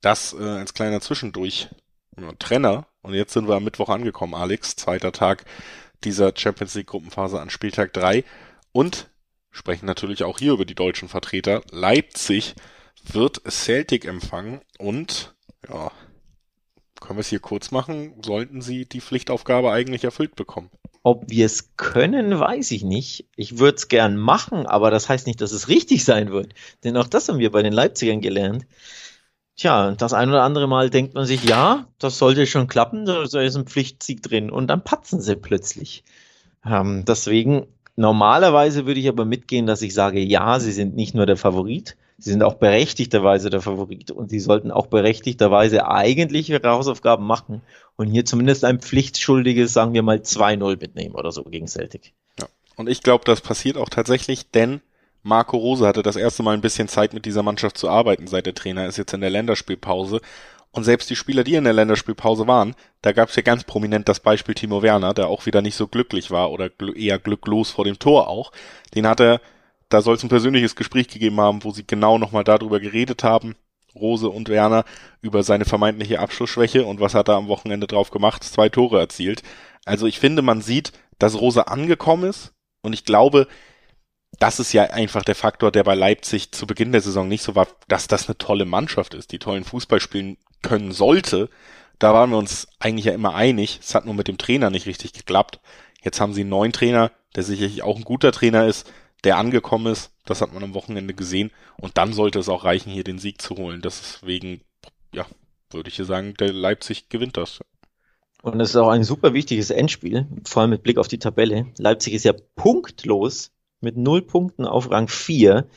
das 0.00 0.32
äh, 0.32 0.42
als 0.42 0.74
kleiner 0.74 1.00
Zwischendurch. 1.00 1.68
Trenner. 2.40 2.88
Und 3.02 3.14
jetzt 3.14 3.32
sind 3.32 3.46
wir 3.46 3.54
am 3.54 3.62
Mittwoch 3.62 3.88
angekommen, 3.88 4.34
Alex. 4.34 4.74
Zweiter 4.74 5.12
Tag 5.12 5.44
dieser 6.02 6.32
Champions 6.36 6.74
League 6.74 6.88
Gruppenphase 6.88 7.40
an 7.40 7.48
Spieltag 7.48 7.92
3. 7.92 8.24
Und 8.72 9.06
sprechen 9.52 9.86
natürlich 9.86 10.24
auch 10.24 10.40
hier 10.40 10.54
über 10.54 10.64
die 10.64 10.74
deutschen 10.74 11.08
Vertreter. 11.08 11.62
Leipzig 11.70 12.56
wird 13.04 13.40
Celtic 13.48 14.04
empfangen 14.04 14.60
und 14.78 15.36
ja, 15.68 15.92
können 17.00 17.18
wir 17.18 17.20
es 17.20 17.28
hier 17.28 17.40
kurz 17.40 17.70
machen, 17.70 18.14
sollten 18.24 18.60
sie 18.60 18.86
die 18.86 19.00
Pflichtaufgabe 19.00 19.70
eigentlich 19.70 20.04
erfüllt 20.04 20.36
bekommen. 20.36 20.70
Ob 21.02 21.30
wir 21.30 21.46
es 21.46 21.76
können, 21.76 22.38
weiß 22.38 22.70
ich 22.72 22.84
nicht. 22.84 23.26
Ich 23.36 23.58
würde 23.58 23.76
es 23.76 23.88
gern 23.88 24.16
machen, 24.16 24.66
aber 24.66 24.90
das 24.90 25.08
heißt 25.08 25.26
nicht, 25.26 25.40
dass 25.40 25.52
es 25.52 25.68
richtig 25.68 26.04
sein 26.04 26.30
wird. 26.30 26.54
Denn 26.84 26.96
auch 26.96 27.06
das 27.06 27.28
haben 27.28 27.38
wir 27.38 27.52
bei 27.52 27.62
den 27.62 27.72
Leipzigern 27.72 28.20
gelernt. 28.20 28.66
Tja, 29.56 29.92
das 29.92 30.12
ein 30.12 30.28
oder 30.28 30.42
andere 30.42 30.68
Mal 30.68 30.88
denkt 30.90 31.14
man 31.14 31.26
sich, 31.26 31.42
ja, 31.44 31.88
das 31.98 32.18
sollte 32.18 32.46
schon 32.46 32.68
klappen, 32.68 33.06
da 33.06 33.22
ist 33.22 33.56
ein 33.56 33.66
Pflichtsieg 33.66 34.22
drin 34.22 34.50
und 34.50 34.68
dann 34.68 34.84
patzen 34.84 35.20
sie 35.20 35.34
plötzlich. 35.34 36.04
Ähm, 36.64 37.04
deswegen, 37.06 37.66
normalerweise 37.96 38.86
würde 38.86 39.00
ich 39.00 39.08
aber 39.08 39.24
mitgehen, 39.24 39.66
dass 39.66 39.82
ich 39.82 39.94
sage, 39.94 40.20
ja, 40.20 40.60
sie 40.60 40.72
sind 40.72 40.94
nicht 40.94 41.14
nur 41.14 41.26
der 41.26 41.36
Favorit, 41.36 41.96
sie 42.18 42.32
sind 42.32 42.42
auch 42.42 42.54
berechtigterweise 42.54 43.48
der 43.48 43.60
Favorit 43.60 44.10
und 44.10 44.28
sie 44.28 44.40
sollten 44.40 44.70
auch 44.70 44.86
berechtigterweise 44.86 45.88
eigentlich 45.88 46.50
ihre 46.50 46.68
Hausaufgaben 46.68 47.24
machen 47.26 47.62
und 47.96 48.08
hier 48.08 48.24
zumindest 48.24 48.64
ein 48.64 48.80
pflichtschuldiges, 48.80 49.72
sagen 49.72 49.94
wir 49.94 50.02
mal 50.02 50.18
2-0 50.18 50.80
mitnehmen 50.80 51.14
oder 51.14 51.30
so 51.30 51.44
gegen 51.44 51.68
Celtic. 51.68 52.12
Ja. 52.38 52.46
Und 52.76 52.88
ich 52.88 53.02
glaube, 53.02 53.24
das 53.24 53.40
passiert 53.40 53.76
auch 53.76 53.88
tatsächlich, 53.88 54.50
denn 54.50 54.80
Marco 55.22 55.56
Rose 55.56 55.86
hatte 55.86 56.02
das 56.02 56.16
erste 56.16 56.42
Mal 56.42 56.54
ein 56.54 56.60
bisschen 56.60 56.88
Zeit 56.88 57.14
mit 57.14 57.24
dieser 57.24 57.42
Mannschaft 57.42 57.78
zu 57.78 57.88
arbeiten, 57.88 58.26
seit 58.26 58.46
der 58.46 58.54
Trainer 58.54 58.86
ist 58.86 58.98
jetzt 58.98 59.14
in 59.14 59.20
der 59.20 59.30
Länderspielpause. 59.30 60.20
Und 60.70 60.84
selbst 60.84 61.08
die 61.10 61.16
Spieler, 61.16 61.44
die 61.44 61.54
in 61.54 61.64
der 61.64 61.72
Länderspielpause 61.72 62.46
waren, 62.46 62.74
da 63.02 63.12
gab 63.12 63.30
es 63.30 63.36
ja 63.36 63.42
ganz 63.42 63.64
prominent 63.64 64.08
das 64.08 64.20
Beispiel 64.20 64.54
Timo 64.54 64.82
Werner, 64.82 65.14
der 65.14 65.28
auch 65.28 65.46
wieder 65.46 65.62
nicht 65.62 65.76
so 65.76 65.86
glücklich 65.86 66.30
war 66.30 66.50
oder 66.50 66.70
eher 66.94 67.18
glücklos 67.18 67.70
vor 67.70 67.84
dem 67.84 67.98
Tor 67.98 68.28
auch. 68.28 68.52
Den 68.94 69.06
hat 69.06 69.20
er, 69.20 69.40
da 69.88 70.02
soll 70.02 70.16
es 70.16 70.22
ein 70.22 70.28
persönliches 70.28 70.76
Gespräch 70.76 71.08
gegeben 71.08 71.40
haben, 71.40 71.64
wo 71.64 71.70
sie 71.70 71.86
genau 71.86 72.18
nochmal 72.18 72.44
darüber 72.44 72.80
geredet 72.80 73.24
haben, 73.24 73.56
Rose 73.94 74.28
und 74.28 74.48
Werner, 74.48 74.84
über 75.22 75.42
seine 75.42 75.64
vermeintliche 75.64 76.20
Abschlussschwäche 76.20 76.84
und 76.84 77.00
was 77.00 77.14
hat 77.14 77.28
er 77.28 77.36
am 77.36 77.48
Wochenende 77.48 77.86
drauf 77.86 78.10
gemacht, 78.10 78.44
zwei 78.44 78.68
Tore 78.68 78.98
erzielt. 78.98 79.42
Also 79.84 80.06
ich 80.06 80.18
finde, 80.18 80.42
man 80.42 80.60
sieht, 80.60 80.92
dass 81.18 81.40
Rose 81.40 81.68
angekommen 81.68 82.24
ist 82.24 82.52
und 82.82 82.92
ich 82.92 83.04
glaube, 83.04 83.48
das 84.38 84.60
ist 84.60 84.72
ja 84.72 84.84
einfach 84.84 85.24
der 85.24 85.34
Faktor, 85.34 85.72
der 85.72 85.84
bei 85.84 85.94
Leipzig 85.94 86.52
zu 86.52 86.66
Beginn 86.66 86.92
der 86.92 87.00
Saison 87.00 87.28
nicht 87.28 87.42
so 87.42 87.54
war, 87.54 87.66
dass 87.88 88.08
das 88.08 88.28
eine 88.28 88.38
tolle 88.38 88.66
Mannschaft 88.66 89.14
ist, 89.14 89.32
die 89.32 89.38
tollen 89.38 89.64
Fußball 89.64 90.00
spielen 90.00 90.36
können 90.62 90.92
sollte. 90.92 91.48
Da 91.98 92.14
waren 92.14 92.30
wir 92.30 92.36
uns 92.36 92.68
eigentlich 92.78 93.06
ja 93.06 93.14
immer 93.14 93.34
einig. 93.34 93.80
Es 93.82 93.94
hat 93.94 94.04
nur 94.04 94.14
mit 94.14 94.28
dem 94.28 94.38
Trainer 94.38 94.70
nicht 94.70 94.86
richtig 94.86 95.12
geklappt. 95.12 95.60
Jetzt 96.02 96.20
haben 96.20 96.34
sie 96.34 96.42
einen 96.42 96.50
neuen 96.50 96.72
Trainer, 96.72 97.10
der 97.34 97.42
sicherlich 97.42 97.82
auch 97.82 97.96
ein 97.96 98.04
guter 98.04 98.30
Trainer 98.30 98.66
ist, 98.66 98.92
der 99.24 99.36
angekommen 99.36 99.92
ist. 99.92 100.12
Das 100.24 100.40
hat 100.40 100.52
man 100.52 100.62
am 100.62 100.74
Wochenende 100.74 101.14
gesehen. 101.14 101.50
Und 101.76 101.98
dann 101.98 102.12
sollte 102.12 102.38
es 102.38 102.48
auch 102.48 102.64
reichen, 102.64 102.92
hier 102.92 103.04
den 103.04 103.18
Sieg 103.18 103.40
zu 103.40 103.56
holen. 103.56 103.80
Deswegen, 103.82 104.60
ja, 105.12 105.26
würde 105.70 105.88
ich 105.88 105.96
hier 105.96 106.04
sagen, 106.04 106.34
der 106.34 106.52
Leipzig 106.52 107.08
gewinnt 107.08 107.36
das. 107.36 107.60
Und 108.42 108.60
es 108.60 108.70
ist 108.70 108.76
auch 108.76 108.88
ein 108.88 109.04
super 109.04 109.34
wichtiges 109.34 109.70
Endspiel, 109.70 110.26
vor 110.44 110.62
allem 110.62 110.70
mit 110.70 110.82
Blick 110.82 110.98
auf 110.98 111.08
die 111.08 111.18
Tabelle. 111.18 111.66
Leipzig 111.78 112.14
ist 112.14 112.24
ja 112.24 112.34
punktlos 112.54 113.50
mit 113.80 113.96
null 113.96 114.22
Punkten 114.22 114.64
auf 114.64 114.90
Rang 114.90 115.08
4. 115.08 115.68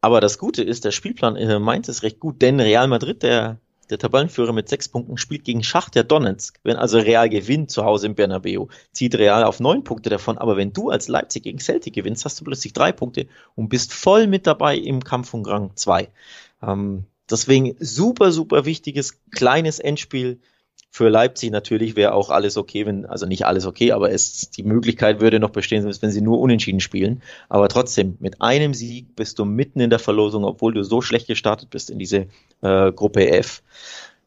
Aber 0.00 0.20
das 0.20 0.38
Gute 0.38 0.62
ist, 0.62 0.84
der 0.84 0.90
Spielplan 0.90 1.36
äh, 1.36 1.58
meint 1.58 1.88
es 1.88 2.02
recht 2.02 2.20
gut, 2.20 2.42
denn 2.42 2.60
Real 2.60 2.88
Madrid, 2.88 3.22
der, 3.22 3.58
der 3.86 3.98
Tabellenführer 3.98 4.52
mit 4.52 4.68
sechs 4.68 4.88
Punkten, 4.88 5.16
spielt 5.16 5.44
gegen 5.44 5.62
Schachter 5.62 6.04
Donetsk. 6.04 6.58
Wenn 6.62 6.76
also 6.76 6.98
Real 6.98 7.28
gewinnt 7.28 7.70
zu 7.70 7.84
Hause 7.84 8.06
im 8.06 8.14
Bernabeu, 8.14 8.66
zieht 8.92 9.16
Real 9.16 9.44
auf 9.44 9.60
neun 9.60 9.84
Punkte 9.84 10.10
davon. 10.10 10.38
Aber 10.38 10.56
wenn 10.56 10.72
du 10.72 10.90
als 10.90 11.08
Leipzig 11.08 11.44
gegen 11.44 11.58
Celtic 11.58 11.94
gewinnst, 11.94 12.24
hast 12.24 12.40
du 12.40 12.44
plötzlich 12.44 12.72
drei 12.72 12.92
Punkte 12.92 13.26
und 13.54 13.68
bist 13.68 13.92
voll 13.92 14.26
mit 14.26 14.46
dabei 14.46 14.76
im 14.76 15.02
Kampf 15.02 15.34
um 15.34 15.44
Rang 15.44 15.70
2. 15.74 16.08
Ähm, 16.62 17.04
deswegen 17.30 17.76
super, 17.78 18.32
super 18.32 18.64
wichtiges 18.64 19.20
kleines 19.30 19.78
Endspiel 19.78 20.40
für 20.94 21.08
Leipzig 21.08 21.50
natürlich 21.50 21.96
wäre 21.96 22.14
auch 22.14 22.30
alles 22.30 22.56
okay, 22.56 22.86
wenn, 22.86 23.04
also 23.04 23.26
nicht 23.26 23.46
alles 23.46 23.66
okay, 23.66 23.90
aber 23.90 24.12
es, 24.12 24.50
die 24.50 24.62
Möglichkeit 24.62 25.20
würde 25.20 25.40
noch 25.40 25.50
bestehen, 25.50 25.84
wenn 25.84 26.10
sie 26.12 26.20
nur 26.20 26.38
unentschieden 26.38 26.78
spielen. 26.78 27.20
Aber 27.48 27.68
trotzdem, 27.68 28.16
mit 28.20 28.40
einem 28.40 28.74
Sieg 28.74 29.16
bist 29.16 29.40
du 29.40 29.44
mitten 29.44 29.80
in 29.80 29.90
der 29.90 29.98
Verlosung, 29.98 30.44
obwohl 30.44 30.72
du 30.72 30.84
so 30.84 31.00
schlecht 31.00 31.26
gestartet 31.26 31.70
bist 31.70 31.90
in 31.90 31.98
diese 31.98 32.28
äh, 32.60 32.92
Gruppe 32.92 33.28
F. 33.28 33.64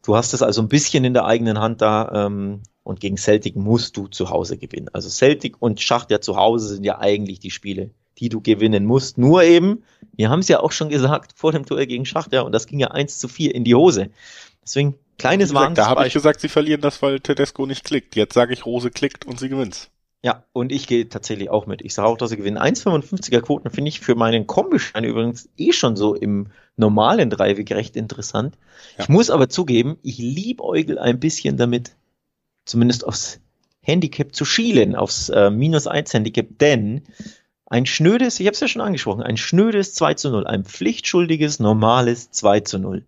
Du 0.04 0.14
hast 0.14 0.34
es 0.34 0.42
also 0.42 0.60
ein 0.60 0.68
bisschen 0.68 1.04
in 1.04 1.14
der 1.14 1.24
eigenen 1.24 1.58
Hand 1.58 1.80
da 1.80 2.26
ähm, 2.26 2.60
und 2.82 3.00
gegen 3.00 3.16
Celtic 3.16 3.56
musst 3.56 3.96
du 3.96 4.06
zu 4.06 4.28
Hause 4.28 4.58
gewinnen. 4.58 4.90
Also 4.92 5.08
Celtic 5.08 5.62
und 5.62 5.80
Schacht 5.80 6.10
ja 6.10 6.20
zu 6.20 6.36
Hause 6.36 6.68
sind 6.68 6.84
ja 6.84 6.98
eigentlich 6.98 7.38
die 7.40 7.50
Spiele, 7.50 7.92
die 8.18 8.28
du 8.28 8.42
gewinnen 8.42 8.84
musst. 8.84 9.16
Nur 9.16 9.42
eben, 9.42 9.84
wir 10.12 10.28
haben 10.28 10.40
es 10.40 10.48
ja 10.48 10.60
auch 10.60 10.72
schon 10.72 10.90
gesagt 10.90 11.32
vor 11.34 11.50
dem 11.50 11.64
Tor 11.64 11.78
gegen 11.86 12.04
Schacht, 12.04 12.34
ja, 12.34 12.42
und 12.42 12.52
das 12.52 12.66
ging 12.66 12.78
ja 12.78 12.88
1 12.88 13.18
zu 13.18 13.26
4 13.26 13.54
in 13.54 13.64
die 13.64 13.74
Hose. 13.74 14.10
Deswegen 14.62 14.96
kleines 15.18 15.50
gesagt, 15.50 15.78
Da 15.78 15.86
habe 15.86 16.06
ich 16.06 16.12
gesagt, 16.12 16.40
sie 16.40 16.48
verlieren 16.48 16.80
das, 16.80 17.02
weil 17.02 17.20
Tedesco 17.20 17.66
nicht 17.66 17.84
klickt. 17.84 18.16
Jetzt 18.16 18.34
sage 18.34 18.52
ich, 18.52 18.64
Rose 18.64 18.90
klickt 18.90 19.26
und 19.26 19.38
sie 19.38 19.48
gewinnt. 19.48 19.90
Ja, 20.22 20.44
und 20.52 20.72
ich 20.72 20.88
gehe 20.88 21.08
tatsächlich 21.08 21.48
auch 21.48 21.66
mit. 21.66 21.80
Ich 21.82 21.94
sage 21.94 22.08
auch, 22.08 22.18
dass 22.18 22.30
sie 22.30 22.36
gewinnen. 22.36 22.58
1,55er 22.58 23.40
Quoten 23.40 23.70
finde 23.70 23.88
ich 23.88 24.00
für 24.00 24.16
meinen 24.16 24.46
Kombischein 24.48 25.04
übrigens 25.04 25.48
eh 25.56 25.72
schon 25.72 25.96
so 25.96 26.14
im 26.14 26.48
normalen 26.76 27.30
Dreiweg 27.30 27.70
recht 27.70 27.94
interessant. 27.96 28.56
Ja. 28.96 29.04
Ich 29.04 29.08
muss 29.08 29.30
aber 29.30 29.48
zugeben, 29.48 29.98
ich 30.02 30.18
liebäugel 30.18 30.98
ein 30.98 31.20
bisschen 31.20 31.56
damit, 31.56 31.92
zumindest 32.64 33.06
aufs 33.06 33.40
Handicap 33.80 34.34
zu 34.34 34.44
schielen, 34.44 34.96
aufs 34.96 35.28
äh, 35.28 35.50
Minus 35.50 35.86
1 35.86 36.12
Handicap, 36.12 36.46
denn 36.58 37.02
ein 37.66 37.86
schnödes, 37.86 38.40
ich 38.40 38.46
habe 38.46 38.54
es 38.54 38.60
ja 38.60 38.68
schon 38.68 38.82
angesprochen, 38.82 39.22
ein 39.22 39.36
schnödes 39.36 39.94
2 39.94 40.14
zu 40.14 40.30
0, 40.30 40.46
ein 40.46 40.64
pflichtschuldiges, 40.64 41.60
normales 41.60 42.30
2 42.32 42.60
zu 42.60 42.78
0 42.78 43.04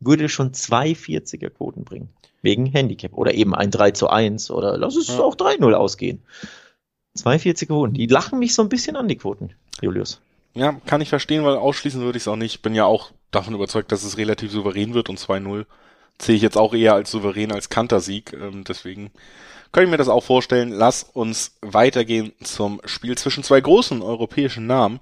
würde 0.00 0.28
schon 0.28 0.54
zwei 0.54 0.90
40er 0.90 1.50
Quoten 1.50 1.84
bringen. 1.84 2.08
Wegen 2.42 2.66
Handicap. 2.66 3.14
Oder 3.14 3.34
eben 3.34 3.54
ein 3.54 3.70
3 3.70 3.90
zu 3.92 4.08
1 4.08 4.50
oder 4.50 4.78
lass 4.78 4.96
es 4.96 5.08
ja. 5.08 5.20
auch 5.20 5.34
3-0 5.34 5.72
ausgehen. 5.72 6.22
Zwei 7.14 7.36
40er 7.36 7.66
Quoten. 7.66 7.94
Die 7.94 8.06
lachen 8.06 8.38
mich 8.38 8.54
so 8.54 8.62
ein 8.62 8.68
bisschen 8.68 8.96
an, 8.96 9.08
die 9.08 9.16
Quoten, 9.16 9.54
Julius. 9.82 10.20
Ja, 10.54 10.72
kann 10.86 11.00
ich 11.00 11.08
verstehen, 11.08 11.44
weil 11.44 11.56
ausschließen 11.56 12.00
würde 12.00 12.16
ich 12.16 12.24
es 12.24 12.28
auch 12.28 12.36
nicht. 12.36 12.62
Bin 12.62 12.74
ja 12.74 12.84
auch 12.84 13.10
davon 13.30 13.54
überzeugt, 13.54 13.92
dass 13.92 14.04
es 14.04 14.16
relativ 14.18 14.52
souverän 14.52 14.94
wird 14.94 15.08
und 15.08 15.18
2-0 15.18 15.66
sehe 16.20 16.36
ich 16.36 16.42
jetzt 16.42 16.56
auch 16.56 16.74
eher 16.74 16.94
als 16.94 17.10
souverän 17.10 17.52
als 17.52 17.68
Kantersieg. 17.68 18.32
Ähm, 18.32 18.64
deswegen 18.64 19.10
kann 19.72 19.84
ich 19.84 19.90
mir 19.90 19.96
das 19.96 20.08
auch 20.08 20.24
vorstellen. 20.24 20.70
Lass 20.70 21.02
uns 21.02 21.56
weitergehen 21.60 22.32
zum 22.42 22.80
Spiel 22.84 23.16
zwischen 23.16 23.44
zwei 23.44 23.60
großen 23.60 24.02
europäischen 24.02 24.66
Namen. 24.66 25.00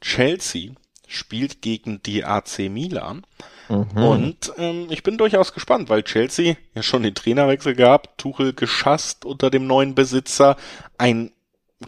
Chelsea 0.00 0.72
spielt 1.06 1.62
gegen 1.62 2.02
die 2.02 2.24
AC 2.24 2.70
Milan. 2.70 3.24
Mhm. 3.68 4.02
Und 4.02 4.52
ähm, 4.58 4.86
ich 4.90 5.02
bin 5.02 5.18
durchaus 5.18 5.52
gespannt, 5.52 5.88
weil 5.88 6.02
Chelsea 6.02 6.56
ja 6.74 6.82
schon 6.82 7.02
den 7.02 7.14
Trainerwechsel 7.14 7.74
gab, 7.74 8.16
Tuchel 8.18 8.52
geschasst 8.52 9.24
unter 9.24 9.50
dem 9.50 9.66
neuen 9.66 9.94
Besitzer, 9.94 10.56
ein 10.98 11.32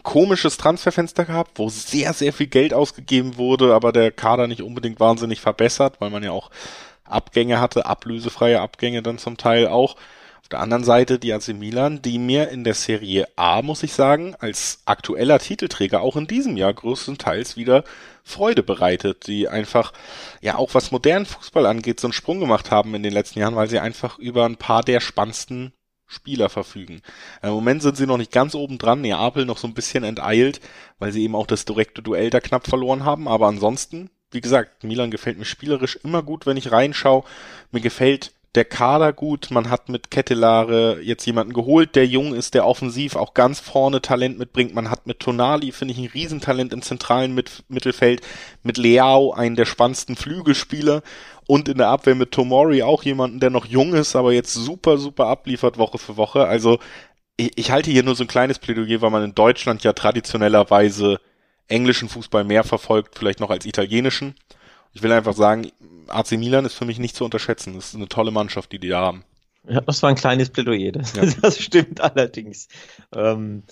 komisches 0.03 0.57
Transferfenster 0.57 1.25
gehabt, 1.25 1.51
wo 1.55 1.69
sehr, 1.69 2.13
sehr 2.13 2.33
viel 2.33 2.47
Geld 2.47 2.73
ausgegeben 2.73 3.37
wurde, 3.37 3.73
aber 3.73 3.91
der 3.91 4.11
Kader 4.11 4.47
nicht 4.47 4.61
unbedingt 4.61 4.99
wahnsinnig 4.99 5.41
verbessert, 5.41 5.95
weil 5.99 6.11
man 6.11 6.23
ja 6.23 6.31
auch 6.31 6.51
Abgänge 7.05 7.59
hatte, 7.59 7.85
ablösefreie 7.87 8.61
Abgänge 8.61 9.01
dann 9.01 9.17
zum 9.17 9.37
Teil 9.37 9.67
auch. 9.67 9.95
Der 10.51 10.61
anderen 10.61 10.83
Seite 10.83 11.19
die 11.19 11.31
AC 11.31 11.49
Milan, 11.49 12.01
die 12.01 12.17
mir 12.17 12.49
in 12.49 12.63
der 12.63 12.73
Serie 12.73 13.27
A, 13.35 13.61
muss 13.61 13.83
ich 13.83 13.93
sagen, 13.93 14.35
als 14.39 14.81
aktueller 14.85 15.37
Titelträger 15.37 16.01
auch 16.01 16.15
in 16.15 16.25
diesem 16.25 16.57
Jahr 16.57 16.73
größtenteils 16.73 17.55
wieder 17.55 17.83
Freude 18.23 18.63
bereitet, 18.63 19.27
die 19.27 19.47
einfach, 19.47 19.93
ja 20.41 20.55
auch 20.55 20.73
was 20.73 20.91
modernen 20.91 21.27
Fußball 21.27 21.67
angeht, 21.67 21.99
so 21.99 22.07
einen 22.07 22.13
Sprung 22.13 22.39
gemacht 22.39 22.71
haben 22.71 22.95
in 22.95 23.03
den 23.03 23.13
letzten 23.13 23.39
Jahren, 23.39 23.55
weil 23.55 23.69
sie 23.69 23.77
einfach 23.77 24.17
über 24.17 24.45
ein 24.45 24.57
paar 24.57 24.81
der 24.81 25.01
spannendsten 25.01 25.71
Spieler 26.07 26.49
verfügen. 26.49 27.03
Im 27.43 27.51
Moment 27.51 27.83
sind 27.83 27.97
sie 27.97 28.07
noch 28.07 28.17
nicht 28.17 28.31
ganz 28.31 28.55
oben 28.55 28.79
dran, 28.79 29.01
Neapel 29.01 29.45
noch 29.45 29.59
so 29.59 29.67
ein 29.67 29.75
bisschen 29.75 30.03
enteilt, 30.03 30.61
weil 30.97 31.11
sie 31.11 31.21
eben 31.21 31.35
auch 31.35 31.45
das 31.45 31.65
direkte 31.65 32.01
Duell 32.01 32.31
da 32.31 32.39
knapp 32.39 32.67
verloren 32.67 33.05
haben, 33.05 33.27
aber 33.27 33.45
ansonsten, 33.45 34.09
wie 34.31 34.41
gesagt, 34.41 34.83
Milan 34.83 35.11
gefällt 35.11 35.37
mir 35.37 35.45
spielerisch 35.45 35.99
immer 36.03 36.23
gut, 36.23 36.47
wenn 36.47 36.57
ich 36.57 36.71
reinschaue. 36.71 37.23
Mir 37.71 37.81
gefällt 37.81 38.31
der 38.55 38.65
Kader 38.65 39.13
gut. 39.13 39.51
Man 39.51 39.69
hat 39.69 39.89
mit 39.89 40.11
Kettelare 40.11 40.99
jetzt 41.01 41.25
jemanden 41.25 41.53
geholt, 41.53 41.95
der 41.95 42.07
jung 42.07 42.33
ist, 42.33 42.53
der 42.53 42.65
offensiv 42.65 43.15
auch 43.15 43.33
ganz 43.33 43.59
vorne 43.59 44.01
Talent 44.01 44.39
mitbringt. 44.39 44.73
Man 44.73 44.89
hat 44.89 45.07
mit 45.07 45.19
Tonali, 45.19 45.71
finde 45.71 45.93
ich, 45.93 45.99
ein 45.99 46.11
Riesentalent 46.13 46.73
im 46.73 46.81
zentralen 46.81 47.33
mit 47.35 47.63
Mittelfeld. 47.67 48.21
Mit 48.63 48.77
Leao, 48.77 49.31
einen 49.31 49.55
der 49.55 49.65
spannendsten 49.65 50.15
Flügelspieler. 50.15 51.03
Und 51.45 51.67
in 51.69 51.77
der 51.77 51.87
Abwehr 51.87 52.15
mit 52.15 52.31
Tomori 52.31 52.83
auch 52.83 53.03
jemanden, 53.03 53.39
der 53.39 53.49
noch 53.49 53.65
jung 53.65 53.93
ist, 53.93 54.15
aber 54.15 54.33
jetzt 54.33 54.53
super, 54.53 54.97
super 54.97 55.27
abliefert 55.27 55.77
Woche 55.77 55.97
für 55.97 56.17
Woche. 56.17 56.45
Also 56.45 56.79
ich, 57.37 57.57
ich 57.57 57.71
halte 57.71 57.89
hier 57.89 58.03
nur 58.03 58.15
so 58.15 58.23
ein 58.23 58.27
kleines 58.27 58.59
Plädoyer, 58.59 59.01
weil 59.01 59.09
man 59.09 59.23
in 59.23 59.35
Deutschland 59.35 59.83
ja 59.83 59.93
traditionellerweise 59.93 61.19
englischen 61.67 62.09
Fußball 62.09 62.43
mehr 62.43 62.63
verfolgt, 62.63 63.17
vielleicht 63.17 63.39
noch 63.39 63.49
als 63.49 63.65
italienischen. 63.65 64.35
Ich 64.93 65.03
will 65.03 65.11
einfach 65.11 65.35
sagen, 65.35 65.71
AC 66.07 66.31
Milan 66.33 66.65
ist 66.65 66.73
für 66.73 66.85
mich 66.85 66.99
nicht 66.99 67.15
zu 67.15 67.23
unterschätzen. 67.25 67.75
Das 67.75 67.89
ist 67.89 67.95
eine 67.95 68.07
tolle 68.07 68.31
Mannschaft, 68.31 68.71
die 68.71 68.79
die 68.79 68.89
da 68.89 69.01
haben. 69.01 69.23
Ja, 69.67 69.81
das 69.81 70.01
war 70.01 70.09
ein 70.09 70.15
kleines 70.15 70.49
Plädoyer. 70.49 70.91
Das, 70.91 71.15
ja. 71.15 71.25
das 71.41 71.59
stimmt 71.59 72.01
allerdings. 72.01 72.67
Ähm, 73.13 73.63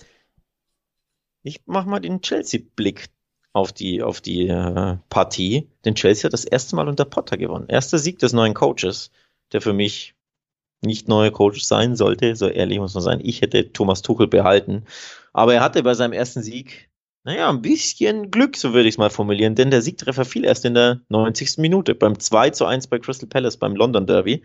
ich 1.42 1.62
mach 1.66 1.86
mal 1.86 2.00
den 2.00 2.20
Chelsea-Blick 2.20 3.08
auf 3.52 3.72
die, 3.72 4.02
auf 4.02 4.20
die 4.20 4.48
äh, 4.48 4.96
Partie. 5.08 5.68
Denn 5.84 5.94
Chelsea 5.94 6.24
hat 6.24 6.32
das 6.32 6.44
erste 6.44 6.76
Mal 6.76 6.88
unter 6.88 7.04
Potter 7.04 7.36
gewonnen. 7.36 7.68
Erster 7.68 7.98
Sieg 7.98 8.18
des 8.18 8.32
neuen 8.32 8.54
Coaches, 8.54 9.10
der 9.52 9.60
für 9.60 9.72
mich 9.72 10.14
nicht 10.80 11.08
neuer 11.08 11.32
Coach 11.32 11.62
sein 11.62 11.96
sollte, 11.96 12.36
so 12.36 12.46
ehrlich 12.46 12.78
muss 12.78 12.94
man 12.94 13.02
sein, 13.02 13.20
ich 13.20 13.40
hätte 13.40 13.72
Thomas 13.72 14.02
Tuchel 14.02 14.28
behalten. 14.28 14.84
Aber 15.32 15.54
er 15.54 15.60
hatte 15.60 15.82
bei 15.82 15.94
seinem 15.94 16.12
ersten 16.12 16.42
Sieg, 16.42 16.88
naja, 17.24 17.48
ein 17.50 17.62
bisschen 17.62 18.30
Glück, 18.30 18.56
so 18.56 18.72
würde 18.72 18.88
ich 18.88 18.94
es 18.94 18.98
mal 18.98 19.10
formulieren, 19.10 19.54
denn 19.54 19.70
der 19.70 19.82
Siegtreffer 19.82 20.24
fiel 20.24 20.44
erst 20.44 20.64
in 20.64 20.74
der 20.74 21.00
90. 21.08 21.58
Minute 21.58 21.94
beim 21.94 22.18
2 22.18 22.50
zu 22.50 22.64
1 22.64 22.86
bei 22.86 22.98
Crystal 22.98 23.28
Palace 23.28 23.56
beim 23.56 23.76
London 23.76 24.06
Derby 24.06 24.42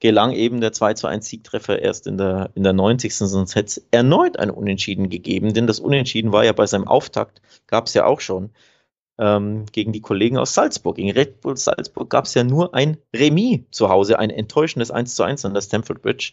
gelang 0.00 0.32
eben 0.32 0.60
der 0.60 0.72
2 0.72 0.94
zu 0.94 1.06
1 1.06 1.26
Siegtreffer 1.26 1.80
erst 1.80 2.06
in 2.06 2.18
der, 2.18 2.50
in 2.54 2.62
der 2.62 2.72
90. 2.72 3.14
Sonst 3.14 3.54
hätte 3.54 3.66
es 3.66 3.86
erneut 3.90 4.38
ein 4.38 4.50
Unentschieden 4.50 5.08
gegeben, 5.08 5.54
denn 5.54 5.66
das 5.66 5.80
Unentschieden 5.80 6.32
war 6.32 6.44
ja 6.44 6.52
bei 6.52 6.66
seinem 6.66 6.86
Auftakt, 6.86 7.40
gab 7.66 7.86
es 7.86 7.94
ja 7.94 8.04
auch 8.04 8.20
schon 8.20 8.50
ähm, 9.18 9.64
gegen 9.72 9.92
die 9.92 10.02
Kollegen 10.02 10.36
aus 10.36 10.54
Salzburg. 10.54 10.96
Gegen 10.96 11.12
Red 11.12 11.40
Bull 11.40 11.56
Salzburg 11.56 12.10
gab 12.10 12.26
es 12.26 12.34
ja 12.34 12.44
nur 12.44 12.74
ein 12.74 12.98
Remis 13.14 13.60
zu 13.70 13.88
Hause, 13.88 14.18
ein 14.18 14.30
enttäuschendes 14.30 14.90
1 14.90 15.14
zu 15.14 15.22
1 15.22 15.44
an 15.44 15.54
der 15.54 15.62
Stamford 15.62 16.02
Bridge. 16.02 16.32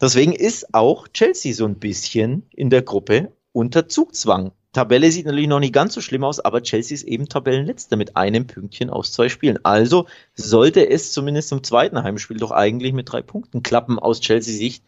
Deswegen 0.00 0.32
ist 0.32 0.74
auch 0.74 1.08
Chelsea 1.08 1.52
so 1.52 1.66
ein 1.66 1.76
bisschen 1.76 2.48
in 2.50 2.70
der 2.70 2.82
Gruppe 2.82 3.32
unter 3.52 3.88
Zugzwang. 3.88 4.52
Tabelle 4.72 5.10
sieht 5.10 5.26
natürlich 5.26 5.48
noch 5.48 5.58
nicht 5.58 5.72
ganz 5.72 5.94
so 5.94 6.00
schlimm 6.00 6.22
aus, 6.22 6.38
aber 6.38 6.62
Chelsea 6.62 6.94
ist 6.94 7.02
eben 7.02 7.28
Tabellenletzter 7.28 7.96
mit 7.96 8.16
einem 8.16 8.46
Pünktchen 8.46 8.88
aus 8.88 9.12
zwei 9.12 9.28
Spielen. 9.28 9.58
Also 9.64 10.06
sollte 10.34 10.88
es 10.88 11.12
zumindest 11.12 11.50
im 11.50 11.64
zweiten 11.64 12.02
Heimspiel 12.02 12.36
doch 12.36 12.52
eigentlich 12.52 12.92
mit 12.92 13.10
drei 13.10 13.22
Punkten 13.22 13.62
klappen 13.62 13.98
aus 13.98 14.20
Chelsea 14.20 14.54
Sicht. 14.54 14.84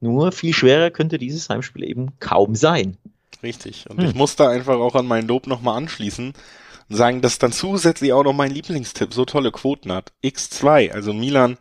Nur 0.00 0.30
viel 0.30 0.52
schwerer 0.52 0.90
könnte 0.90 1.18
dieses 1.18 1.48
Heimspiel 1.48 1.82
eben 1.84 2.18
kaum 2.20 2.54
sein. 2.54 2.98
Richtig. 3.42 3.90
Und 3.90 3.98
hm. 3.98 4.06
ich 4.06 4.14
muss 4.14 4.36
da 4.36 4.48
einfach 4.48 4.76
auch 4.76 4.94
an 4.94 5.06
meinen 5.06 5.26
Lob 5.26 5.48
nochmal 5.48 5.76
anschließen 5.76 6.32
und 6.88 6.96
sagen, 6.96 7.20
dass 7.20 7.38
dann 7.38 7.52
zusätzlich 7.52 8.12
auch 8.12 8.24
noch 8.24 8.32
mein 8.32 8.52
Lieblingstipp 8.52 9.12
so 9.12 9.24
tolle 9.24 9.50
Quoten 9.50 9.90
hat. 9.92 10.12
X2, 10.22 10.92
also 10.92 11.12
Milan 11.12 11.58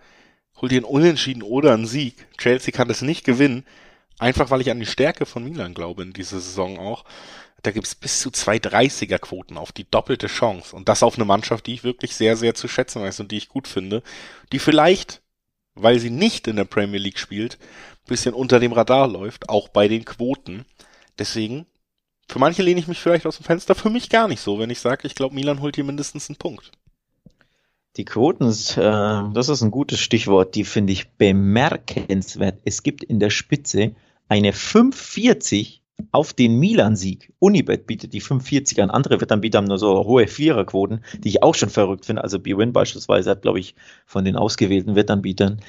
holt 0.61 0.71
ihr 0.71 0.77
einen 0.79 0.85
Unentschieden 0.85 1.41
oder 1.41 1.73
einen 1.73 1.87
Sieg. 1.87 2.27
Chelsea 2.37 2.71
kann 2.71 2.87
das 2.87 3.01
nicht 3.01 3.25
gewinnen. 3.25 3.65
Einfach 4.17 4.49
weil 4.49 4.61
ich 4.61 4.71
an 4.71 4.79
die 4.79 4.85
Stärke 4.85 5.25
von 5.25 5.43
Milan 5.43 5.73
glaube 5.73 6.03
in 6.03 6.13
dieser 6.13 6.39
Saison 6.39 6.79
auch. 6.79 7.03
Da 7.65 7.71
gibt's 7.71 7.95
bis 7.95 8.19
zu 8.19 8.29
zwei 8.29 8.57
30er 8.57 9.17
Quoten 9.17 9.57
auf 9.57 9.71
die 9.71 9.89
doppelte 9.89 10.27
Chance. 10.27 10.75
Und 10.75 10.87
das 10.87 11.01
auf 11.01 11.15
eine 11.15 11.25
Mannschaft, 11.25 11.65
die 11.65 11.73
ich 11.73 11.83
wirklich 11.83 12.15
sehr, 12.15 12.37
sehr 12.37 12.53
zu 12.53 12.67
schätzen 12.67 13.01
weiß 13.01 13.21
und 13.21 13.31
die 13.31 13.37
ich 13.37 13.49
gut 13.49 13.67
finde. 13.67 14.03
Die 14.51 14.59
vielleicht, 14.59 15.23
weil 15.73 15.97
sie 15.97 16.11
nicht 16.11 16.47
in 16.47 16.57
der 16.57 16.65
Premier 16.65 16.99
League 16.99 17.17
spielt, 17.17 17.57
bisschen 18.05 18.35
unter 18.35 18.59
dem 18.59 18.71
Radar 18.71 19.07
läuft, 19.07 19.49
auch 19.49 19.67
bei 19.69 19.87
den 19.87 20.05
Quoten. 20.05 20.65
Deswegen, 21.17 21.65
für 22.27 22.37
manche 22.37 22.61
lehne 22.61 22.79
ich 22.79 22.87
mich 22.87 22.99
vielleicht 22.99 23.25
aus 23.25 23.37
dem 23.37 23.45
Fenster, 23.45 23.73
für 23.73 23.89
mich 23.89 24.11
gar 24.11 24.27
nicht 24.27 24.41
so, 24.41 24.59
wenn 24.59 24.69
ich 24.69 24.79
sage, 24.79 25.07
ich 25.07 25.15
glaube, 25.15 25.33
Milan 25.33 25.59
holt 25.59 25.73
hier 25.73 25.85
mindestens 25.85 26.29
einen 26.29 26.37
Punkt. 26.37 26.71
Die 27.97 28.05
Quoten, 28.05 28.45
äh, 28.45 29.33
das 29.33 29.49
ist 29.49 29.63
ein 29.63 29.71
gutes 29.71 29.99
Stichwort, 29.99 30.53
die 30.53 30.65
finde 30.65 30.93
ich 30.93 31.13
bemerkenswert. 31.13 32.59
Es 32.63 32.83
gibt 32.83 33.03
in 33.03 33.19
der 33.19 33.31
Spitze 33.31 33.95
eine 34.27 34.53
540 34.53 35.81
auf 36.11 36.33
den 36.33 36.59
Milan-Sieg. 36.59 37.33
Unibet 37.39 37.87
bietet 37.87 38.13
die 38.13 38.21
540 38.21 38.81
an. 38.81 38.89
Andere 38.89 39.19
Wettanbieter 39.21 39.57
haben 39.57 39.65
nur 39.65 39.79
so 39.79 40.05
hohe 40.05 40.27
Viererquoten, 40.27 41.03
die 41.19 41.29
ich 41.29 41.43
auch 41.43 41.55
schon 41.55 41.69
verrückt 41.69 42.05
finde. 42.05 42.23
Also 42.23 42.39
BWin 42.39 42.73
beispielsweise 42.73 43.31
hat, 43.31 43.41
glaube 43.41 43.59
ich, 43.59 43.75
von 44.05 44.25
den 44.25 44.35
ausgewählten 44.35 44.95
Wettanbietern 44.95 45.61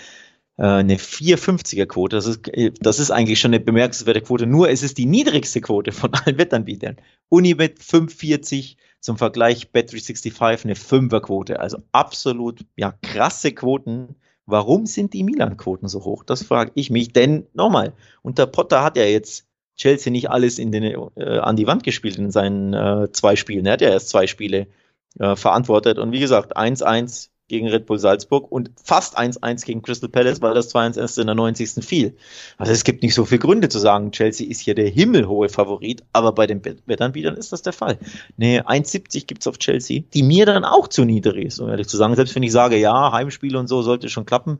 äh, 0.58 0.62
eine 0.62 0.96
450er 0.96 1.86
Quote. 1.86 2.16
Das 2.16 2.26
ist, 2.26 2.48
äh, 2.48 2.72
das 2.80 2.98
ist 2.98 3.10
eigentlich 3.10 3.40
schon 3.40 3.54
eine 3.54 3.60
bemerkenswerte 3.60 4.20
Quote. 4.20 4.46
Nur 4.46 4.68
es 4.70 4.82
ist 4.82 4.98
die 4.98 5.06
niedrigste 5.06 5.60
Quote 5.60 5.92
von 5.92 6.12
allen 6.14 6.38
Wettanbietern. 6.38 6.96
Unibet 7.28 7.82
540, 7.82 8.76
zum 9.00 9.18
Vergleich 9.18 9.68
Bet365 9.72 10.64
eine 10.64 10.74
5er 10.74 11.20
Quote. 11.20 11.60
Also 11.60 11.78
absolut, 11.92 12.64
ja, 12.76 12.92
krasse 13.02 13.52
Quoten. 13.52 14.16
Warum 14.46 14.86
sind 14.86 15.12
die 15.12 15.24
Milan-Quoten 15.24 15.88
so 15.88 16.04
hoch? 16.04 16.24
Das 16.24 16.44
frage 16.44 16.72
ich 16.74 16.90
mich. 16.90 17.12
Denn 17.12 17.46
nochmal, 17.52 17.94
unter 18.22 18.46
Potter 18.46 18.82
hat 18.82 18.96
er 18.96 19.10
jetzt 19.10 19.45
Chelsea 19.76 20.10
nicht 20.10 20.30
alles 20.30 20.58
in 20.58 20.72
den, 20.72 20.84
äh, 20.84 21.38
an 21.38 21.56
die 21.56 21.66
Wand 21.66 21.84
gespielt 21.84 22.16
in 22.18 22.30
seinen 22.30 22.72
äh, 22.72 23.12
zwei 23.12 23.36
Spielen. 23.36 23.66
Er 23.66 23.74
hat 23.74 23.80
ja 23.80 23.90
erst 23.90 24.08
zwei 24.08 24.26
Spiele 24.26 24.66
äh, 25.18 25.36
verantwortet. 25.36 25.98
Und 25.98 26.12
wie 26.12 26.20
gesagt, 26.20 26.56
1-1 26.56 27.28
gegen 27.48 27.68
Red 27.68 27.86
Bull 27.86 27.98
Salzburg 27.98 28.50
und 28.50 28.70
fast 28.82 29.18
1-1 29.18 29.64
gegen 29.64 29.82
Crystal 29.82 30.08
Palace, 30.08 30.42
weil 30.42 30.54
das 30.54 30.74
2-1 30.74 30.98
erst 30.98 31.18
in 31.18 31.26
der 31.26 31.36
90. 31.36 31.84
fiel. 31.84 32.16
Also 32.58 32.72
es 32.72 32.82
gibt 32.82 33.02
nicht 33.02 33.14
so 33.14 33.24
viele 33.24 33.38
Gründe 33.38 33.68
zu 33.68 33.78
sagen, 33.78 34.10
Chelsea 34.10 34.48
ist 34.48 34.60
hier 34.60 34.74
der 34.74 34.88
himmelhohe 34.88 35.48
Favorit, 35.48 36.02
aber 36.12 36.32
bei 36.32 36.46
den 36.46 36.62
Wettanbietern 36.64 37.36
ist 37.36 37.52
das 37.52 37.62
der 37.62 37.72
Fall. 37.72 37.98
Ne, 38.36 38.62
1,70 38.66 39.26
gibt's 39.26 39.46
auf 39.46 39.58
Chelsea, 39.58 40.02
die 40.12 40.24
mir 40.24 40.46
dann 40.46 40.64
auch 40.64 40.88
zu 40.88 41.04
niedrig 41.04 41.46
ist, 41.46 41.60
um 41.60 41.68
ehrlich 41.68 41.86
zu 41.86 41.96
sagen. 41.96 42.16
Selbst 42.16 42.34
wenn 42.34 42.42
ich 42.42 42.52
sage, 42.52 42.76
ja, 42.76 43.12
Heimspiele 43.12 43.58
und 43.58 43.68
so 43.68 43.82
sollte 43.82 44.08
schon 44.08 44.26
klappen. 44.26 44.58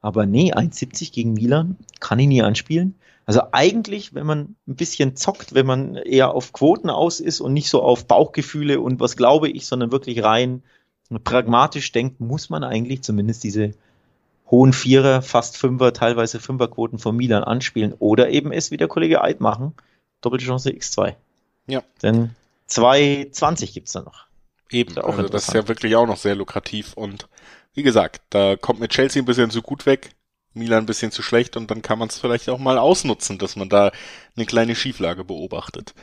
Aber 0.00 0.24
nee, 0.24 0.54
1,70 0.54 1.12
gegen 1.12 1.34
Milan 1.34 1.76
kann 2.00 2.18
ich 2.18 2.28
nie 2.28 2.42
anspielen. 2.42 2.94
Also 3.24 3.42
eigentlich, 3.52 4.14
wenn 4.14 4.26
man 4.26 4.56
ein 4.66 4.74
bisschen 4.74 5.16
zockt, 5.16 5.54
wenn 5.54 5.66
man 5.66 5.94
eher 5.94 6.34
auf 6.34 6.52
Quoten 6.52 6.90
aus 6.90 7.20
ist 7.20 7.40
und 7.40 7.52
nicht 7.52 7.68
so 7.68 7.82
auf 7.82 8.06
Bauchgefühle 8.06 8.80
und 8.80 9.00
was 9.00 9.16
glaube 9.16 9.48
ich, 9.48 9.66
sondern 9.66 9.92
wirklich 9.92 10.22
rein 10.22 10.62
pragmatisch 11.24 11.92
denkt, 11.92 12.20
muss 12.20 12.48
man 12.48 12.64
eigentlich 12.64 13.02
zumindest 13.02 13.44
diese 13.44 13.72
hohen 14.50 14.72
Vierer, 14.72 15.22
fast 15.22 15.56
Fünfer, 15.56 15.92
teilweise 15.92 16.40
Fünferquoten 16.40 16.98
von 16.98 17.16
Milan 17.16 17.44
anspielen 17.44 17.94
oder 17.98 18.30
eben 18.30 18.52
es 18.52 18.70
wie 18.70 18.76
der 18.76 18.88
Kollege 18.88 19.22
Eid 19.22 19.40
machen. 19.40 19.74
Doppelte 20.20 20.44
Chance 20.44 20.70
X2. 20.70 21.14
Ja. 21.66 21.82
Denn 22.02 22.30
2,20 22.68 23.72
gibt's 23.72 23.92
da 23.92 24.02
noch. 24.02 24.26
Eben, 24.70 24.94
das 24.94 25.04
also 25.04 25.22
das 25.28 25.48
ist 25.48 25.54
ja 25.54 25.68
wirklich 25.68 25.96
auch 25.96 26.06
noch 26.06 26.16
sehr 26.16 26.34
lukrativ 26.34 26.94
und 26.94 27.28
wie 27.74 27.82
gesagt, 27.82 28.22
da 28.30 28.56
kommt 28.56 28.80
mit 28.80 28.90
Chelsea 28.90 29.22
ein 29.22 29.26
bisschen 29.26 29.50
zu 29.50 29.62
gut 29.62 29.86
weg. 29.86 30.14
Milan 30.54 30.80
ein 30.80 30.86
bisschen 30.86 31.10
zu 31.10 31.22
schlecht 31.22 31.56
und 31.56 31.70
dann 31.70 31.82
kann 31.82 31.98
man 31.98 32.08
es 32.08 32.18
vielleicht 32.18 32.48
auch 32.48 32.58
mal 32.58 32.78
ausnutzen, 32.78 33.38
dass 33.38 33.56
man 33.56 33.68
da 33.68 33.90
eine 34.36 34.46
kleine 34.46 34.74
Schieflage 34.74 35.24
beobachtet. 35.24 35.94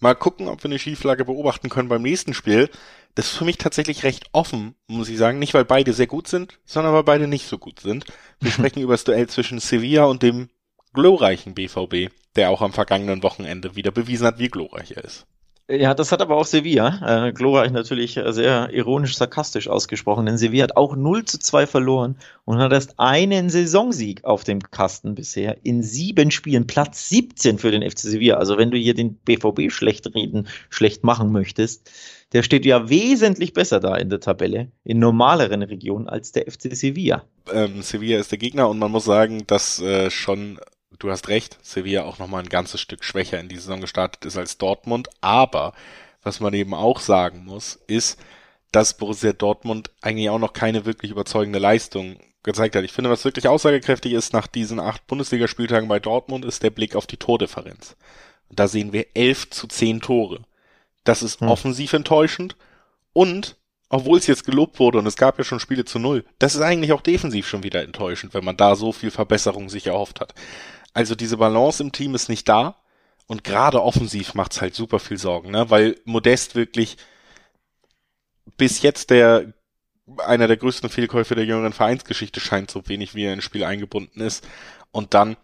Mal 0.00 0.14
gucken, 0.14 0.48
ob 0.48 0.62
wir 0.62 0.70
eine 0.70 0.78
Schieflage 0.78 1.24
beobachten 1.24 1.68
können 1.68 1.88
beim 1.88 2.02
nächsten 2.02 2.34
Spiel. 2.34 2.70
Das 3.14 3.26
ist 3.26 3.36
für 3.36 3.44
mich 3.44 3.58
tatsächlich 3.58 4.04
recht 4.04 4.26
offen, 4.32 4.74
muss 4.86 5.08
ich 5.08 5.18
sagen. 5.18 5.38
Nicht, 5.38 5.54
weil 5.54 5.64
beide 5.64 5.92
sehr 5.92 6.06
gut 6.06 6.28
sind, 6.28 6.58
sondern 6.64 6.92
weil 6.92 7.04
beide 7.04 7.26
nicht 7.26 7.48
so 7.48 7.58
gut 7.58 7.80
sind. 7.80 8.04
Wir 8.40 8.50
sprechen 8.52 8.80
über 8.82 8.94
das 8.94 9.04
Duell 9.04 9.28
zwischen 9.28 9.58
Sevilla 9.58 10.04
und 10.04 10.22
dem 10.22 10.50
glorreichen 10.92 11.54
BVB, 11.54 12.12
der 12.36 12.50
auch 12.50 12.62
am 12.62 12.72
vergangenen 12.72 13.22
Wochenende 13.22 13.76
wieder 13.76 13.90
bewiesen 13.90 14.26
hat, 14.26 14.38
wie 14.38 14.48
glorreich 14.48 14.92
er 14.92 15.04
ist. 15.04 15.26
Ja, 15.68 15.94
das 15.94 16.12
hat 16.12 16.22
aber 16.22 16.36
auch 16.36 16.46
Sevilla. 16.46 17.26
Äh, 17.26 17.32
glorreich 17.32 17.72
natürlich 17.72 18.20
sehr 18.28 18.70
ironisch 18.72 19.16
sarkastisch 19.16 19.66
ausgesprochen, 19.66 20.26
denn 20.26 20.38
Sevilla 20.38 20.62
hat 20.62 20.76
auch 20.76 20.94
0 20.94 21.24
zu 21.24 21.40
2 21.40 21.66
verloren 21.66 22.16
und 22.44 22.58
hat 22.58 22.72
erst 22.72 23.00
einen 23.00 23.50
Saisonsieg 23.50 24.24
auf 24.24 24.44
dem 24.44 24.60
Kasten 24.60 25.16
bisher 25.16 25.56
in 25.64 25.82
sieben 25.82 26.30
Spielen. 26.30 26.68
Platz 26.68 27.08
17 27.08 27.58
für 27.58 27.72
den 27.72 27.82
FC 27.88 27.98
Sevilla. 27.98 28.36
Also 28.36 28.58
wenn 28.58 28.70
du 28.70 28.76
hier 28.76 28.94
den 28.94 29.14
BVB 29.16 29.72
schlecht 29.72 30.14
reden, 30.14 30.46
schlecht 30.70 31.02
machen 31.02 31.32
möchtest, 31.32 31.90
der 32.32 32.44
steht 32.44 32.64
ja 32.64 32.88
wesentlich 32.88 33.52
besser 33.52 33.80
da 33.80 33.96
in 33.96 34.08
der 34.08 34.20
Tabelle, 34.20 34.70
in 34.84 35.00
normaleren 35.00 35.62
Regionen 35.62 36.08
als 36.08 36.30
der 36.30 36.44
FC 36.50 36.76
Sevilla. 36.76 37.24
Ähm, 37.52 37.82
Sevilla 37.82 38.20
ist 38.20 38.30
der 38.30 38.38
Gegner 38.38 38.68
und 38.68 38.78
man 38.78 38.92
muss 38.92 39.04
sagen, 39.04 39.44
dass 39.48 39.80
äh, 39.80 40.10
schon 40.10 40.60
du 40.98 41.10
hast 41.10 41.28
recht, 41.28 41.58
Sevilla 41.62 42.04
auch 42.04 42.18
nochmal 42.18 42.42
ein 42.42 42.48
ganzes 42.48 42.80
Stück 42.80 43.04
schwächer 43.04 43.40
in 43.40 43.48
die 43.48 43.56
Saison 43.56 43.80
gestartet 43.80 44.24
ist 44.24 44.36
als 44.36 44.58
Dortmund. 44.58 45.08
Aber 45.20 45.72
was 46.22 46.40
man 46.40 46.54
eben 46.54 46.74
auch 46.74 47.00
sagen 47.00 47.44
muss, 47.44 47.78
ist, 47.86 48.18
dass 48.72 48.96
Borussia 48.96 49.32
Dortmund 49.32 49.90
eigentlich 50.00 50.28
auch 50.28 50.38
noch 50.38 50.52
keine 50.52 50.84
wirklich 50.84 51.10
überzeugende 51.10 51.58
Leistung 51.58 52.18
gezeigt 52.42 52.76
hat. 52.76 52.84
Ich 52.84 52.92
finde, 52.92 53.10
was 53.10 53.24
wirklich 53.24 53.48
aussagekräftig 53.48 54.12
ist 54.12 54.32
nach 54.32 54.46
diesen 54.46 54.80
acht 54.80 55.06
Bundesligaspieltagen 55.06 55.88
bei 55.88 55.98
Dortmund, 55.98 56.44
ist 56.44 56.62
der 56.62 56.70
Blick 56.70 56.96
auf 56.96 57.06
die 57.06 57.16
Tordifferenz. 57.16 57.96
Da 58.50 58.68
sehen 58.68 58.92
wir 58.92 59.06
elf 59.14 59.50
zu 59.50 59.66
zehn 59.66 60.00
Tore. 60.00 60.42
Das 61.04 61.22
ist 61.22 61.40
hm. 61.40 61.48
offensiv 61.48 61.92
enttäuschend 61.92 62.56
und 63.12 63.56
obwohl 63.88 64.18
es 64.18 64.26
jetzt 64.26 64.44
gelobt 64.44 64.80
wurde 64.80 64.98
und 64.98 65.06
es 65.06 65.16
gab 65.16 65.38
ja 65.38 65.44
schon 65.44 65.60
Spiele 65.60 65.84
zu 65.84 65.98
null, 65.98 66.24
das 66.38 66.54
ist 66.54 66.60
eigentlich 66.60 66.92
auch 66.92 67.02
defensiv 67.02 67.46
schon 67.46 67.62
wieder 67.62 67.82
enttäuschend, 67.82 68.34
wenn 68.34 68.44
man 68.44 68.56
da 68.56 68.74
so 68.74 68.92
viel 68.92 69.10
Verbesserung 69.10 69.68
sich 69.68 69.86
erhofft 69.86 70.20
hat. 70.20 70.34
Also 70.96 71.14
diese 71.14 71.36
Balance 71.36 71.82
im 71.82 71.92
Team 71.92 72.14
ist 72.14 72.30
nicht 72.30 72.48
da. 72.48 72.74
Und 73.26 73.44
gerade 73.44 73.82
offensiv 73.82 74.32
macht's 74.32 74.62
halt 74.62 74.74
super 74.74 74.98
viel 74.98 75.18
Sorgen, 75.18 75.50
ne? 75.50 75.68
Weil 75.68 76.00
Modest 76.06 76.54
wirklich 76.54 76.96
bis 78.56 78.80
jetzt 78.80 79.10
der 79.10 79.52
einer 80.24 80.46
der 80.46 80.56
größten 80.56 80.88
Fehlkäufe 80.88 81.34
der 81.34 81.44
jüngeren 81.44 81.74
Vereinsgeschichte 81.74 82.40
scheint, 82.40 82.70
so 82.70 82.88
wenig 82.88 83.14
wie 83.14 83.24
er 83.24 83.34
ins 83.34 83.44
Spiel 83.44 83.64
eingebunden 83.64 84.22
ist. 84.22 84.48
Und 84.90 85.12
dann 85.12 85.36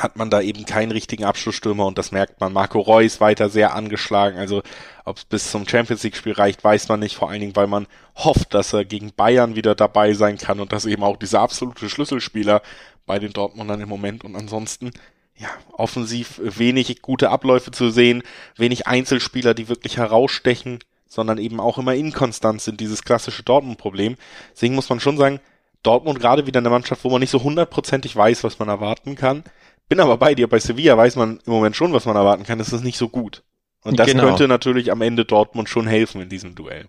hat 0.00 0.16
man 0.16 0.30
da 0.30 0.40
eben 0.40 0.64
keinen 0.64 0.90
richtigen 0.90 1.24
Abschlussstürmer 1.24 1.84
und 1.84 1.98
das 1.98 2.12
merkt 2.12 2.40
man. 2.40 2.52
Marco 2.52 2.80
Reus 2.80 3.20
weiter 3.20 3.50
sehr 3.50 3.74
angeschlagen. 3.74 4.38
Also 4.38 4.62
ob 5.04 5.18
es 5.18 5.24
bis 5.24 5.50
zum 5.50 5.68
Champions 5.68 6.02
League 6.02 6.16
Spiel 6.16 6.32
reicht, 6.32 6.64
weiß 6.64 6.88
man 6.88 7.00
nicht. 7.00 7.14
Vor 7.16 7.28
allen 7.28 7.40
Dingen, 7.40 7.56
weil 7.56 7.66
man 7.66 7.86
hofft, 8.16 8.54
dass 8.54 8.72
er 8.72 8.86
gegen 8.86 9.12
Bayern 9.12 9.54
wieder 9.54 9.74
dabei 9.74 10.14
sein 10.14 10.38
kann 10.38 10.60
und 10.60 10.72
dass 10.72 10.86
eben 10.86 11.02
auch 11.02 11.18
dieser 11.18 11.40
absolute 11.40 11.90
Schlüsselspieler 11.90 12.62
bei 13.04 13.18
den 13.18 13.32
Dortmundern 13.32 13.80
im 13.80 13.88
Moment 13.88 14.24
und 14.24 14.34
ansonsten 14.34 14.92
ja, 15.36 15.48
offensiv 15.72 16.40
wenig 16.42 17.02
gute 17.02 17.30
Abläufe 17.30 17.70
zu 17.70 17.90
sehen, 17.90 18.22
wenig 18.56 18.86
Einzelspieler, 18.86 19.54
die 19.54 19.68
wirklich 19.68 19.96
herausstechen, 19.96 20.78
sondern 21.08 21.38
eben 21.38 21.60
auch 21.60 21.78
immer 21.78 21.94
inkonstant 21.94 22.62
sind, 22.62 22.80
dieses 22.80 23.02
klassische 23.02 23.42
Dortmund-Problem. 23.42 24.16
Deswegen 24.52 24.74
muss 24.74 24.88
man 24.88 25.00
schon 25.00 25.18
sagen, 25.18 25.40
Dortmund 25.82 26.20
gerade 26.20 26.46
wieder 26.46 26.60
eine 26.60 26.70
Mannschaft, 26.70 27.04
wo 27.04 27.10
man 27.10 27.20
nicht 27.20 27.30
so 27.30 27.42
hundertprozentig 27.42 28.14
weiß, 28.14 28.44
was 28.44 28.58
man 28.58 28.68
erwarten 28.68 29.16
kann. 29.16 29.42
Bin 29.88 30.00
aber 30.00 30.16
bei 30.16 30.34
dir, 30.34 30.48
bei 30.48 30.58
Sevilla 30.58 30.96
weiß 30.96 31.16
man 31.16 31.40
im 31.44 31.52
Moment 31.52 31.76
schon, 31.76 31.92
was 31.92 32.06
man 32.06 32.16
erwarten 32.16 32.44
kann. 32.44 32.58
Das 32.58 32.72
ist 32.72 32.84
nicht 32.84 32.98
so 32.98 33.08
gut. 33.08 33.42
Und 33.84 33.98
das 33.98 34.06
genau. 34.06 34.24
könnte 34.24 34.48
natürlich 34.48 34.92
am 34.92 35.02
Ende 35.02 35.24
Dortmund 35.24 35.68
schon 35.68 35.86
helfen 35.86 36.20
in 36.20 36.28
diesem 36.28 36.54
Duell. 36.54 36.86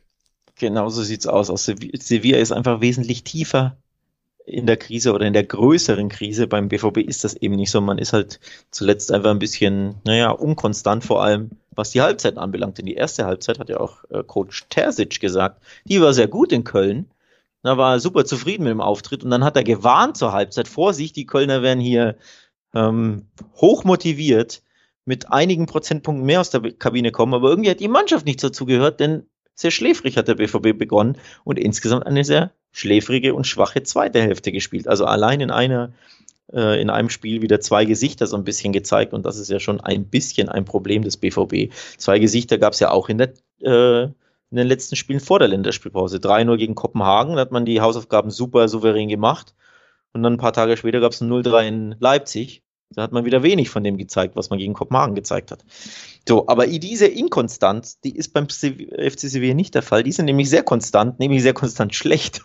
Genau 0.56 0.90
so 0.90 1.02
sieht's 1.02 1.28
aus. 1.28 1.50
Aus 1.50 1.66
Sevilla 1.66 2.38
ist 2.38 2.52
einfach 2.52 2.82
wesentlich 2.82 3.24
tiefer 3.24 3.78
in 4.46 4.68
der 4.68 4.78
Krise 4.78 5.14
oder 5.14 5.26
in 5.26 5.34
der 5.34 5.44
größeren 5.44 6.10
Krise. 6.10 6.48
Beim 6.48 6.70
BVB 6.70 6.98
ist 6.98 7.24
das 7.24 7.36
eben 7.36 7.56
nicht 7.56 7.72
so. 7.72 7.82
Man 7.82 7.98
ist 7.98 8.14
halt 8.14 8.40
zuletzt 8.72 9.12
einfach 9.12 9.32
ein 9.32 9.40
bisschen, 9.40 9.96
naja, 10.04 10.30
unkonstant, 10.30 11.04
vor 11.04 11.24
allem 11.24 11.52
was 11.72 11.92
die 11.92 12.02
Halbzeit 12.02 12.38
anbelangt. 12.38 12.78
Denn 12.78 12.86
die 12.86 12.94
erste 12.94 13.26
Halbzeit 13.26 13.58
hat 13.58 13.70
ja 13.70 13.80
auch 13.80 14.04
äh, 14.12 14.24
Coach 14.24 14.66
Terzic 14.70 15.20
gesagt. 15.20 15.64
Die 15.86 16.02
war 16.02 16.14
sehr 16.14 16.28
gut 16.28 16.52
in 16.52 16.64
Köln. 16.64 17.10
Da 17.64 17.78
war 17.78 17.94
er 17.94 18.00
super 18.00 18.26
zufrieden 18.26 18.64
mit 18.64 18.72
dem 18.72 18.82
Auftritt 18.82 19.24
und 19.24 19.32
dann 19.32 19.46
hat 19.46 19.56
er 19.56 19.64
gewarnt 19.64 20.18
zur 20.18 20.34
Halbzeit. 20.34 20.68
Vorsicht, 20.68 21.16
die 21.16 21.26
Kölner 21.26 21.62
werden 21.62 21.80
hier 21.80 22.18
ähm, 22.74 23.28
hoch 23.56 23.84
motiviert 23.84 24.62
mit 25.06 25.32
einigen 25.32 25.66
Prozentpunkten 25.66 26.26
mehr 26.26 26.42
aus 26.42 26.50
der 26.50 26.62
Kabine 26.74 27.12
kommen, 27.12 27.34
aber 27.34 27.50
irgendwie 27.50 27.70
hat 27.70 27.80
die 27.80 27.88
Mannschaft 27.88 28.26
nicht 28.26 28.44
dazu 28.44 28.66
gehört, 28.66 29.00
denn 29.00 29.24
sehr 29.56 29.72
schläfrig 29.72 30.18
hat 30.18 30.28
der 30.28 30.36
BVB 30.36 30.78
begonnen 30.78 31.18
und 31.44 31.60
insgesamt 31.60 32.06
eine 32.08 32.24
sehr 32.24 32.52
schläfrige 32.72 33.36
und 33.36 33.46
schwache 33.46 33.84
zweite 33.84 34.22
Hälfte 34.22 34.52
gespielt. 34.52 34.88
Also 34.88 35.06
allein 35.06 35.42
in 35.42 35.52
einer 35.52 35.94
äh, 36.52 36.82
in 36.82 36.90
einem 36.90 37.10
Spiel 37.10 37.42
wieder 37.42 37.60
zwei 37.60 37.86
Gesichter 37.86 38.28
so 38.28 38.36
ein 38.36 38.44
bisschen 38.44 38.74
gezeigt 38.74 39.14
und 39.14 39.26
das 39.26 39.38
ist 39.38 39.50
ja 39.50 39.60
schon 39.60 39.80
ein 39.80 40.06
bisschen 40.06 40.50
ein 40.50 40.66
Problem 40.66 41.04
des 41.04 41.18
BVB. 41.18 41.72
Zwei 41.98 42.20
Gesichter 42.20 42.58
gab 42.58 42.74
es 42.74 42.80
ja 42.80 42.90
auch 42.92 43.10
in 43.10 43.18
der 43.20 43.34
äh, 43.62 44.04
in 44.04 44.58
den 44.58 44.68
letzten 44.68 44.96
Spielen 44.96 45.20
vor 45.20 45.40
der 45.40 45.48
Länderspielpause. 45.48 46.18
3-0 46.18 46.58
gegen 46.58 46.76
Kopenhagen, 46.76 47.36
da 47.36 47.42
hat 47.42 47.52
man 47.52 47.66
die 47.66 47.82
Hausaufgaben 47.82 48.30
super 48.30 48.68
souverän 48.70 49.10
gemacht. 49.10 49.56
Und 50.14 50.24
dann 50.24 50.34
ein 50.34 50.38
paar 50.38 50.54
Tage 50.54 50.78
später 50.78 51.00
gab 51.00 51.12
es 51.12 51.22
ein 51.22 51.30
0-3 51.30 51.68
in 51.68 51.96
Leipzig. 52.00 52.64
Da 52.92 53.02
hat 53.02 53.12
man 53.12 53.26
wieder 53.26 53.42
wenig 53.42 53.70
von 53.70 53.84
dem 53.84 53.98
gezeigt, 53.98 54.36
was 54.36 54.50
man 54.52 54.60
gegen 54.60 54.74
Kopenhagen 54.74 55.16
gezeigt 55.16 55.52
hat. 55.52 55.66
So, 56.28 56.48
aber 56.48 56.68
diese 56.68 57.08
Inkonstanz, 57.08 58.00
die 58.00 58.16
ist 58.16 58.34
beim 58.34 58.48
FC 58.48 59.20
Sevilla 59.20 59.56
nicht 59.56 59.74
der 59.74 59.82
Fall. 59.82 60.04
Die 60.04 60.12
sind 60.12 60.26
nämlich 60.26 60.50
sehr 60.50 60.64
konstant, 60.64 61.20
nämlich 61.20 61.42
sehr 61.42 61.54
konstant 61.54 61.96
schlecht. 61.96 62.44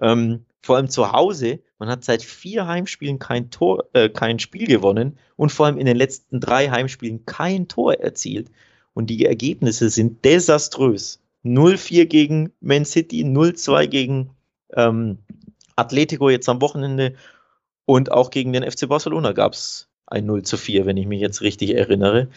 Ähm, 0.00 0.44
vor 0.62 0.76
allem 0.76 0.88
zu 0.88 1.12
Hause. 1.12 1.60
Man 1.78 1.88
hat 1.88 2.04
seit 2.04 2.22
vier 2.22 2.66
Heimspielen 2.66 3.18
kein 3.18 3.50
Tor, 3.50 3.84
äh, 3.92 4.08
kein 4.08 4.38
Spiel 4.38 4.66
gewonnen 4.66 5.18
und 5.36 5.50
vor 5.50 5.66
allem 5.66 5.78
in 5.78 5.86
den 5.86 5.96
letzten 5.96 6.40
drei 6.40 6.68
Heimspielen 6.70 7.24
kein 7.24 7.66
Tor 7.68 7.94
erzielt. 7.94 8.50
Und 8.92 9.08
die 9.08 9.24
Ergebnisse 9.24 9.88
sind 9.88 10.24
desaströs. 10.24 11.20
0-4 11.44 12.04
gegen 12.04 12.52
Man 12.60 12.84
City, 12.84 13.24
0-2 13.24 13.86
gegen 13.86 14.30
ähm, 14.74 15.18
Atletico 15.80 16.30
jetzt 16.30 16.48
am 16.48 16.60
Wochenende 16.60 17.14
und 17.84 18.12
auch 18.12 18.30
gegen 18.30 18.52
den 18.52 18.68
FC 18.68 18.88
Barcelona 18.88 19.32
gab 19.32 19.52
es 19.52 19.88
ein 20.06 20.26
0 20.26 20.42
zu 20.42 20.56
4, 20.56 20.86
wenn 20.86 20.96
ich 20.96 21.06
mich 21.06 21.20
jetzt 21.20 21.40
richtig 21.40 21.74
erinnere. 21.74 22.28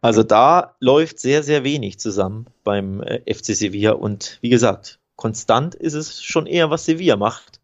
Also 0.00 0.22
da 0.22 0.76
läuft 0.78 1.18
sehr, 1.18 1.42
sehr 1.42 1.64
wenig 1.64 1.98
zusammen 1.98 2.46
beim 2.62 3.02
äh, 3.02 3.22
FC 3.32 3.56
Sevilla 3.56 3.92
und 3.92 4.38
wie 4.40 4.50
gesagt, 4.50 5.00
konstant 5.16 5.74
ist 5.74 5.94
es 5.94 6.22
schon 6.22 6.46
eher, 6.46 6.70
was 6.70 6.84
Sevilla 6.84 7.16
macht. 7.16 7.60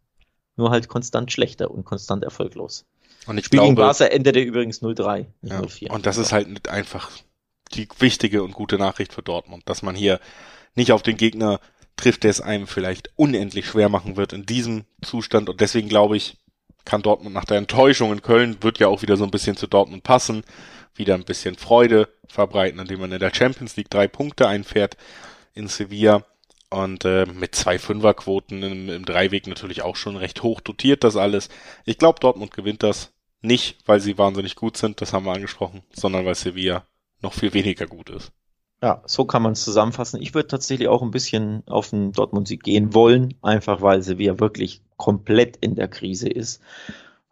Nur 0.55 0.69
halt 0.69 0.87
konstant 0.87 1.31
schlechter 1.31 1.71
und 1.71 1.83
konstant 1.83 2.23
erfolglos. 2.23 2.85
Und 3.25 3.37
ich 3.37 3.45
Spiel 3.45 3.57
glaube, 3.57 3.69
gegen 3.69 3.75
Barca 3.75 4.05
endete 4.05 4.39
übrigens 4.39 4.81
0-3, 4.81 5.25
nicht 5.41 5.53
ja, 5.53 5.61
0-4. 5.61 5.91
Und 5.91 6.05
das 6.05 6.17
ist 6.17 6.31
halt 6.31 6.67
einfach 6.69 7.09
die 7.73 7.87
wichtige 7.99 8.43
und 8.43 8.53
gute 8.53 8.77
Nachricht 8.77 9.13
für 9.13 9.23
Dortmund, 9.23 9.63
dass 9.65 9.81
man 9.81 9.95
hier 9.95 10.19
nicht 10.75 10.91
auf 10.91 11.01
den 11.01 11.17
Gegner 11.17 11.59
trifft, 12.03 12.23
der 12.23 12.31
es 12.31 12.41
einem 12.41 12.67
vielleicht 12.67 13.11
unendlich 13.15 13.65
schwer 13.65 13.89
machen 13.89 14.17
wird 14.17 14.33
in 14.33 14.45
diesem 14.45 14.83
Zustand. 15.01 15.49
Und 15.49 15.61
deswegen 15.61 15.87
glaube 15.87 16.17
ich, 16.17 16.37
kann 16.85 17.01
Dortmund 17.01 17.33
nach 17.33 17.45
der 17.45 17.57
Enttäuschung 17.57 18.11
in 18.11 18.21
Köln, 18.21 18.61
wird 18.61 18.79
ja 18.79 18.87
auch 18.87 19.01
wieder 19.01 19.15
so 19.15 19.23
ein 19.23 19.31
bisschen 19.31 19.55
zu 19.55 19.67
Dortmund 19.67 20.03
passen, 20.03 20.43
wieder 20.95 21.15
ein 21.15 21.23
bisschen 21.23 21.55
Freude 21.55 22.09
verbreiten, 22.27 22.79
indem 22.79 22.99
man 22.99 23.11
in 23.11 23.19
der 23.19 23.33
Champions 23.33 23.77
League 23.77 23.89
drei 23.89 24.07
Punkte 24.07 24.47
einfährt 24.47 24.97
in 25.53 25.67
Sevilla 25.67 26.25
und 26.69 27.05
äh, 27.05 27.25
mit 27.25 27.55
zwei 27.55 27.79
Fünferquoten 27.79 28.63
im, 28.63 28.89
im 28.89 29.05
Dreiweg 29.05 29.47
natürlich 29.47 29.81
auch 29.81 29.95
schon 29.95 30.17
recht 30.17 30.43
hoch 30.43 30.59
dotiert 30.59 31.03
das 31.03 31.15
alles. 31.15 31.49
Ich 31.85 31.97
glaube, 31.97 32.19
Dortmund 32.19 32.51
gewinnt 32.53 32.83
das 32.83 33.13
nicht, 33.41 33.77
weil 33.85 34.01
sie 34.01 34.17
wahnsinnig 34.17 34.55
gut 34.55 34.75
sind, 34.75 34.99
das 34.99 35.13
haben 35.13 35.25
wir 35.25 35.33
angesprochen, 35.33 35.83
sondern 35.93 36.25
weil 36.25 36.35
Sevilla 36.35 36.85
noch 37.21 37.33
viel 37.33 37.53
weniger 37.53 37.87
gut 37.87 38.09
ist. 38.09 38.31
Ja, 38.83 39.01
so 39.05 39.23
kann 39.23 39.41
man 39.41 39.53
es 39.53 39.63
zusammenfassen. 39.63 40.21
Ich 40.21 40.33
würde 40.33 40.49
tatsächlich 40.49 40.89
auch 40.89 41.01
ein 41.01 41.11
bisschen 41.11 41.63
auf 41.67 41.91
den 41.91 42.11
Dortmund-Sieg 42.11 42.63
gehen 42.63 42.93
wollen, 42.93 43.33
einfach 43.41 43.81
weil 43.81 44.01
Sevilla 44.01 44.41
wirklich 44.41 44.81
komplett 44.97 45.55
in 45.55 45.75
der 45.75 45.87
Krise 45.87 46.27
ist. 46.27 46.61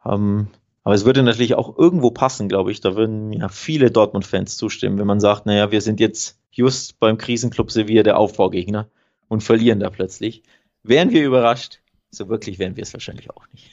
Ähm, 0.05 0.47
aber 0.85 0.95
es 0.95 1.03
würde 1.03 1.23
natürlich 1.23 1.55
auch 1.55 1.77
irgendwo 1.77 2.09
passen, 2.11 2.47
glaube 2.47 2.71
ich. 2.71 2.79
Da 2.79 2.95
würden 2.95 3.27
mir 3.27 3.49
viele 3.49 3.91
Dortmund-Fans 3.91 4.55
zustimmen, 4.55 4.97
wenn 4.97 5.07
man 5.07 5.19
sagt, 5.19 5.45
naja, 5.45 5.71
wir 5.71 5.81
sind 5.81 5.99
jetzt 5.99 6.39
just 6.51 6.97
beim 7.01 7.17
Krisenclub 7.17 7.69
Sevilla 7.69 8.03
der 8.03 8.17
Aufbaugegner 8.17 8.87
und 9.27 9.43
verlieren 9.43 9.81
da 9.81 9.89
plötzlich. 9.89 10.43
Wären 10.83 11.11
wir 11.11 11.25
überrascht? 11.25 11.81
So 12.11 12.29
wirklich 12.29 12.59
wären 12.59 12.77
wir 12.77 12.83
es 12.83 12.93
wahrscheinlich 12.93 13.29
auch 13.29 13.45
nicht. 13.51 13.71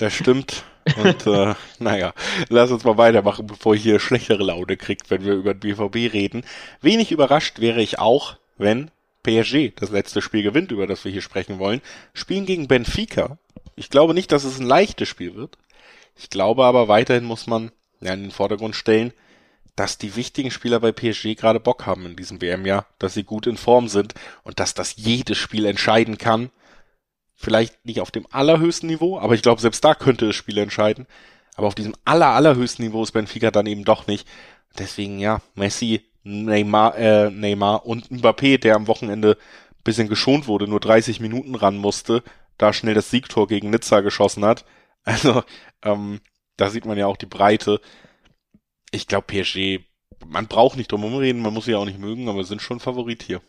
Das 0.00 0.14
stimmt. 0.14 0.64
Und 0.96 1.26
äh, 1.26 1.54
naja, 1.78 2.14
lass 2.48 2.70
uns 2.70 2.84
mal 2.84 2.96
weitermachen, 2.96 3.46
bevor 3.46 3.74
ich 3.74 3.82
hier 3.82 4.00
schlechtere 4.00 4.42
Laune 4.42 4.78
kriegt, 4.78 5.10
wenn 5.10 5.26
wir 5.26 5.34
über 5.34 5.52
den 5.52 5.60
BVB 5.60 6.14
reden. 6.14 6.42
Wenig 6.80 7.12
überrascht 7.12 7.60
wäre 7.60 7.82
ich 7.82 7.98
auch, 7.98 8.36
wenn 8.56 8.90
PSG 9.24 9.74
das 9.76 9.90
letzte 9.90 10.22
Spiel 10.22 10.42
gewinnt, 10.42 10.72
über 10.72 10.86
das 10.86 11.04
wir 11.04 11.12
hier 11.12 11.20
sprechen 11.20 11.58
wollen. 11.58 11.82
Spielen 12.14 12.46
gegen 12.46 12.66
Benfica. 12.66 13.36
Ich 13.76 13.90
glaube 13.90 14.14
nicht, 14.14 14.32
dass 14.32 14.44
es 14.44 14.58
ein 14.58 14.66
leichtes 14.66 15.06
Spiel 15.06 15.34
wird. 15.34 15.58
Ich 16.16 16.30
glaube 16.30 16.64
aber 16.64 16.88
weiterhin 16.88 17.24
muss 17.24 17.46
man 17.46 17.70
ja, 18.00 18.14
in 18.14 18.22
den 18.22 18.30
Vordergrund 18.30 18.76
stellen, 18.76 19.12
dass 19.76 19.98
die 19.98 20.16
wichtigen 20.16 20.50
Spieler 20.50 20.80
bei 20.80 20.92
PSG 20.92 21.36
gerade 21.36 21.60
Bock 21.60 21.84
haben 21.84 22.06
in 22.06 22.16
diesem 22.16 22.40
WM-Jahr, 22.40 22.86
dass 22.98 23.12
sie 23.12 23.24
gut 23.24 23.46
in 23.46 23.58
Form 23.58 23.88
sind 23.88 24.14
und 24.44 24.60
dass 24.60 24.72
das 24.72 24.94
jedes 24.96 25.36
Spiel 25.36 25.66
entscheiden 25.66 26.16
kann 26.16 26.48
Vielleicht 27.42 27.86
nicht 27.86 28.02
auf 28.02 28.10
dem 28.10 28.26
allerhöchsten 28.30 28.86
Niveau, 28.86 29.18
aber 29.18 29.32
ich 29.32 29.40
glaube, 29.40 29.62
selbst 29.62 29.82
da 29.82 29.94
könnte 29.94 30.28
es 30.28 30.36
Spiele 30.36 30.60
entscheiden. 30.60 31.06
Aber 31.56 31.68
auf 31.68 31.74
diesem 31.74 31.94
aller, 32.04 32.26
allerhöchsten 32.26 32.84
Niveau 32.84 33.02
ist 33.02 33.12
Benfica 33.12 33.50
dann 33.50 33.64
eben 33.64 33.84
doch 33.84 34.06
nicht. 34.06 34.28
Deswegen, 34.78 35.18
ja, 35.18 35.40
Messi, 35.54 36.02
Neymar, 36.22 36.98
äh, 36.98 37.30
Neymar 37.30 37.86
und 37.86 38.10
Mbappé, 38.10 38.58
der 38.58 38.76
am 38.76 38.88
Wochenende 38.88 39.38
bisschen 39.84 40.06
geschont 40.06 40.48
wurde, 40.48 40.68
nur 40.68 40.80
30 40.80 41.20
Minuten 41.20 41.54
ran 41.54 41.78
musste, 41.78 42.22
da 42.58 42.74
schnell 42.74 42.92
das 42.92 43.08
Siegtor 43.08 43.48
gegen 43.48 43.70
Nizza 43.70 44.00
geschossen 44.00 44.44
hat. 44.44 44.66
Also, 45.04 45.42
ähm, 45.82 46.20
da 46.58 46.68
sieht 46.68 46.84
man 46.84 46.98
ja 46.98 47.06
auch 47.06 47.16
die 47.16 47.24
Breite. 47.24 47.80
Ich 48.90 49.06
glaube, 49.06 49.28
PSG, 49.28 49.82
man 50.26 50.46
braucht 50.46 50.76
nicht 50.76 50.92
drum 50.92 51.16
reden, 51.16 51.40
man 51.40 51.54
muss 51.54 51.64
sie 51.64 51.74
auch 51.74 51.86
nicht 51.86 51.98
mögen, 51.98 52.28
aber 52.28 52.44
sind 52.44 52.60
schon 52.60 52.80
Favorit 52.80 53.22
hier. 53.22 53.40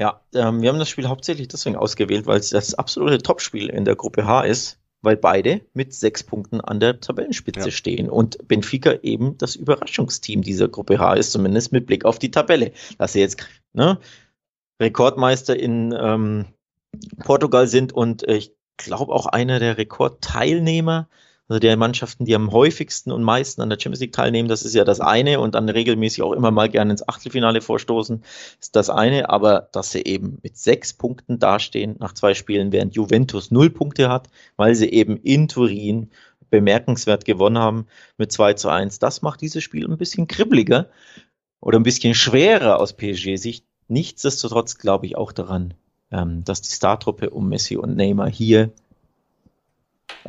Ja, 0.00 0.22
ähm, 0.34 0.62
wir 0.62 0.70
haben 0.70 0.78
das 0.78 0.88
Spiel 0.88 1.08
hauptsächlich 1.08 1.48
deswegen 1.48 1.76
ausgewählt, 1.76 2.26
weil 2.26 2.40
es 2.40 2.48
das 2.48 2.72
absolute 2.72 3.18
Topspiel 3.18 3.68
in 3.68 3.84
der 3.84 3.96
Gruppe 3.96 4.24
H 4.24 4.44
ist, 4.44 4.78
weil 5.02 5.18
beide 5.18 5.60
mit 5.74 5.92
sechs 5.92 6.22
Punkten 6.22 6.62
an 6.62 6.80
der 6.80 7.00
Tabellenspitze 7.00 7.66
ja. 7.66 7.70
stehen 7.70 8.08
und 8.08 8.48
Benfica 8.48 8.94
eben 9.02 9.36
das 9.36 9.56
Überraschungsteam 9.56 10.40
dieser 10.40 10.68
Gruppe 10.68 10.98
H 10.98 11.14
ist, 11.14 11.32
zumindest 11.32 11.72
mit 11.72 11.86
Blick 11.86 12.06
auf 12.06 12.18
die 12.18 12.30
Tabelle. 12.30 12.72
Dass 12.96 13.12
sie 13.12 13.20
jetzt 13.20 13.46
ne, 13.74 13.98
Rekordmeister 14.80 15.60
in 15.60 15.94
ähm, 15.94 16.46
Portugal 17.18 17.66
sind 17.66 17.92
und 17.92 18.26
äh, 18.26 18.36
ich 18.36 18.54
glaube 18.78 19.12
auch 19.12 19.26
einer 19.26 19.58
der 19.58 19.76
Rekordteilnehmer 19.76 21.10
also 21.50 21.58
der 21.58 21.76
Mannschaften, 21.76 22.24
die 22.24 22.36
am 22.36 22.52
häufigsten 22.52 23.10
und 23.10 23.24
meisten 23.24 23.60
an 23.60 23.70
der 23.70 23.76
Champions 23.76 23.98
League 23.98 24.12
teilnehmen, 24.12 24.48
das 24.48 24.62
ist 24.62 24.72
ja 24.72 24.84
das 24.84 25.00
eine 25.00 25.40
und 25.40 25.56
dann 25.56 25.68
regelmäßig 25.68 26.22
auch 26.22 26.32
immer 26.32 26.52
mal 26.52 26.68
gerne 26.68 26.92
ins 26.92 27.08
Achtelfinale 27.08 27.60
vorstoßen, 27.60 28.22
ist 28.60 28.76
das 28.76 28.88
eine, 28.88 29.30
aber 29.30 29.68
dass 29.72 29.90
sie 29.90 30.02
eben 30.04 30.38
mit 30.44 30.56
sechs 30.56 30.92
Punkten 30.92 31.40
dastehen 31.40 31.96
nach 31.98 32.14
zwei 32.14 32.34
Spielen, 32.34 32.70
während 32.70 32.94
Juventus 32.94 33.50
null 33.50 33.68
Punkte 33.68 34.08
hat, 34.08 34.28
weil 34.56 34.76
sie 34.76 34.90
eben 34.90 35.16
in 35.16 35.48
Turin 35.48 36.10
bemerkenswert 36.50 37.24
gewonnen 37.24 37.58
haben 37.58 37.86
mit 38.16 38.30
2 38.30 38.54
zu 38.54 38.68
1. 38.68 39.00
Das 39.00 39.22
macht 39.22 39.40
dieses 39.40 39.64
Spiel 39.64 39.90
ein 39.90 39.98
bisschen 39.98 40.28
kribbeliger 40.28 40.88
oder 41.60 41.80
ein 41.80 41.84
bisschen 41.84 42.14
schwerer 42.14 42.78
aus 42.78 42.92
PSG-Sicht. 42.92 43.64
Nichtsdestotrotz 43.88 44.78
glaube 44.78 45.06
ich 45.06 45.16
auch 45.16 45.32
daran, 45.32 45.74
ähm, 46.12 46.44
dass 46.44 46.62
die 46.62 46.72
Startruppe 46.72 47.30
um 47.30 47.48
Messi 47.48 47.76
und 47.76 47.96
Neymar 47.96 48.30
hier 48.30 48.70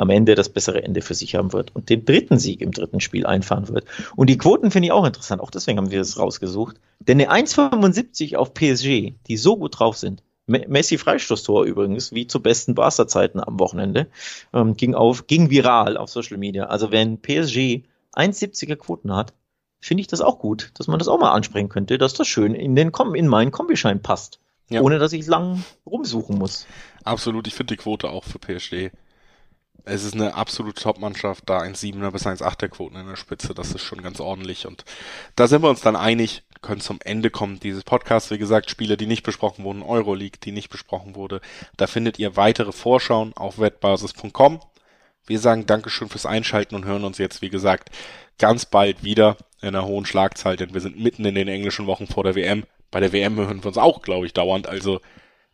am 0.02 0.10
Ende 0.10 0.36
das 0.36 0.50
bessere 0.50 0.84
Ende 0.84 1.02
für 1.02 1.14
sich 1.14 1.36
haben 1.36 1.54
wird 1.54 1.76
und 1.76 1.90
den 1.90 2.06
dritten 2.06 2.40
Sieg 2.40 2.62
im 2.62 2.72
dritten 2.72 3.00
Spiel 3.00 3.26
einfahren 3.26 3.70
wird. 3.70 3.86
Und 4.16 4.30
die 4.30 4.38
Quoten 4.38 4.72
finde 4.72 4.88
ich 4.88 4.92
auch 4.92 5.06
interessant, 5.06 5.42
auch 5.42 5.52
deswegen 5.52 5.78
haben 5.78 5.92
wir 5.92 6.02
es 6.02 6.18
rausgesucht. 6.18 6.78
Denn 7.00 7.22
eine 7.22 7.46
1,75 7.46 8.36
auf 8.36 8.54
PSG, 8.54 9.14
die 9.28 9.38
so 9.38 9.58
gut 9.58 9.80
drauf 9.80 9.98
sind, 9.98 10.24
Messi 10.48 10.98
Freistoßtor 10.98 11.66
übrigens, 11.66 12.12
wie 12.12 12.28
zu 12.28 12.42
besten 12.42 12.76
Barca-Zeiten 12.76 13.40
am 13.40 13.60
Wochenende, 13.60 14.08
ähm, 14.54 14.76
ging 14.76 14.96
auf, 14.96 15.28
ging 15.28 15.50
viral 15.50 15.98
auf 15.98 16.10
Social 16.10 16.38
Media. 16.38 16.66
Also 16.66 16.92
wenn 16.92 17.22
PSG 17.22 17.84
1,70er 18.14 18.76
Quoten 18.76 19.16
hat, 19.16 19.34
finde 19.80 20.02
ich 20.02 20.08
das 20.08 20.22
auch 20.22 20.40
gut, 20.40 20.72
dass 20.74 20.88
man 20.88 21.00
das 21.00 21.08
auch 21.08 21.20
mal 21.20 21.32
ansprechen 21.32 21.70
könnte, 21.70 21.98
dass 21.98 22.14
das 22.14 22.28
schön 22.28 22.54
in 22.54 22.76
den 22.76 22.92
in 23.14 23.28
meinen 23.28 23.52
Kombischein 23.52 24.02
passt. 24.02 24.40
Ja. 24.70 24.82
Ohne 24.82 25.00
dass 25.00 25.12
ich 25.12 25.28
lang 25.28 25.64
rumsuchen 25.86 26.38
muss. 26.38 26.66
Absolut, 27.04 27.46
ich 27.46 27.54
finde 27.54 27.76
die 27.76 27.82
Quote 27.82 28.10
auch 28.10 28.24
für 28.24 28.40
PSG. 28.40 28.92
Es 29.84 30.04
ist 30.04 30.14
eine 30.14 30.36
absolute 30.36 30.82
Top-Mannschaft, 30.82 31.44
da 31.48 31.60
1,7er 31.60 32.12
bis 32.12 32.26
1,8er 32.26 32.68
Quoten 32.68 32.98
in 32.98 33.08
der 33.08 33.16
Spitze, 33.16 33.54
das 33.54 33.74
ist 33.74 33.82
schon 33.82 34.02
ganz 34.02 34.20
ordentlich 34.20 34.68
und 34.68 34.86
da 35.36 35.48
sind 35.48 35.64
wir 35.64 35.70
uns 35.70 35.82
dann 35.82 35.96
einig, 35.96 36.44
können 36.62 36.82
zum 36.82 37.00
Ende 37.04 37.32
kommen 37.32 37.60
dieses 37.60 37.84
Podcasts. 37.84 38.30
Wie 38.30 38.38
gesagt, 38.38 38.70
Spiele, 38.70 38.98
die 38.98 39.08
nicht 39.08 39.24
besprochen 39.24 39.64
wurden, 39.64 39.82
Euroleague, 39.82 40.40
die 40.44 40.52
nicht 40.52 40.70
besprochen 40.70 41.16
wurde, 41.16 41.42
da 41.78 41.88
findet 41.88 42.20
ihr 42.20 42.36
weitere 42.36 42.72
Vorschauen 42.72 43.34
auf 43.36 43.60
wettbasis.com. 43.60 44.60
Wir 45.26 45.40
sagen 45.40 45.66
Dankeschön 45.66 46.10
fürs 46.10 46.26
Einschalten 46.26 46.76
und 46.76 46.86
hören 46.86 47.04
uns 47.04 47.18
jetzt, 47.18 47.42
wie 47.42 47.50
gesagt, 47.50 47.90
ganz 48.38 48.66
bald 48.66 49.04
wieder 49.04 49.38
in 49.62 49.70
einer 49.70 49.86
hohen 49.86 50.06
Schlagzahl, 50.06 50.58
denn 50.58 50.74
wir 50.74 50.82
sind 50.82 51.00
mitten 51.00 51.26
in 51.26 51.36
den 51.36 51.48
englischen 51.48 51.88
Wochen 51.88 52.08
vor 52.08 52.24
der 52.24 52.36
WM. 52.36 52.66
Bei 52.90 53.00
der 53.00 53.14
WM 53.14 53.38
hören 53.38 53.64
wir 53.64 53.68
uns 53.68 53.78
auch, 53.78 54.02
glaube 54.02 54.26
ich, 54.26 54.34
dauernd. 54.34 54.68
Also 54.68 55.00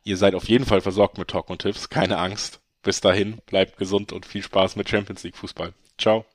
ihr 0.03 0.17
seid 0.17 0.35
auf 0.35 0.47
jeden 0.47 0.65
Fall 0.65 0.81
versorgt 0.81 1.17
mit 1.17 1.29
Talk 1.29 1.49
und 1.49 1.61
Tipps. 1.61 1.89
Keine 1.89 2.17
Angst. 2.17 2.61
Bis 2.83 3.01
dahin, 3.01 3.37
bleibt 3.45 3.77
gesund 3.77 4.13
und 4.13 4.25
viel 4.25 4.43
Spaß 4.43 4.75
mit 4.75 4.89
Champions 4.89 5.23
League 5.23 5.37
Fußball. 5.37 5.73
Ciao. 5.97 6.25